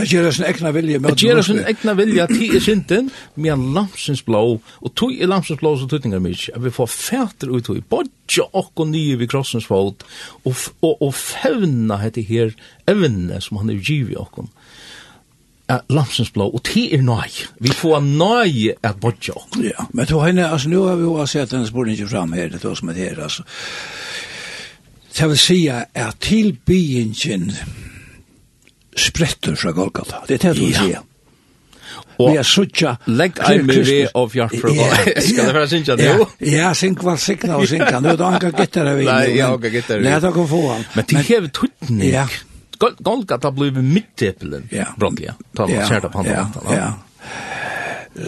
at 0.00 0.08
gjøre 0.08 0.32
sin 0.32 0.46
egna 0.48 0.70
vilje. 0.72 1.00
At 1.04 1.20
gjøre 1.20 1.42
sin 1.44 1.58
egna 1.60 1.92
vilje, 1.98 2.24
ti 2.30 2.48
er 2.56 2.62
synden, 2.64 3.10
men 3.36 3.66
lamsens 3.76 4.22
blå, 4.24 4.60
og 4.80 4.94
tog 4.96 5.12
er 5.12 5.28
lamsens 5.28 5.60
blå 5.60 5.74
som 5.76 5.90
tøtninger 5.92 6.22
mykje, 6.24 6.54
at 6.56 6.64
vi 6.64 6.72
får 6.72 6.88
fæter 6.88 7.52
ut 7.52 7.68
i 7.74 7.82
bodja 7.84 8.46
okko 8.56 8.86
nye 8.88 9.18
vi 9.20 9.28
krossens 9.28 9.68
fot, 9.68 10.06
og, 10.48 10.54
og, 10.80 10.94
og 11.02 11.12
fevna 11.14 12.00
hette 12.00 12.24
her 12.24 12.54
evne 12.88 13.42
som 13.44 13.60
han 13.60 13.74
er 13.74 13.84
givet 13.84 14.16
okko 14.16 14.48
at 15.70 15.92
Lamsens 15.92 16.30
blå, 16.34 16.48
og 16.50 16.62
det 16.66 16.86
er 16.94 17.02
nøy. 17.04 17.36
Vi 17.60 17.72
får 17.74 18.00
nøy 18.04 18.72
at 18.82 18.98
bodja 19.00 19.36
okkur. 19.36 19.64
Ja, 19.64 19.86
men 19.94 20.06
to 20.06 20.22
henne, 20.24 20.48
altså, 20.50 20.68
nu 20.68 20.82
har 20.88 20.98
vi 20.98 21.06
jo 21.06 21.26
sett 21.26 21.52
denne 21.52 21.70
borde 21.72 21.94
ikke 21.94 22.08
fram 22.10 22.32
her, 22.32 22.48
det 22.50 22.64
er 22.64 22.74
som 22.74 22.90
er 22.90 22.98
her, 22.98 23.22
altså. 23.22 23.46
Det 25.10 25.28
vil 25.28 25.38
si 25.38 25.60
at 25.68 26.18
tilbyingen 26.22 27.50
spretter 28.96 29.54
fra 29.58 29.72
Golgata. 29.74 30.24
Det 30.28 30.38
er 30.38 30.48
det 30.48 30.56
du 30.56 30.64
vil 30.64 30.74
si. 30.74 30.92
Og 32.20 32.30
vi 32.30 32.36
er 32.42 32.46
suttja... 32.46 32.94
Legg 33.06 33.40
ei 33.48 33.62
med 33.62 33.82
vi 33.86 33.98
av 34.06 34.36
hjart 34.36 34.54
for 34.60 34.70
å... 34.70 34.90
Skal 35.26 35.50
det 35.50 35.56
være 35.56 35.70
synkja 35.72 35.96
det 35.98 36.12
jo? 36.12 36.28
Ja, 36.46 36.70
sink 36.78 37.02
var 37.04 37.18
sikna 37.20 37.58
og 37.58 37.66
synkja. 37.70 37.98
nu 38.00 38.12
er 38.12 38.20
det 38.20 38.28
anka 38.28 38.52
gitter 38.54 38.92
av 38.92 39.00
vi. 39.00 39.08
Nei, 39.10 39.24
ja, 39.38 39.50
anka 39.54 39.72
gitter 39.72 39.98
av 39.98 40.04
vi. 40.04 40.08
Nei, 40.10 40.20
da 40.22 40.32
kan 40.36 40.48
få 40.50 40.62
han. 40.68 40.86
Men 40.94 41.10
det 41.10 41.26
hever 41.26 41.52
tuttning. 41.60 42.06
Ja, 42.10 42.28
ja 42.30 42.49
Golgata 42.98 43.50
blev 43.50 43.82
mittepelen 43.82 44.68
ja. 44.70 44.86
Ta 45.56 45.66
vad 45.66 45.88
kärta 45.88 46.08
på 46.08 46.18
handen. 46.18 46.46
Ja. 46.68 46.74
ja. 46.74 46.92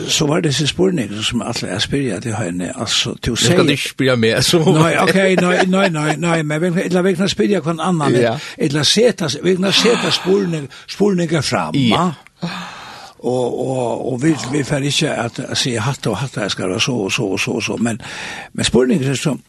Så 0.08 0.26
var 0.26 0.40
det 0.40 0.52
så 0.52 0.66
spurning 0.66 1.22
som 1.22 1.42
alla 1.42 1.68
är 1.68 1.78
spyrja 1.78 2.20
till 2.20 2.34
henne, 2.34 2.72
alltså 2.72 3.14
till 3.14 3.36
sig. 3.36 3.46
si... 3.46 3.52
Du 3.52 3.76
skal 3.76 4.16
med, 4.16 4.44
så... 4.44 4.72
Nej, 4.72 4.98
okej, 5.00 5.36
nej, 5.36 5.66
nej, 5.66 5.90
nej, 5.90 6.16
nej, 6.16 6.42
men 6.42 6.74
vi 7.04 7.16
kan 7.16 7.28
spyrja 7.28 7.60
spyrir 7.60 7.80
annan, 7.80 8.14
ja. 8.14 8.38
eller 8.58 8.82
seta, 8.82 9.28
vi 9.42 9.56
kan 9.56 9.72
seta 9.72 10.10
spurning 10.10 10.68
spurninger 10.88 11.40
fram, 11.40 11.74
ja. 11.74 12.12
Og, 13.18 13.68
og, 13.68 14.12
og 14.12 14.22
vi, 14.22 14.34
vi 14.52 14.62
får 14.64 14.76
ikke 14.76 15.10
at, 15.10 15.38
at 15.38 15.58
si 15.58 15.76
hatt 15.78 16.06
og 16.06 16.16
hatt, 16.16 16.36
jeg 16.36 16.50
skal 16.50 16.68
være 16.68 16.80
så 16.80 16.92
og 16.92 17.12
så 17.12 17.22
og 17.22 17.40
så, 17.40 17.60
så 17.60 17.76
men, 17.76 18.00
men 18.52 18.64
spurninger 18.64 19.14
som, 19.14 19.42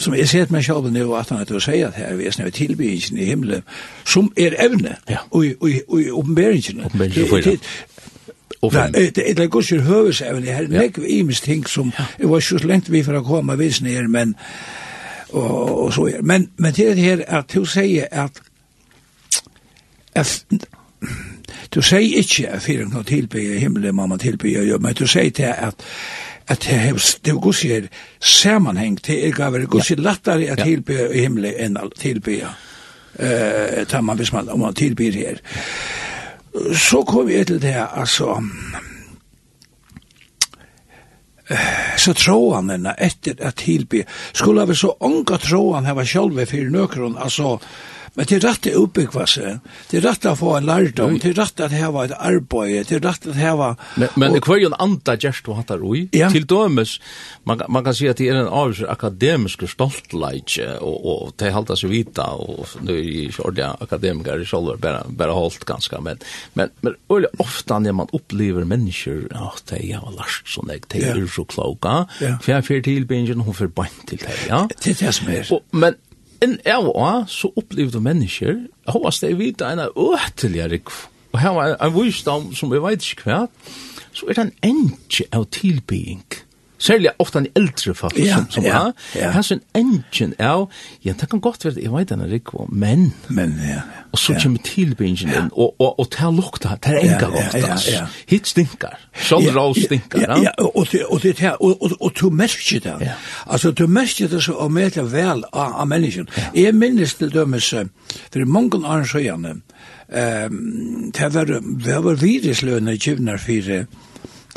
som 0.00 0.14
jeg 0.16 0.28
ser 0.28 0.50
meg 0.50 0.64
selv 0.64 0.88
nå, 0.90 1.06
at 1.14 1.28
han 1.28 1.42
er 1.42 1.48
til 1.48 1.58
å 1.58 1.62
si 1.64 1.80
at 1.84 1.96
her 1.98 2.16
vi 2.16 2.26
er 2.26 2.34
snøy 2.34 2.50
tilbyggingen 2.56 3.20
i 3.20 3.28
himmelen, 3.28 3.64
som 4.08 4.32
er 4.36 4.56
evne, 4.58 4.96
ja. 5.10 5.22
og 5.30 5.44
i 5.44 6.10
oppenberingen. 6.10 6.84
Oppenberingen 6.88 7.60
og 8.60 8.72
fem. 8.72 8.92
Det 8.92 9.30
er 9.30 9.34
det 9.34 9.50
gos 9.50 9.72
jo 9.72 9.80
høvesevn, 9.80 10.42
det 10.42 10.52
er 10.52 10.68
nekv 10.68 11.04
imens 11.08 11.40
ting 11.40 11.68
som, 11.68 11.92
det 12.18 12.28
var 12.28 12.36
ikke 12.36 12.58
så 12.58 12.66
lengt 12.66 12.92
vi 12.92 13.02
for 13.02 13.16
å 13.16 13.24
komme 13.24 13.56
vis 13.58 13.80
ned, 13.82 14.08
men, 14.08 14.34
og, 15.32 15.84
og 15.84 15.92
så 15.94 16.06
er, 16.06 16.22
Men, 16.22 16.50
men 16.56 16.72
til 16.72 16.96
det 16.96 17.04
her, 17.04 17.24
at 17.26 17.54
du 17.54 17.64
sier 17.64 18.08
at, 18.10 18.42
at 20.14 20.44
du 21.74 21.82
sier 21.82 22.18
ikke 22.18 22.48
at 22.48 22.62
fyrir 22.62 22.88
noe 22.88 23.04
tilbyg 23.04 23.56
i 23.56 23.58
himmelen, 23.58 23.94
mamma 23.94 24.18
tilbyg, 24.18 24.76
men 24.80 24.94
du 24.94 25.06
sier 25.06 25.30
til 25.30 25.42
at, 25.42 25.56
at 25.56 25.74
at 26.50 26.64
det 26.66 26.76
er 26.76 26.98
det 27.24 27.32
er 27.32 27.38
gussi 27.38 27.70
er 27.72 27.86
sammanheng 28.20 28.98
til 29.02 29.22
er 29.28 29.36
gav 29.36 29.54
er 29.54 29.66
gussi 29.70 29.94
lattare 29.94 30.50
at 30.50 30.64
tilbe 30.66 30.96
i 31.14 31.22
himmelen 31.22 31.54
enn 31.58 31.78
at 31.78 31.94
tilbe 31.98 32.40
eh 33.18 33.86
tamman 33.86 34.16
hvis 34.16 34.32
man 34.32 34.48
om 34.48 34.60
man 34.60 34.74
tilbyr 34.74 35.12
her. 35.12 35.36
Så 36.74 37.02
kom 37.02 37.26
vi 37.26 37.44
til 37.44 37.62
det 37.62 37.76
altså 37.94 38.42
så 41.98 42.12
tråanene 42.14 42.94
etter 42.98 43.34
at 43.46 43.54
tilby 43.56 44.02
skulle 44.32 44.66
vi 44.66 44.74
så 44.74 44.94
ånga 45.00 45.38
tråan 45.38 45.84
hava 45.84 46.04
sjálve 46.04 46.46
fyrir 46.46 46.70
nøkron 46.70 47.18
altså 47.18 47.58
Men 48.18 48.26
det 48.26 48.40
er 48.40 48.42
rett 48.42 48.66
å 48.72 48.84
utbyggva 48.84 49.24
seg, 49.30 49.60
det 49.90 50.00
er 50.00 50.04
rett 50.08 50.26
å 50.26 50.32
få 50.38 50.56
en 50.56 50.66
lærdom, 50.66 51.14
det 51.22 51.30
er 51.30 51.36
rett 51.38 51.60
å 51.62 51.68
heva 51.70 52.04
et 52.08 52.14
arbeid, 52.16 52.88
det 52.88 52.96
er 52.98 53.04
rett 53.04 53.28
å 53.30 53.34
heva... 53.36 53.68
Men, 54.00 54.10
men 54.18 54.34
og, 54.34 54.48
hver 54.48 54.58
jo 54.64 54.70
en 54.72 54.78
andre 54.82 55.14
gjerst 55.22 55.46
du 55.46 55.52
hattar 55.54 55.84
ui, 55.84 56.08
ja. 56.16 56.30
til 56.34 56.46
dømes, 56.50 56.96
man, 57.46 57.62
man 57.70 57.86
kan 57.86 57.94
si 57.94 58.08
at 58.10 58.18
det 58.18 58.26
er 58.32 58.40
en 58.40 58.50
avgjør 58.50 58.90
akademisk 58.90 59.62
stoltleik, 59.70 60.56
og, 60.82 61.06
og 61.12 61.30
det 61.38 61.52
halda 61.54 61.78
seg 61.78 61.94
vita, 61.94 62.26
og 62.34 62.74
nu 62.82 62.92
er 62.96 63.00
jeg 63.00 63.30
ikke 63.30 63.46
ordentlig 63.46 63.86
akademiker, 63.86 64.42
jeg 64.42 64.50
sjolver 64.50 64.82
bare, 64.82 65.06
bare 65.22 65.38
holdt 65.38 65.64
ganske, 65.70 66.02
men, 66.02 66.20
men, 66.58 66.74
men 66.82 66.98
øyelig 67.12 67.30
ofte 67.38 67.78
når 67.78 67.98
man 68.02 68.14
opplever 68.16 68.66
mennesker, 68.66 69.26
ja, 69.30 69.46
oh, 69.46 69.62
det 69.70 69.78
er 69.78 69.86
jævla 69.94 70.16
lart 70.18 70.50
sånn, 70.50 70.74
det 70.90 71.06
er 71.06 71.22
jo 71.22 71.30
så 71.30 71.46
kloka, 71.46 71.96
for 72.18 72.52
jeg 72.56 72.66
fyrt 72.66 72.88
tilbindjen, 72.90 73.46
hun 73.46 73.56
fyrt 73.56 73.76
bant 73.78 74.06
til 74.10 74.18
det, 74.26 74.34
ja. 74.50 74.64
Det 74.74 74.96
er 74.96 75.04
det 75.06 75.14
som 75.14 75.30
er. 75.30 75.46
Og, 75.54 75.62
men, 75.78 75.94
inn 76.44 76.58
av 76.68 76.88
og 76.90 77.30
så 77.30 77.50
opplevde 77.58 78.02
mennesker, 78.02 78.58
hovast 78.90 79.24
det 79.24 79.36
vidt 79.38 79.64
en 79.64 79.82
øteligere 79.88 80.74
rikv, 80.76 81.06
og 81.32 81.40
her 81.42 81.54
var 81.54 81.76
en 81.76 81.94
visdom 81.94 82.50
som 82.58 82.72
vi 82.72 82.80
vet 82.82 83.06
ikke 83.06 83.28
hva, 83.28 83.40
så 84.12 84.26
er 84.26 84.38
det 84.38 84.46
en 84.46 84.56
enge 84.72 85.26
av 85.36 85.46
tilbygging 85.54 86.24
særlig 86.80 87.10
ofte 87.20 87.38
en 87.38 87.46
eldre 87.56 87.94
folk 87.94 88.18
ja, 88.18 88.36
som, 88.36 88.46
som 88.50 88.64
ja, 88.64 88.80
ja. 89.14 89.30
Hans 89.34 89.52
en 89.52 89.60
engine 89.76 90.34
er, 90.38 90.64
ja, 91.04 91.12
det 91.20 91.28
kan 91.30 91.40
godt 91.40 91.64
være, 91.64 91.82
jeg 91.82 91.92
vet 91.92 92.08
den 92.08 92.20
er 92.20 92.38
men, 92.72 93.12
men 93.28 93.54
ja, 93.60 93.74
ja, 93.74 93.80
og 94.12 94.18
så 94.18 94.32
ja. 94.32 94.42
kommer 94.42 94.58
tilbyggingen 94.64 95.28
ja. 95.28 95.44
og, 95.52 95.74
og, 95.80 96.00
og 96.00 96.06
det 96.10 96.34
lukter, 96.36 96.76
det 96.76 96.94
er 96.94 96.98
enga 96.98 97.28
godt, 97.28 97.54
ja, 97.54 97.66
ja, 97.66 97.76
ja. 97.92 98.06
hit 98.28 98.48
stinker, 98.48 98.96
sånn 99.14 99.44
ja, 99.44 99.54
råd 99.54 99.82
stinker. 99.84 100.24
Ja, 100.24 100.38
ja, 100.48 100.52
og 100.64 100.88
det 100.92 101.04
og 101.06 101.22
det 101.22 101.36
her, 101.38 101.56
og, 101.60 101.82
og, 101.82 101.96
og 102.00 102.12
du 102.20 102.30
merker 102.30 102.80
det, 102.80 102.96
ja. 103.04 103.16
altså 103.46 103.70
du 103.70 103.86
merker 103.86 104.30
det 104.32 104.42
så 104.44 104.56
og 104.56 104.72
merker 104.72 105.08
vel 105.08 105.44
av, 105.52 105.74
av 105.82 105.88
mennesken. 105.90 106.28
Ja. 106.36 106.50
Jeg 106.64 106.76
minnes 106.78 107.14
til 107.14 107.32
dømes, 107.32 107.74
for 108.32 108.46
mange 108.46 108.80
år 108.86 109.04
siden, 109.04 109.62
um, 110.08 111.12
det 111.16 111.34
var, 111.34 111.44
det 111.84 111.98
var 112.04 112.22
viruslønne 112.22 112.96
i 112.96 113.02
kjøvner 113.02 113.38
for 113.40 113.84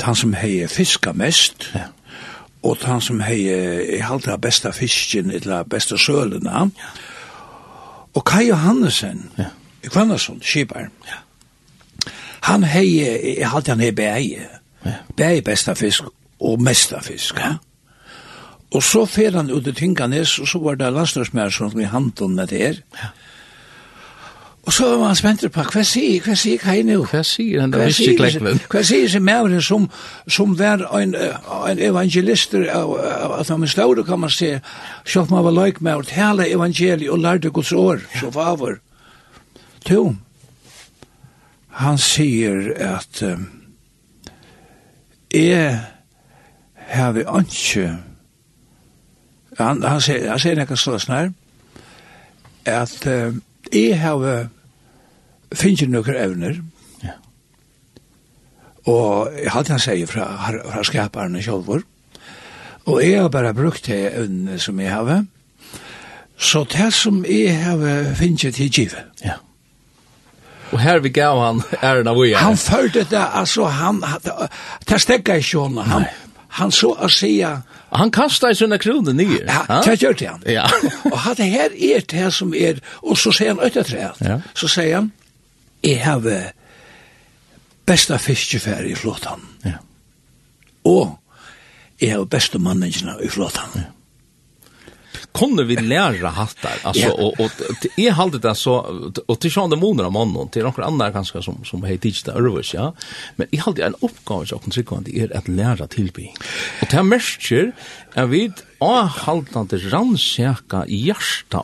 han 0.04 0.16
som 0.18 0.32
heier 0.34 0.68
fiska 0.68 1.12
mest, 1.14 1.68
ja 1.74 1.92
og 2.64 2.80
han 2.88 3.00
som 3.04 3.20
hei 3.20 3.42
i 3.44 4.00
halte 4.00 4.36
besta 4.40 4.72
fisken, 4.72 5.30
eller 5.30 5.66
besta 5.68 5.98
sølena. 6.00 6.64
Og 8.14 8.24
Kai 8.24 8.48
Johannesen, 8.48 9.28
ja. 9.38 9.50
i 9.84 9.90
Kvannason, 9.92 10.40
skipar, 10.42 10.88
ja. 11.08 11.20
han 12.48 12.64
hei, 12.64 12.86
i 13.36 13.42
halte 13.42 13.74
han 13.74 13.84
hei 13.84 13.92
bei, 13.92 14.38
ja. 14.84 14.96
bei 15.16 15.42
besta 15.44 15.74
fisk 15.74 16.08
og 16.40 16.62
mesta 16.62 17.02
fisk. 17.04 17.38
Ja. 17.38 17.56
Og 18.74 18.82
så 18.82 19.04
fer 19.06 19.36
han 19.36 19.52
ut 19.52 19.68
i 19.70 19.72
Tinganes, 19.76 20.38
og 20.38 20.48
så 20.48 20.58
var 20.58 20.80
det 20.80 20.92
landsløsmer 20.92 21.52
som 21.54 21.80
i 21.80 21.84
handen 21.90 22.34
med 22.34 22.48
det 22.50 22.58
her. 22.58 22.80
Ja. 22.96 23.12
Og 24.66 24.72
så 24.72 24.96
var 24.96 25.06
han 25.06 25.16
spent 25.16 25.44
på, 25.52 25.62
hva 25.72 25.82
sier, 25.84 26.22
hva 26.24 26.34
sier 26.38 26.62
hva 26.62 26.74
nå? 26.88 27.02
Hva 27.10 27.20
sier 27.26 27.60
han 27.60 27.72
da 27.72 27.82
visste 27.84 28.14
klekven? 28.16 28.62
Hva 28.72 28.80
sier 28.86 29.10
sin 29.12 29.26
mævren 29.26 29.60
som, 29.62 29.90
som 30.24 30.54
var 30.58 30.86
en, 31.00 31.12
en 31.14 31.82
evangelister 31.84 32.64
av, 32.72 32.94
av 32.96 33.34
at 33.40 33.52
han 33.52 33.66
slår, 33.68 34.00
kan 34.08 34.22
man 34.24 34.32
se, 34.32 34.54
sjokk 35.04 35.34
man 35.34 35.44
var 35.44 35.56
løyk 35.58 35.82
med 35.84 36.00
å 36.00 36.08
tale 36.08 36.48
evangeliet 36.48 37.12
og 37.12 37.20
lærte 37.20 37.52
Guds 37.52 37.74
år, 37.76 38.00
så 38.16 38.32
favor. 38.32 38.80
To, 39.84 40.14
han 41.84 42.00
sier 42.00 42.72
at 42.80 43.22
um, 43.28 43.48
jeg 45.34 45.80
har 46.88 47.12
vi 47.12 47.24
ikke, 47.26 47.88
han, 49.58 49.82
han 49.82 50.00
sier, 50.00 50.30
han 50.30 50.40
sier 50.40 50.56
nekka 50.56 50.78
slåsnær, 50.78 51.34
at 52.64 53.02
um, 53.12 53.42
jeg 53.74 53.98
har 54.00 54.48
finnet 55.54 55.90
noen 55.90 56.16
evner, 56.18 56.60
ja. 57.02 57.16
og 58.90 59.34
jeg 59.38 59.52
hadde 59.54 59.74
han 59.74 59.82
sier 59.82 60.10
fra, 60.10 60.28
fra 60.70 60.84
skaperne 60.86 61.42
selv, 61.42 61.84
og 62.84 63.00
jeg 63.00 63.20
har 63.20 63.30
bare 63.32 63.54
brukt 63.56 63.86
det 63.86 64.02
evnene 64.12 64.58
som 64.60 64.80
jeg 64.80 64.92
har, 64.92 65.24
så 66.36 66.64
det 66.70 66.92
som 66.94 67.24
jeg 67.24 67.54
har 67.62 68.14
finnet 68.18 68.54
til 68.54 68.70
givet. 68.70 69.24
Ja. 69.24 69.38
Og 70.74 70.80
her 70.80 70.98
vi 70.98 71.12
gav 71.14 71.38
han 71.38 71.62
æren 71.82 72.08
av 72.10 72.18
uja. 72.18 72.40
Han 72.42 72.56
følte 72.58 73.04
det, 73.10 73.22
altså, 73.32 73.68
han, 73.70 74.02
det 74.88 75.00
stekka 75.00 75.38
ikke 75.38 75.62
henne, 75.68 75.84
han, 75.86 76.06
han 76.54 76.72
så 76.72 76.92
å 76.94 77.08
säga... 77.10 77.62
Han 77.94 78.10
kastar 78.14 78.54
sånne 78.54 78.78
kroner 78.82 79.14
ner. 79.14 79.42
Ja, 79.46 79.80
det 79.86 79.96
gjør 80.02 80.14
det 80.18 80.26
han. 80.28 80.44
Ja. 80.50 80.64
og 81.12 81.16
han 81.24 81.36
det 81.38 81.48
her 81.50 81.74
er 81.74 82.04
det 82.10 82.28
som 82.34 82.54
er, 82.54 82.78
og 83.02 83.18
så 83.18 83.32
sier 83.34 83.54
han 83.54 83.62
øytetræet. 83.62 84.20
Ja. 84.22 84.40
Så 84.54 84.70
sier 84.70 85.00
han, 85.00 85.10
jeg 85.82 86.00
har 86.02 86.22
besta 87.86 88.18
fiskefær 88.22 88.86
i 88.86 88.94
flåtan. 88.98 89.42
Ja. 89.66 89.78
Og 90.90 91.18
jeg 92.00 92.14
har 92.14 92.26
besta 92.30 92.58
manningene 92.62 93.16
i 93.22 93.30
flåtan. 93.30 93.74
Ja 93.78 93.90
kunde 95.34 95.64
vi 95.64 95.76
lära 95.76 96.28
hattar? 96.28 96.72
Alltså 96.82 97.08
och 97.08 97.40
och 97.40 97.50
är 97.96 98.10
hållet 98.10 98.42
det 98.42 98.54
så 98.54 98.74
och 99.26 99.40
till 99.40 99.52
Sean 99.52 99.70
de 99.70 99.80
Moner 99.80 100.04
om 100.04 100.14
honom 100.14 100.48
till 100.48 100.62
några 100.62 100.84
andra 100.84 101.12
kanske 101.12 101.42
som 101.42 101.64
som 101.64 101.82
hej 101.82 101.98
teach 101.98 102.22
där 102.22 102.64
ja. 102.74 102.94
Men 103.36 103.46
i 103.50 103.56
halde 103.56 103.84
en 103.84 103.94
uppgåva 104.00 104.46
så 104.46 104.58
kan 104.58 104.72
sig 104.72 104.84
kan 104.84 105.02
det 105.02 105.18
är 105.18 105.36
att 105.36 105.48
lära 105.48 105.86
tillbe 105.86 106.22
och 106.80 106.86
det 106.90 106.96
här 106.96 107.02
mäster 107.02 107.72
är 108.14 108.26
okkara, 108.26 108.52
och 108.78 109.08
haltande 109.08 109.76
ransäka 109.76 110.84
hjärta 110.88 111.58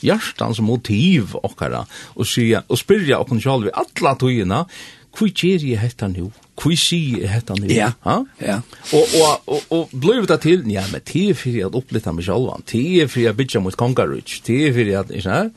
hjärtans 0.00 0.60
motiv 0.60 1.24
okkara, 1.34 1.86
och 2.14 2.26
säga 2.26 2.62
och 2.66 2.78
spyrja 2.78 3.18
och 3.18 3.28
kan 3.28 3.62
vi 3.62 3.70
alla 3.72 4.14
tojena 4.14 4.66
Hvor 5.12 5.28
gjør 5.28 5.60
jeg? 5.60 6.32
kvisi 6.58 7.26
hetta 7.26 7.54
ni. 7.58 7.74
Ja. 7.74 7.92
Ha? 8.04 8.18
Ja. 8.40 8.60
Og 8.92 9.14
og 9.20 9.42
og, 9.46 9.62
og 9.70 9.94
blivit 10.00 10.28
ta 10.28 10.36
til 10.36 10.66
ja, 10.70 10.84
men 10.92 11.00
te 11.00 11.28
er 11.30 11.38
fyrir 11.38 11.66
at 11.66 11.78
upplita 11.78 12.12
meg 12.12 12.26
sjálvan. 12.26 12.66
te 12.66 12.82
er 13.02 13.08
fyrir 13.08 13.30
at 13.30 13.36
bitja 13.36 13.60
mot 13.60 13.76
kongarich, 13.76 14.42
te 14.44 14.66
er 14.68 14.72
fyrir 14.76 15.00
at, 15.00 15.10
ikkje? 15.10 15.50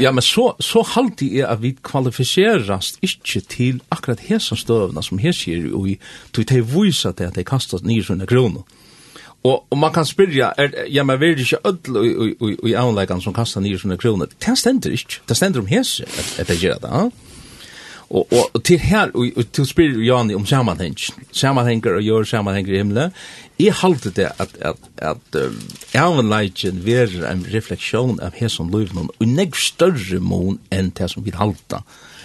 Ja, 0.00 0.12
men 0.12 0.22
så 0.22 0.54
så 0.60 0.82
halti 0.82 1.38
er 1.40 1.46
at 1.46 1.62
vi 1.62 1.74
kvalifiserast 1.82 2.98
ikkje 3.02 3.40
til 3.40 3.80
akkurat 3.90 4.20
hesa 4.28 4.56
støvna 4.56 5.02
som 5.02 5.18
her 5.18 5.32
sier 5.32 5.74
og 5.74 5.84
vi 5.84 5.98
tog 6.32 6.46
te 6.46 6.60
vísa 6.60 7.12
til 7.12 7.24
at 7.30 7.36
dei 7.36 7.44
kastar 7.44 7.80
900 7.82 8.26
kroner. 8.26 8.62
Og, 9.44 9.64
og 9.70 9.78
man 9.78 9.90
kan 9.92 10.06
spyrja, 10.06 10.52
er, 10.58 10.84
ja, 10.86 11.02
men 11.02 11.18
veri 11.18 11.42
ikkje 11.42 11.58
öll 11.66 11.96
i, 11.98 12.10
i, 12.12 12.34
i, 12.46 12.56
i 12.70 12.74
avlegan 12.78 13.20
som 13.20 13.34
kastar 13.34 13.60
900 13.60 13.98
kroner. 13.98 14.26
Det 14.26 14.58
stender 14.58 14.94
ikke, 14.94 15.18
det 15.28 15.36
stender 15.36 15.60
om 15.60 15.66
hese 15.66 16.04
at, 16.06 16.36
at 16.38 16.48
det 16.48 16.60
gjør 16.62 16.78
det, 16.78 16.90
ja? 16.92 17.31
Og, 18.12 18.26
og, 18.28 18.50
og 18.52 18.64
til 18.64 18.80
her, 18.84 19.08
og, 19.16 19.30
og 19.36 19.52
til 19.56 19.66
spyr 19.66 20.00
Jani 20.04 20.36
om 20.36 20.44
sammanheng, 20.46 20.98
sammanhengar 21.32 21.96
og 21.96 22.04
gjør 22.04 22.26
sammanhengar 22.28 22.74
i 22.74 22.82
himmelen, 22.82 23.14
jeg 23.60 23.76
halte 23.80 24.10
det 24.12 24.28
at, 24.42 24.52
at, 24.60 24.88
at 24.98 25.38
um, 25.40 25.60
avnleikjen 25.96 26.82
verer 26.84 27.24
en 27.30 27.44
refleksjon 27.52 28.18
av 28.24 28.36
hesson 28.36 28.72
løyvnum, 28.72 29.08
og 29.16 29.30
negv 29.30 29.56
større 29.56 30.20
mån 30.20 30.60
enn 30.74 30.92
det 30.98 31.08
som 31.12 31.24
vi 31.24 31.32
halte, 31.36 31.80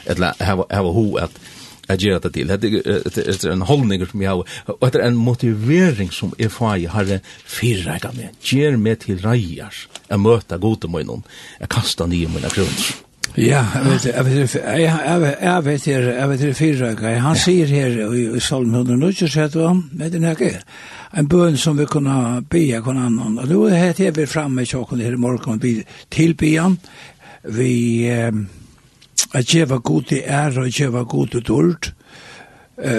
eller 0.08 0.36
hava 0.44 0.92
ho 0.96 1.08
at 1.24 1.40
jeg 1.88 2.04
gjør 2.04 2.20
det 2.26 2.34
til. 2.36 2.52
Det 2.52 3.46
er 3.48 3.52
en 3.54 3.64
holdning 3.64 4.04
som 4.10 4.22
jeg 4.22 4.34
har, 4.34 4.56
og 4.76 4.88
det 4.92 5.00
er 5.00 5.08
en 5.08 5.24
motivering 5.24 6.12
som 6.12 6.36
jeg 6.40 6.52
får 6.52 6.84
i 6.84 6.90
herre 6.92 7.22
fyrreika 7.48 8.12
med. 8.18 8.36
Gjør 8.44 8.76
meg 8.76 9.06
til 9.06 9.24
reier, 9.24 9.84
jeg 10.10 10.20
møter 10.20 10.60
gode 10.60 10.92
munnen, 10.92 11.24
jeg 11.62 11.72
kastar 11.72 12.12
nye 12.12 12.28
mine 12.28 12.52
kroner. 12.52 13.07
Ja, 13.38 13.62
jeg 13.76 13.86
vet 13.86 14.06
jeg 14.06 14.26
vet 14.26 14.56
jeg 14.56 15.66
vet 15.66 15.88
ikke, 15.88 16.14
jeg 16.16 16.30
vet 16.30 16.56
fyrrøyga. 16.58 17.12
Han 17.22 17.36
sier 17.38 17.70
her 17.70 18.00
i 18.10 18.40
Salm 18.42 18.74
190, 18.74 19.30
sier 19.30 19.52
du 19.54 19.60
han, 19.62 19.84
vet 19.94 20.16
du 20.16 20.26
ikke, 20.26 20.56
en 21.14 21.30
bøn 21.30 21.58
som 21.58 21.78
vi 21.78 21.86
kunne 21.86 22.42
bya 22.50 22.82
kon 22.82 22.98
annan. 22.98 23.38
Og 23.38 23.46
nå 23.46 23.68
heter 23.70 24.16
vi 24.18 24.26
framme 24.26 24.66
i 24.66 24.66
tjokken 24.66 25.06
her 25.06 25.14
i 25.14 25.22
morgen, 25.22 25.62
vi 25.62 25.84
tilbyan, 26.10 26.80
vi 27.44 28.10
at 28.10 29.46
djeva 29.46 29.78
god 29.78 30.18
i 30.18 30.24
ære 30.26 30.66
og 30.66 30.74
djeva 30.74 31.06
god 31.06 31.38
i 31.38 31.46
dård, 31.46 31.92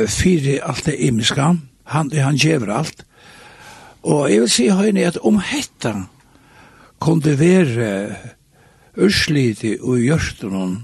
fyre 0.07 0.61
alt 0.63 0.87
det 0.87 1.01
imiska, 1.03 1.55
han, 1.85 2.15
han 2.15 2.39
djever 2.39 2.77
alt. 2.79 3.03
Og 4.07 4.31
jeg 4.31 4.41
vil 4.47 4.51
si 4.55 4.71
høyne 4.71 5.11
at 5.11 5.19
om 5.19 5.43
hetta 5.43 5.97
kunne 7.03 7.39
være 7.39 8.38
ursliti 8.99 9.77
og 9.81 10.03
gjørstunnen 10.03 10.77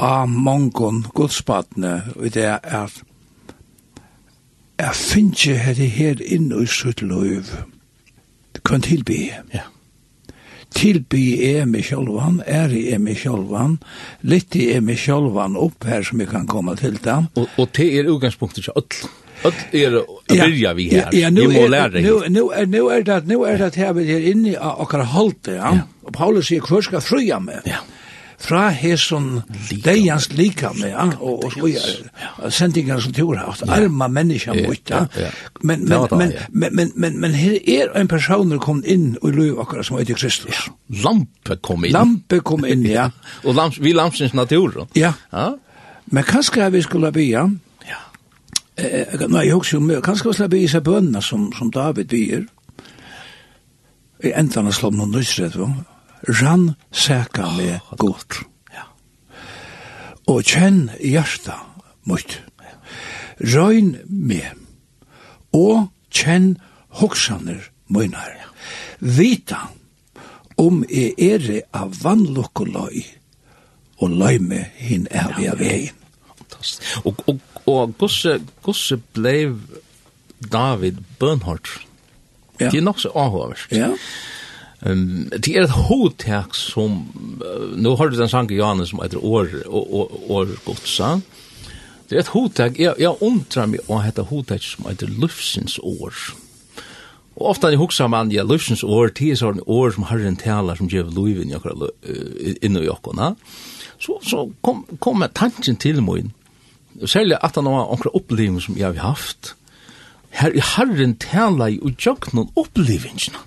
av 0.00 0.30
mongon 0.32 1.02
godspattene 1.14 1.94
og 2.16 2.30
det 2.34 2.46
er 2.48 2.60
at 2.84 3.02
jeg 4.80 4.96
finner 4.96 5.36
ikke 5.36 5.74
det 5.76 5.90
her 5.92 6.22
inn 6.24 6.48
i 6.56 6.64
sitt 6.64 7.02
løyv. 7.04 7.50
Kan 8.64 8.80
tilby. 8.80 9.18
Ja. 9.52 9.66
Tilby 10.72 11.24
er 11.44 11.66
meg 11.68 11.84
sjølvan, 11.88 12.38
er 12.46 12.72
er 12.72 13.00
meg 13.02 13.18
sjølvan, 13.20 13.78
litt 14.22 14.56
er 14.56 14.80
meg 14.80 15.00
sjølvan 15.02 15.58
opp 15.58 15.84
her 15.84 16.06
som 16.06 16.22
jeg 16.22 16.30
kan 16.30 16.46
komme 16.48 16.76
til 16.78 16.96
dem. 17.04 17.28
Og, 17.34 17.48
og 17.58 17.72
det 17.76 17.88
er 17.98 18.08
utgangspunktet 18.12 18.64
til 18.64 18.76
alle. 18.78 19.10
Öll 19.44 19.54
er 19.72 19.90
byrja 20.28 20.44
börja 20.44 20.74
vi 20.74 20.88
her. 20.90 21.08
Ja, 21.12 21.30
nu 21.30 21.42
är 21.42 21.88
det 21.88 22.00
nu 22.00 22.28
nu 22.28 22.66
nu 22.66 22.90
er 22.90 23.02
det 23.02 23.26
nu 23.26 23.44
er 23.44 23.58
det 23.58 23.74
her 23.74 23.92
vi 23.92 24.12
er 24.12 24.30
inne 24.30 24.48
i 24.48 24.56
och 24.56 24.92
hållter, 24.92 25.54
ja. 25.54 25.78
Og 26.02 26.12
Paulus 26.12 26.46
sier 26.50 26.60
kvar 26.60 26.82
skal 26.82 27.00
fröja 27.00 27.38
med. 27.38 27.62
Ja. 27.66 27.82
Fra 28.40 28.70
hesson 28.72 29.42
deians 29.84 30.30
lika 30.32 30.70
med, 30.72 30.88
ja, 30.90 31.04
og, 31.20 31.44
og 31.44 31.52
så 31.52 31.68
er 31.68 32.50
Sendingar 32.50 33.02
som 33.04 33.12
tur 33.12 33.36
haft, 33.36 33.66
arma 33.68 34.08
menneska 34.08 34.54
mot, 34.56 34.90
ja. 34.90 35.04
Men, 35.60 35.84
men, 35.84 36.06
men, 36.10 36.32
men, 36.50 36.76
men, 36.76 36.92
men, 36.96 37.20
men 37.20 37.34
her 37.36 37.58
er 37.68 37.92
en 38.00 38.08
person 38.08 38.56
kom 38.58 38.80
inn 38.86 39.18
og 39.20 39.36
løy 39.36 39.52
akkurat 39.60 39.86
som 39.86 39.98
heter 40.00 40.16
Kristus. 40.16 40.70
Lampe 41.04 41.58
kom 41.60 41.84
inn. 41.84 41.92
Lampe 41.92 42.40
kom 42.40 42.64
inn, 42.64 42.86
ja. 42.98 43.10
og 43.44 43.54
lamp 43.54 43.76
vi 43.76 43.92
lampsins 43.92 44.32
natur. 44.32 44.86
Ja. 44.96 45.12
ja. 45.32 45.50
Men 46.10 46.24
kanskje 46.24 46.70
vi 46.72 46.82
skulle 46.82 47.12
be, 47.12 47.28
ja, 47.28 47.44
Eh, 48.80 49.26
nei, 49.28 49.44
jeg 49.46 49.58
husker 49.58 49.76
jo 49.76 49.84
mye, 49.84 50.00
kanskje 50.04 50.30
også 50.30 50.48
bygge 50.48 50.72
seg 50.74 50.84
bønene 50.86 51.20
som, 51.24 51.50
som 51.56 51.70
David 51.74 52.08
byr. 52.12 52.46
I 54.24 54.32
enden 54.36 54.68
av 54.68 54.76
slått 54.76 54.96
noen 54.96 55.12
nøysrett. 55.14 55.56
Rann 56.40 56.70
sæka 56.92 57.48
med 57.56 57.78
oh, 57.80 57.96
godt. 58.00 58.40
Ja. 58.72 58.86
Og 60.28 60.44
kjenn 60.48 60.88
hjertet 61.00 61.56
mot. 62.08 62.36
Røyn 63.40 63.94
med. 64.06 64.56
Og 65.56 65.88
kjenn 66.12 66.54
hoksaner 67.00 67.70
møynar. 67.88 68.36
Vita 69.00 69.66
om 70.60 70.82
jeg 70.88 71.14
er 71.16 71.62
av 71.72 71.94
vannlokk 72.02 72.66
og 72.66 72.74
løy, 72.74 73.04
og 74.04 74.12
løy 74.12 74.36
med 74.44 74.76
hinn 74.76 75.06
er 75.10 75.32
vi 75.38 75.48
av 75.48 75.60
vegin. 75.60 75.96
Og, 77.08 77.22
og 77.30 77.40
Og 77.70 77.94
gosse, 78.00 78.38
gosse 78.64 78.98
blei 79.14 79.46
David 80.40 81.00
Bernhardt. 81.20 81.70
Ja. 82.60 82.68
Det 82.70 82.78
er 82.78 82.84
nok 82.84 83.00
så 83.00 83.12
avhåverst. 83.14 83.72
Ja. 83.72 83.92
Um, 84.80 85.28
det 85.30 85.56
er 85.56 85.66
et 85.66 85.76
hovedtak 85.88 86.54
som, 86.56 87.02
uh, 87.44 87.76
nå 87.76 87.94
har 87.96 88.08
du 88.08 88.16
den 88.16 88.30
sangen 88.32 88.56
Janne 88.56 88.86
som 88.88 89.02
heter 89.02 89.20
År, 89.20 89.48
år, 89.68 90.14
år 90.30 90.54
Godsa. 90.64 91.18
Det 92.08 92.16
er 92.16 92.22
et 92.24 92.32
hovedtak, 92.32 92.78
jeg, 92.80 92.94
jeg 92.98 93.20
undrar 93.20 93.68
meg 93.70 93.84
å 93.88 94.00
hette 94.00 94.24
hovedtak 94.30 94.64
som 94.64 94.88
heter 94.88 95.12
Lufsens 95.20 95.76
år. 95.84 96.16
Og 97.36 97.52
ofta 97.52 97.70
jeg 97.70 97.80
husker 97.80 98.08
man, 98.08 98.32
ja, 98.32 98.42
Lufsens 98.44 98.82
år, 98.84 99.12
det 99.16 99.34
er 99.34 99.40
sånn 99.40 99.60
år 99.68 99.92
som 99.96 100.08
har 100.08 100.24
en 100.24 100.40
taler 100.40 100.80
som 100.80 100.88
gjør 100.90 101.12
loven 101.12 101.52
i 101.52 101.56
akkurat, 101.60 101.92
uh, 102.08 102.56
inne 102.64 102.84
i 102.84 102.90
akkurat. 102.92 103.36
Så, 104.00 104.16
så 104.24 104.46
kom, 104.64 104.86
kom 104.98 105.20
jeg 105.20 105.36
tanken 105.36 105.76
til 105.80 106.00
meg 106.04 106.24
inn 106.24 106.36
særlig 107.06 107.38
at 107.40 107.54
han 107.54 107.66
har 107.66 107.92
onkra 107.92 108.12
oppleving 108.14 108.60
som 108.62 108.78
jeg 108.78 108.94
har 108.94 109.12
haft, 109.14 109.54
her 110.30 110.54
i 110.54 110.62
herren 110.76 111.16
tænla 111.18 111.70
i 111.74 111.78
og 111.82 112.26
noen 112.32 112.50
opplevingene. 112.56 113.38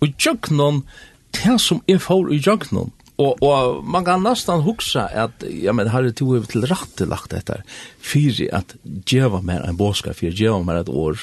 Og 0.00 0.12
jøgnon, 0.20 0.84
det 1.32 1.60
som 1.60 1.82
er 1.88 1.98
for 1.98 2.28
i 2.32 2.40
jøgnon. 2.40 2.92
Og, 3.14 3.38
og 3.46 3.84
man 3.86 4.02
kan 4.04 4.24
nesten 4.26 4.64
huske 4.66 5.04
at, 5.14 5.44
ja, 5.46 5.72
men 5.72 5.88
herre, 5.92 6.10
du 6.10 6.32
har 6.32 6.46
til 6.50 6.66
rette 6.66 7.06
lagt 7.06 7.34
etter, 7.36 7.62
fyrir 8.02 8.50
at 8.56 8.74
djeva 8.82 9.38
mer 9.44 9.62
en 9.68 9.78
båska, 9.78 10.16
fyrir 10.18 10.34
djeva 10.34 10.58
mer 10.66 10.82
et 10.82 10.90
år. 10.90 11.22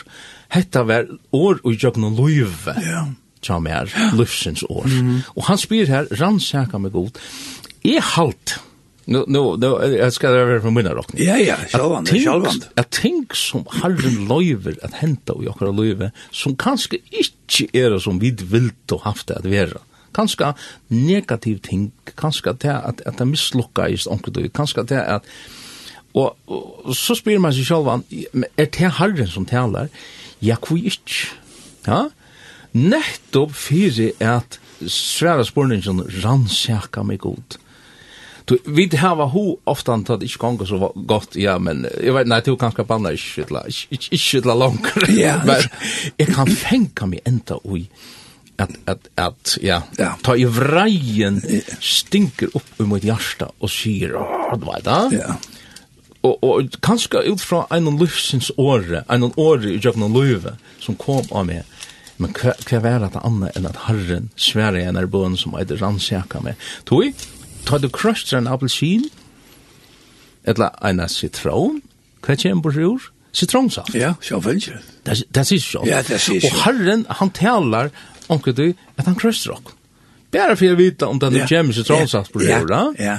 Hetta 0.56 0.86
var 0.88 1.10
år 1.36 1.60
og 1.66 1.76
jøgnon 1.76 2.16
løyve. 2.16 2.78
Ja. 2.80 3.10
Tja 3.42 3.58
mer, 3.60 3.90
løfsens 4.16 4.64
år. 4.70 4.86
Mm 4.86 5.10
-hmm. 5.10 5.22
Og 5.36 5.44
han 5.46 5.58
spyr 5.58 5.86
her, 5.86 6.06
rannsaka 6.22 6.78
meg 6.78 6.92
god, 6.92 7.10
er 7.84 8.02
halt, 8.02 8.60
Nu 9.06 9.24
nu 9.28 9.58
då 9.58 9.82
jag 9.98 10.14
ska 10.14 10.30
det 10.30 10.46
vara 10.46 10.62
från 10.62 10.74
mina 10.74 10.94
rock. 10.94 11.10
Ja 11.14 11.38
ja, 11.38 11.56
självant, 11.72 12.10
självant. 12.10 12.70
Jag 12.76 12.90
tänk 12.90 13.36
som 13.36 13.66
Harren 13.70 14.28
Löver 14.28 14.78
att 14.84 14.94
hämta 14.94 15.34
och 15.34 15.44
jag 15.44 15.62
Löver 15.62 16.12
som 16.32 16.56
kanske 16.56 16.98
inte 17.10 17.78
är 17.78 17.90
det 17.90 18.00
som 18.00 18.20
vi 18.20 18.32
vill 18.32 18.72
och 18.92 19.02
haft 19.02 19.32
att 19.32 19.46
vara. 19.46 19.80
Kanske 20.14 20.54
negativ 20.88 21.58
ting, 21.58 21.92
kanske 22.16 22.50
att 22.50 22.66
att 22.66 23.02
att 23.02 23.18
det 23.18 23.26
misslyckas 23.26 23.90
just 23.90 24.08
onkel 24.08 24.50
kanske 24.54 24.82
att 24.82 24.92
att 24.92 25.24
och, 26.14 26.38
och 26.86 26.98
så 26.98 27.16
spyr 27.16 27.38
man 27.38 27.54
sig 27.54 27.66
självan 27.66 28.04
är 28.56 28.70
det 28.72 28.86
Harren 28.86 29.28
som 29.28 29.46
talar. 29.46 29.90
Ja, 30.40 30.56
kvist. 30.56 31.10
Ja? 31.86 32.10
Nettopp 32.72 33.52
fyrir 33.56 34.14
at 34.24 34.60
sværa 34.88 35.44
spurningen 35.44 36.06
rannsaka 36.24 37.04
meg 37.04 37.20
god. 37.20 37.58
Du 38.46 38.58
vet 38.66 38.94
här 38.94 39.16
var 39.16 39.28
hur 39.30 39.58
ofta 39.64 39.92
han 39.92 40.04
tað 40.04 40.24
inte 40.24 40.38
gongur 40.38 40.66
så 40.66 40.92
gott 40.96 41.36
ja 41.36 41.60
men 41.60 41.88
jag 42.04 42.14
vet, 42.14 42.28
nej, 42.28 42.42
du 42.46 42.58
kan 42.58 42.72
ska 42.72 42.84
banna 42.84 43.12
ikki 43.12 43.30
skilla 43.42 43.66
ikki 43.68 44.18
skilla 44.18 44.56
långt. 44.56 44.88
Ja. 45.10 45.42
Men 45.46 45.62
jag 46.18 46.36
kan 46.36 46.48
fänka 46.48 47.06
mig 47.06 47.20
ända 47.26 47.60
oi 47.64 47.90
att, 48.58 48.72
att, 48.86 49.10
att, 49.16 49.58
ja, 49.62 49.84
ja. 49.98 50.18
ta 50.22 50.36
i 50.36 50.46
vrejen, 50.46 51.42
stinker 51.80 52.46
upp 52.46 52.68
ur 52.78 52.86
mitt 52.86 53.04
hjärta 53.04 53.52
och 53.58 53.72
syr 53.72 54.12
vad 54.12 54.60
du 54.60 54.66
veit 54.66 54.84
da. 54.84 55.10
Ja. 55.12 55.36
Og 56.22 56.44
og 56.44 56.76
kanskje 56.86 57.24
ut 57.26 57.42
frá 57.42 57.64
einum 57.74 57.98
lufsins 57.98 58.52
orre, 58.58 59.02
einum 59.10 59.34
orre 59.42 59.72
í 59.74 59.80
jøgnum 59.82 60.14
løve 60.14 60.54
som 60.80 60.96
kom 60.96 61.26
av 61.32 61.48
meg. 61.50 61.66
Men 62.22 62.36
hva, 62.38 62.54
hva 62.68 62.82
er 62.86 63.00
det 63.02 63.24
annet 63.26 63.58
enn 63.58 63.66
at 63.66 63.80
Herren 63.88 64.30
sverre 64.38 64.84
en 64.86 65.00
er 65.02 65.10
bøn 65.10 65.38
som 65.38 65.56
eitir 65.58 65.82
rannsjaka 65.82 66.44
med? 66.46 66.60
Tog 66.86 67.10
tar 67.66 67.82
du 67.84 67.90
crusher 67.90 68.38
en 68.38 68.50
appelsin, 68.52 69.08
eller 70.44 70.72
en 70.86 71.02
citron, 71.10 71.82
hva 72.22 72.38
kommer 72.38 72.66
på 72.66 72.74
sjur? 72.78 73.10
Citronsaft. 73.34 73.94
Ja, 73.96 74.14
sjåfølgelig. 74.22 74.82
Det, 75.06 75.22
det 75.32 75.44
sier 75.48 75.64
sjål. 75.64 75.86
Ja, 75.88 76.02
det 76.04 76.20
sier 76.20 76.42
sjål. 76.44 76.50
Og 76.52 76.64
Herren, 76.66 77.06
han 77.22 77.32
taler 77.36 77.92
omkring 78.32 78.58
du, 78.58 78.66
at 78.98 79.08
han 79.08 79.16
crusher 79.16 79.56
okken. 79.56 79.78
Bare 80.32 80.56
for 80.56 80.72
å 80.72 80.80
vite 80.80 81.08
om 81.08 81.20
det 81.20 81.32
ja. 81.36 81.48
kommer 81.48 81.76
citronsaft 81.76 82.32
på 82.34 82.44
sjur, 82.44 82.68
da. 82.70 82.84
Ja, 83.00 83.18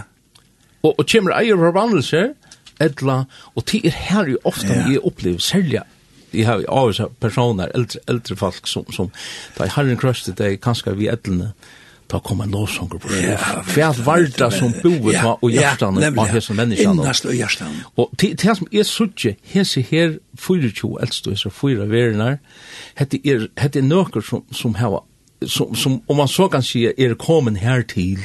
Og, 0.83 0.97
og 0.99 1.07
kommer 1.07 1.37
eier 1.39 1.59
forvandelse, 1.61 2.23
etla, 2.83 3.25
og 3.55 3.67
det 3.71 3.85
er 3.87 3.99
her 4.09 4.31
jo 4.33 4.39
ofte 4.49 4.73
ja. 4.73 4.87
jeg 4.91 5.03
opplever, 5.07 5.39
særlig 5.39 5.83
jeg 6.33 6.47
har 6.49 6.65
av 6.73 6.97
personer, 7.21 7.71
eldre, 7.77 8.01
eldre 8.09 8.37
folk 8.41 8.67
som, 8.67 8.87
som 8.93 9.11
da 9.57 9.67
jeg 9.67 9.75
har 9.77 9.91
en 9.91 10.01
krøst 10.01 10.31
til 10.31 10.37
deg, 10.39 10.61
kanskje 10.65 10.95
vi 10.97 11.11
etlene, 11.13 11.53
da 12.13 12.19
kom 12.21 12.41
en 12.45 12.51
lovsonger 12.53 13.01
på 13.01 13.09
det. 13.09 13.37
Fært 13.73 14.01
varda 14.05 14.51
som 14.53 14.75
boet 14.83 15.15
ja, 15.15 15.33
og 15.33 15.53
hjertan 15.53 16.01
ja, 16.03 16.11
av 16.13 16.29
hese 16.33 16.55
menneskene. 16.57 17.01
Innast 17.01 17.29
og 17.29 17.37
hjertan. 17.37 17.79
Og 17.97 18.13
til 18.21 18.35
det 18.37 18.57
som 18.59 18.69
er 18.69 18.85
suttje, 18.89 19.35
hese 19.55 19.81
her 19.89 20.19
24 20.37 20.93
eldst 21.07 21.31
og 21.31 21.37
hese 21.37 21.53
fyra 21.57 21.89
verinar, 21.89 22.37
hette 23.01 23.21
er, 23.25 23.49
hette 23.61 23.81
er 23.81 23.89
nøkker 23.89 24.25
som, 24.29 24.45
som, 24.53 24.77
som, 25.47 25.73
som, 25.75 25.99
om 26.05 26.21
man 26.21 26.29
så 26.29 26.51
kan 26.53 26.65
si, 26.67 26.85
er 26.91 27.17
kommet 27.21 27.63
her 27.63 27.87
til, 27.89 28.21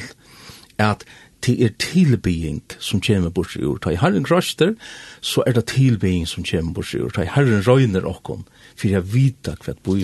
at 0.78 1.06
det 1.46 1.54
er 1.62 1.74
tilbygging 1.78 2.60
som 2.82 3.00
kommer 3.04 3.30
bort 3.30 3.54
i 3.56 3.62
ur. 3.62 3.78
Ta 3.82 3.92
i 3.94 3.98
herren 4.00 4.26
kraster, 4.26 4.74
så 5.22 5.44
er 5.46 5.54
det 5.54 5.68
tilbygging 5.70 6.26
som 6.26 6.46
kommer 6.46 6.74
bort 6.74 6.94
i 6.94 6.98
ur. 6.98 7.12
Ta 7.14 7.22
i 7.22 7.30
herren 7.30 7.62
røyner 7.66 8.06
okkon, 8.08 8.42
for 8.74 8.90
jeg 8.90 9.06
vita 9.12 9.54
hva 9.62 9.74
det 9.74 9.84
bor 9.86 10.02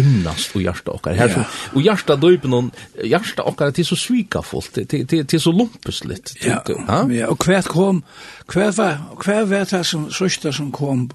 innast 0.00 0.56
og 0.56 0.64
hjertet 0.64 0.92
okkar. 0.94 1.18
Her, 1.20 1.36
ja. 1.36 1.44
Og 1.74 1.84
hjertet 1.84 2.24
døypen 2.24 2.56
og 2.56 2.82
hjertet 2.96 3.44
okkar 3.44 3.70
er 3.70 3.76
til 3.76 3.88
så 3.90 3.98
svika 4.00 4.42
folk, 4.46 4.72
til, 4.76 4.88
til, 4.88 5.24
til 5.28 5.42
så 5.42 5.52
lumpes 5.54 6.02
litt. 6.08 6.34
Ja, 6.44 6.62
ja. 6.64 7.00
ja, 7.12 7.30
og 7.30 7.44
hva 7.44 7.60
kom, 7.68 8.02
hva 8.50 8.70
var, 8.76 9.00
hva 9.20 9.40
var 9.50 9.68
det 9.70 9.84
som, 9.88 10.08
sørste 10.14 10.54
som 10.56 10.72
kom 10.74 11.10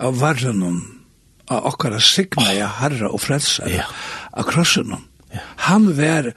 av 0.00 0.16
varren 0.20 0.64
av 1.46 1.66
okkar 1.70 1.98
signa 2.02 2.50
ja 2.56 2.68
herra 2.80 3.12
og 3.12 3.22
frelsa, 3.22 3.68
ja. 3.70 3.86
av 4.32 4.48
krossen. 4.48 4.96
Ja. 5.32 5.42
Han 5.68 5.90
var, 5.98 6.32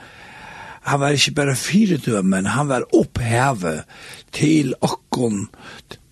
han 0.89 1.01
var 1.01 1.17
ikke 1.17 1.35
bare 1.37 1.55
fyre 1.59 2.23
men 2.23 2.49
han 2.49 2.69
var 2.69 2.85
opphevet 2.95 3.85
til 4.35 4.73
okkon, 4.81 5.47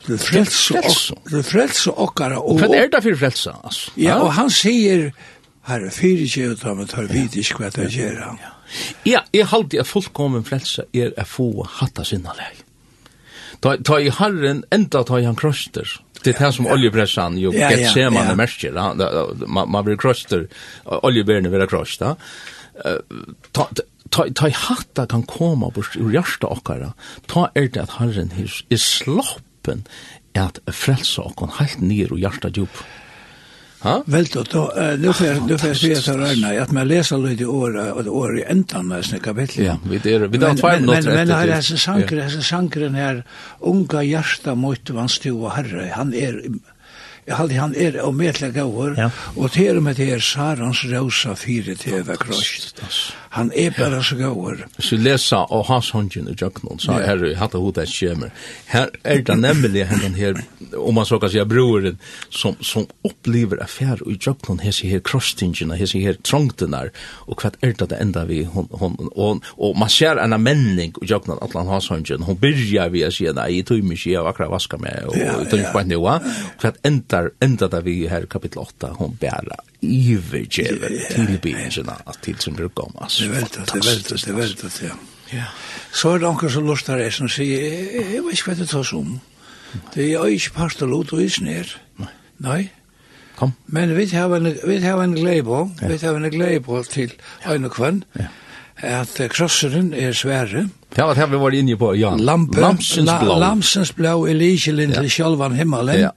til 0.06 0.20
frelse, 0.22 0.78
ok, 0.78 1.30
til 1.30 1.44
frelse 1.44 1.92
okkara. 1.92 2.40
Og, 2.42 2.62
Hva 2.62 2.70
er 2.76 2.92
det 2.92 3.04
for 3.04 3.20
frelse, 3.20 3.54
altså? 3.64 3.92
Ja, 4.00 4.20
og 4.24 4.34
han 4.38 4.50
sier, 4.54 5.10
herre, 5.68 5.92
fyre 5.94 6.28
ikke 6.28 6.54
ut 6.54 6.66
av, 6.66 6.78
men 6.80 6.90
tar 6.92 7.10
vidt 7.12 7.38
ikke 7.40 7.62
hva 7.64 7.74
det 7.76 7.90
gjør 7.96 8.22
han. 8.24 8.40
Ja, 9.08 9.24
jeg 9.34 9.48
halte 9.52 9.82
at 9.82 9.90
fullkommen 9.90 10.46
frelse 10.48 10.88
er 10.96 11.14
å 11.16 11.28
få 11.28 11.52
hatta 11.80 12.06
sinna 12.08 12.36
leg. 12.38 12.64
Ta, 13.64 13.78
ta 13.82 13.98
i 13.98 14.12
herren, 14.14 14.62
enda 14.72 15.02
ta 15.08 15.18
i 15.18 15.26
han 15.26 15.38
krøster, 15.40 15.88
det 16.24 16.34
er 16.34 16.40
det 16.48 16.54
som 16.56 16.68
oljepressan 16.74 17.38
jo 17.40 17.52
ja, 17.56 17.70
get 17.72 17.92
ser 17.94 18.10
man 18.14 18.28
det 18.28 18.36
märker 18.40 18.74
man 19.48 19.72
man 19.72 19.86
blir 19.86 19.98
kröster 20.02 20.48
oljebärna 20.86 21.50
vill 21.50 21.68
krösta 21.68 22.16
ta 23.52 23.70
ta 24.12 24.28
ta 24.36 24.50
hatta 24.50 25.08
kan 25.08 25.24
koma 25.24 25.72
bort 25.74 25.96
ur 25.96 26.12
hjarta 26.12 26.48
okkara 26.48 26.94
ta 27.28 27.50
er 27.56 27.68
det 27.68 27.82
at 27.88 27.98
herren 28.00 28.32
her 28.38 28.52
er 28.70 28.82
sloppen 28.82 29.86
at 30.38 30.60
frelsa 30.70 31.26
okkon 31.28 31.54
helt 31.60 31.82
ner 31.82 32.14
ur 32.14 32.22
hjarta 32.22 32.50
djup 32.54 32.84
ha? 33.80 34.04
Vel 34.06 34.26
då 34.26 34.72
nu 34.98 35.14
fer 35.14 35.42
nu 35.48 35.58
fer 35.58 35.74
se 35.74 35.96
så 35.96 36.18
räkna 36.18 36.62
att 36.62 36.72
man 36.72 36.88
läser 36.88 37.18
lite 37.18 37.46
år 37.46 37.92
och 37.92 38.18
år 38.18 38.40
i 38.40 38.44
ändan 38.44 38.88
med 38.88 39.06
sina 39.06 39.20
kapitel 39.20 39.66
ja 39.66 39.78
vi 39.90 39.98
det 39.98 40.18
vi 40.28 40.38
det 40.38 40.56
två 40.56 40.68
något 40.68 41.06
men 41.06 41.14
men 41.14 41.30
här 41.30 41.48
är 41.48 41.62
så 41.62 41.78
sanker 41.78 42.18
är 42.18 43.22
så 43.22 43.24
unga 43.60 44.04
hjarta 44.04 44.56
mot 44.56 44.90
vanstu 44.90 45.32
och 45.32 45.52
herre 45.52 45.92
han 45.96 46.14
är 46.14 46.42
Jeg 47.28 47.36
halde 47.36 47.60
han 47.60 47.74
er 47.76 47.98
og 48.06 48.14
medle 48.16 48.52
gaur, 48.56 48.94
ja. 48.96 49.10
og 49.36 49.52
til 49.52 49.78
og 49.78 49.84
med 49.84 49.98
det 50.00 50.14
er 50.16 50.22
Sarans 50.24 50.86
rosa 50.88 51.34
fire 51.36 51.76
teva 51.76 52.16
krost. 52.16 52.80
Han 53.36 53.52
er 53.56 53.74
bare 53.76 54.00
så 54.04 54.16
gaur. 54.16 54.62
Hvis 54.78 54.92
vi 54.92 54.98
lesa 54.98 55.42
av 55.44 55.66
hans 55.68 55.90
hånden 55.92 56.30
i 56.32 56.36
Jöknon, 56.40 56.80
så 56.80 56.96
er 57.04 57.20
det 57.20 57.34
hatt 57.38 57.54
av 57.58 57.62
hodet 57.62 57.84
et 57.84 57.92
skjemer. 57.92 58.32
Her 58.72 58.88
er 59.04 59.22
det 59.28 59.36
nemlig 59.38 59.84
henne 59.90 60.16
her, 60.16 60.40
om 60.80 60.96
man 60.96 61.06
så 61.06 61.20
kan 61.20 61.30
si, 61.34 61.44
broren, 61.46 62.00
som, 62.34 62.56
som 62.64 62.88
opplever 63.06 63.60
affær 63.62 64.00
i 64.08 64.16
Jöknon, 64.16 64.64
hese 64.64 64.88
her 64.88 65.04
krostingene, 65.04 65.76
hese 65.78 66.00
her 66.02 66.16
trongtenar, 66.24 66.94
og 67.28 67.44
hva 67.44 67.52
er 67.60 67.76
det 67.78 67.90
det 67.92 68.00
enda 68.02 68.24
vi, 68.30 68.42
hon, 68.48 68.72
hon, 68.72 68.96
hon, 69.18 69.44
og 69.58 69.76
man 69.78 69.92
ser 69.92 70.24
en 70.24 70.38
menning 70.42 70.96
i 70.96 71.12
Jöknon, 71.12 71.44
at 71.44 71.60
han 71.60 71.70
hans 71.70 71.92
hånden, 71.92 72.24
hon 72.24 72.40
byrja 72.40 72.88
vi 72.96 73.04
å 73.04 73.12
si, 73.12 73.28
nei, 73.36 73.52
jeg 73.60 73.68
tog 73.68 73.84
mye, 73.84 74.00
jeg 74.00 74.24
var 74.24 74.32
akkurat 74.32 74.56
vaska 74.56 74.80
meg, 74.82 75.12
og 75.12 75.20
jeg 75.20 75.52
tog 75.52 75.68
mye, 75.92 76.18
hva 76.64 76.74
enda 76.88 77.17
tar 77.18 77.32
enda 77.40 77.68
där 77.68 77.82
vi 77.82 78.08
här 78.08 78.26
kapitel 78.26 78.58
8 78.58 78.90
hon 78.98 79.18
bära 79.20 79.58
övergiven 79.82 80.90
till 81.12 81.40
bingen 81.42 81.90
att 82.04 82.22
till 82.22 82.38
som 82.38 82.54
brukar 82.54 82.84
om 82.84 82.94
alltså. 82.98 83.24
Det 83.24 83.30
väldigt, 83.30 83.74
det 83.74 83.80
väldigt, 83.90 84.26
det 84.26 84.34
väldigt, 84.34 84.82
ja. 84.84 84.96
Ja. 85.30 85.44
Så 85.92 86.10
är 86.14 86.20
det 86.20 86.26
någon 86.26 86.50
som 86.50 86.68
lustar 86.68 86.98
är 86.98 87.10
som 87.10 87.30
säger, 87.30 88.16
jag 88.16 88.24
vet 88.24 88.40
inte 88.40 88.48
vad 88.48 88.58
det 88.58 88.66
tar 88.66 88.84
som. 88.84 89.20
Det 89.94 90.14
är 90.14 90.28
inte 90.28 90.50
pastor 90.50 90.88
lot 90.88 91.14
och 91.14 91.22
is 91.22 91.42
ner. 91.42 91.82
Nej. 91.96 92.08
Nej. 92.38 92.74
Kom. 93.36 93.54
Men 93.66 93.96
vi 93.96 94.16
har 94.16 94.36
en, 94.36 94.58
vi 94.64 94.88
har 94.88 95.04
en 95.04 95.16
gläbo, 95.16 95.72
vi 95.82 95.98
har 96.08 96.16
en 96.16 96.30
gläbo 96.30 96.84
till 96.84 97.12
en 97.44 97.70
kvann. 97.70 98.04
Ja 98.14 98.26
at 98.84 99.22
krosseren 99.30 99.94
er 99.94 100.14
svære. 100.14 100.70
Det 100.96 101.04
var 101.04 101.14
det 101.14 101.32
vi 101.32 101.38
var 101.38 101.52
inne 101.52 101.78
på, 101.78 101.96
ja. 101.96 102.16
Lampe, 102.16 102.62
Lamsens 102.62 103.10
blå. 103.22 103.40
Lamsens 103.40 103.92
blå 103.94 104.26
er 104.28 104.34
likelind 104.34 104.94
til 104.94 105.10
sjølvan 105.10 105.56
himmelen. 105.56 106.00
Ja. 106.00 106.10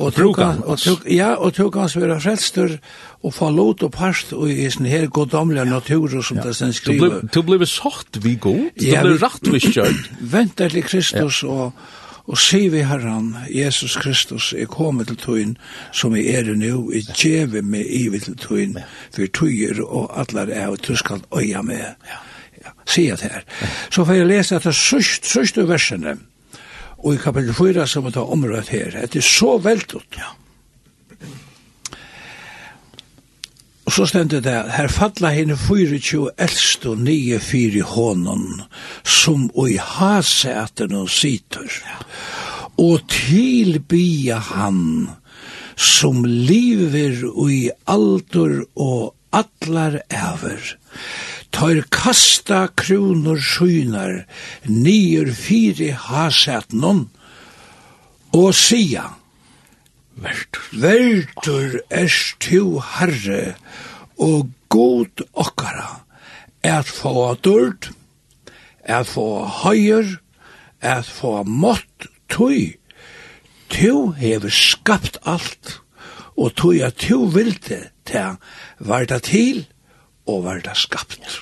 Og 0.00 0.36
han 0.38 0.62
og 0.64 0.78
tuk, 0.80 1.04
ja, 1.10 1.34
og 1.36 1.52
tuk 1.54 1.76
han 1.76 1.90
være 1.94 2.20
frelster 2.20 2.76
og 3.22 3.34
få 3.36 3.50
lot 3.52 3.82
og 3.84 3.92
parst 3.92 4.32
og 4.32 4.50
i 4.50 4.68
sin 4.72 4.88
her 4.88 5.06
goddomlige 5.12 5.66
natur 5.68 6.22
som 6.22 6.40
ja. 6.40 6.48
det 6.48 6.56
sen 6.56 6.72
skriver. 6.72 7.20
Du 7.34 7.42
ble 7.44 7.66
sagt 7.66 8.22
vi 8.24 8.36
god, 8.40 8.70
ja, 8.80 9.02
du 9.02 9.10
ble 9.10 9.18
rett 9.20 9.50
vi 9.52 9.60
kjørt. 9.60 10.12
Vent 10.20 10.56
til 10.56 10.82
Kristus 10.82 11.42
ja. 11.42 11.48
og 11.48 11.72
Og 12.30 12.38
se 12.38 12.68
vi 12.70 12.84
herran, 12.86 13.36
Jesus 13.50 13.96
Kristus, 13.96 14.52
er 14.52 14.68
kommet 14.70 15.08
til 15.08 15.16
tøyen 15.16 15.56
som 15.92 16.14
jeg 16.14 16.26
er 16.38 16.54
nu, 16.54 16.92
jeg 16.92 17.02
djeve 17.16 17.62
meg 17.62 17.88
ivi 17.90 18.20
til 18.22 18.36
tøyen, 18.38 18.76
for 19.10 19.26
tøyer 19.34 19.80
og 19.82 20.20
atler 20.20 20.52
er, 20.52 20.68
og 20.68 20.78
du 20.86 20.94
skal 20.96 21.24
øya 21.34 21.62
med. 21.62 21.80
Ja. 22.06 22.20
Ja, 22.64 22.70
se 22.86 23.02
det 23.02 23.20
her. 23.20 23.40
Så 23.90 24.04
får 24.04 24.12
jeg 24.12 24.26
lese 24.26 24.56
etter 24.56 24.70
sørste 24.70 25.68
versene. 25.68 26.14
Mm 26.14 26.26
og 27.00 27.14
i 27.14 27.20
kapitel 27.22 27.54
4 27.56 27.86
som 27.88 28.04
vi 28.06 28.12
tar 28.14 28.32
området 28.32 28.68
her. 28.68 29.00
Det 29.08 29.22
er 29.22 29.26
så 29.26 29.56
veldig. 29.58 30.02
Ja. 30.18 30.34
Og 33.90 33.94
så 33.96 34.04
stendte 34.06 34.38
det, 34.44 34.54
her 34.70 34.86
falla 34.92 35.32
henne 35.34 35.56
24 35.58 36.28
eldst 36.38 36.84
og 36.86 37.00
nye 37.02 37.40
fyr 37.42 37.80
i 37.80 37.82
hånden, 37.82 38.60
som 39.02 39.48
og 39.50 39.72
i 39.72 39.80
haseten 39.82 40.94
og 40.94 41.08
sitter. 41.10 41.66
Og 42.78 43.02
tilbya 43.10 44.38
han, 44.52 45.08
som 45.74 46.22
lever 46.22 47.24
og 47.32 47.50
i 47.50 47.64
alder 47.90 48.60
og 48.78 49.16
atlar 49.34 49.98
æver, 50.06 50.76
tar 51.50 51.82
kasta 51.90 52.68
kronor 52.76 53.38
skynar 53.38 54.24
nyer 54.66 55.32
fyri 55.34 55.90
hasat 55.90 56.72
non, 56.72 57.08
og 58.32 58.54
sia, 58.54 59.10
Vertur. 60.20 60.62
Vertur 60.72 61.80
erst 61.88 62.40
tu 62.44 62.80
herre, 62.84 63.54
og 64.20 64.50
god 64.68 65.24
okkara, 65.32 66.02
at 66.62 66.86
få 66.86 67.34
dørt, 67.40 67.90
at 68.84 69.06
få 69.06 69.44
høyer, 69.62 70.18
at 70.80 71.08
få 71.08 71.42
mått 71.44 72.08
tøy. 72.28 72.76
Tu 73.70 74.12
hever 74.20 74.52
skapt 74.52 75.16
alt, 75.24 75.80
og 76.36 76.52
tøy 76.58 76.82
at 76.84 77.00
tu 77.00 77.24
vilte 77.32 77.86
ta 78.04 78.36
var 78.78 79.08
det 79.08 79.22
til, 79.30 79.64
og 80.26 80.44
var 80.44 80.62
det 80.64 80.76
skapt. 80.76 81.40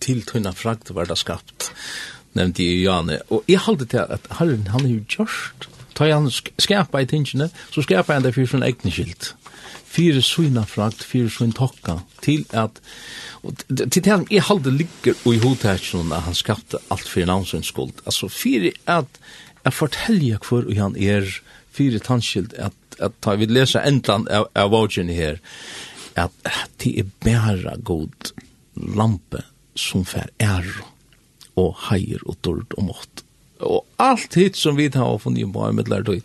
Til 0.00 0.22
tøyna 0.26 0.52
frakt 0.52 0.92
var 0.94 1.08
det 1.08 1.18
skapt, 1.18 1.70
nevnte 2.36 2.64
jeg 2.64 2.84
Janne. 2.84 3.20
Og 3.32 3.44
jeg 3.48 3.64
halte 3.64 3.88
til 3.88 4.04
at 4.04 4.28
Herren, 4.38 4.68
han 4.72 4.86
er 4.86 4.94
jo 4.98 5.04
gjørst. 5.16 5.68
Ta 5.98 6.06
han 6.12 6.30
skapa 6.30 7.00
i 7.02 7.08
tingene, 7.10 7.48
så 7.74 7.82
skapa 7.82 8.14
han 8.14 8.22
det 8.22 8.34
for 8.36 8.46
sin 8.46 8.62
egen 8.62 8.92
skilt. 8.94 9.32
Fyre 9.88 10.22
svina 10.22 10.62
frakt, 10.68 11.02
fyre 11.02 11.30
svina 11.32 11.56
tokka, 11.56 11.96
til 12.22 12.44
at, 12.52 12.78
og 13.42 13.56
til 13.74 14.04
det 14.04 14.18
jeg 14.30 14.44
halte 14.46 14.70
ligger 14.70 15.16
i 15.26 15.40
hodtætsjonen 15.42 16.12
at 16.12 16.28
han 16.28 16.36
skapte 16.38 16.78
alt 16.92 17.08
for 17.08 17.26
navnsens 17.26 17.72
skuld. 17.72 17.96
Altså 18.06 18.28
fyre 18.28 18.72
at, 18.86 19.20
jeg 19.64 19.74
fortelja 19.74 20.38
hvor 20.48 20.68
han 20.76 20.96
er, 20.96 21.26
fyre 21.72 21.98
tannskilt, 21.98 22.54
at, 22.54 22.76
at 23.00 23.16
ta 23.24 23.34
vi 23.38 23.48
leser 23.50 23.82
endan 23.88 24.28
av, 24.30 24.46
av 24.54 24.70
vågen 24.70 25.10
her, 25.10 25.40
at 26.26 26.52
det 26.82 26.94
er 27.02 27.10
bæra 27.24 27.76
god 27.84 28.32
lampe 28.98 29.42
som 29.78 30.04
fer 30.06 30.30
er 30.42 30.66
og 31.58 31.74
heier 31.88 32.22
og 32.26 32.38
dård 32.46 32.74
og 32.78 32.90
mått. 32.90 33.24
Og 33.66 33.82
alt 34.02 34.34
hit 34.38 34.58
som 34.58 34.76
vi 34.78 34.88
tar 34.90 35.06
av 35.06 35.22
funnet 35.24 35.50
på 35.52 35.70
med 35.74 35.90
tog, 36.06 36.22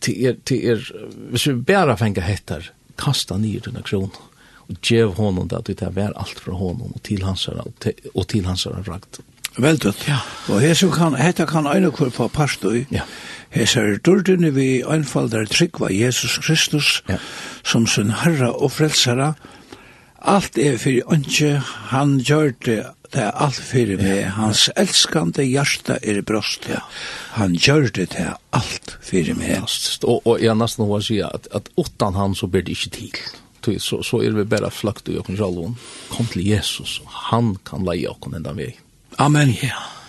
til 0.00 0.26
er, 0.30 0.36
til 0.48 0.70
er, 0.72 0.84
hvis 1.32 1.48
vi 1.50 1.58
bæra 1.68 1.96
fengar 2.00 2.24
hettar, 2.24 2.70
kasta 3.00 3.36
nir 3.36 3.60
dina 3.66 3.82
kron, 3.84 4.12
og 4.70 4.78
gjev 4.80 5.16
honom 5.18 5.48
det 5.48 5.58
at 5.58 5.68
vi 5.68 5.76
tar 5.76 5.92
vær 5.96 6.16
alt 6.16 6.40
fra 6.40 6.56
honom 6.56 6.94
og 6.94 7.02
til 7.04 7.24
hans 7.26 7.48
og 7.48 8.24
til 8.28 8.48
hans 8.48 8.66
rakt. 8.88 9.20
Veldig. 9.58 9.92
Ja. 10.06 10.20
Og 10.48 10.60
her 10.62 10.74
som 10.78 10.92
kan, 10.94 11.16
hetta 11.18 11.44
kan 11.44 11.66
øyne 11.66 11.90
kvar 11.90 12.12
på 12.14 12.28
parstøy. 12.28 12.84
Ja 12.94 13.02
hesar 13.54 13.98
durdene 14.06 14.52
vi 14.54 14.68
einfaldar 14.86 15.48
tryggva 15.50 15.90
Jesus 15.92 16.38
Kristus 16.44 17.00
ja. 17.08 17.18
som 17.64 17.86
sin 17.86 18.12
herra 18.22 18.52
og 18.54 18.72
frelsara. 18.76 19.34
Alt 20.20 20.58
er 20.60 20.76
fyrir 20.76 21.08
ønske, 21.08 21.54
han 21.90 22.18
gjør 22.20 22.52
det, 22.66 22.80
det 23.10 23.22
er 23.24 23.36
alt 23.42 23.58
fyrir 23.58 23.98
meg. 23.98 24.26
Hans 24.36 24.68
elskande 24.78 25.46
hjärsta 25.48 25.96
er 26.02 26.20
i 26.20 26.24
bröst. 26.24 26.68
Ja. 26.68 26.82
Han 27.38 27.56
gjør 27.56 27.88
det, 27.88 28.10
det 28.12 28.26
er 28.26 28.34
alt 28.54 28.96
fyrir 29.02 29.38
meg. 29.38 29.64
Og, 30.04 30.20
og 30.26 30.42
jeg 30.42 30.54
nesten 30.60 30.86
må 30.86 31.00
si 31.02 31.18
at, 31.24 31.48
at 31.56 31.70
utan 31.80 32.18
han 32.20 32.36
så 32.38 32.50
blir 32.52 32.66
det 32.66 32.76
ikke 32.76 32.92
til. 33.64 33.80
Så, 33.80 34.02
så 34.06 34.20
er 34.24 34.36
vi 34.36 34.44
bare 34.48 34.70
flakt 34.72 35.08
i 35.08 35.18
okken 35.20 35.40
sjalvån. 35.40 35.74
Kom 36.12 36.28
til 36.32 36.46
Jesus, 36.46 37.00
han 37.30 37.56
kan 37.66 37.84
leie 37.88 38.12
okken 38.12 38.38
enda 38.38 38.54
vei. 38.56 38.74
Amen. 39.18 39.56
Ja. 39.58 39.99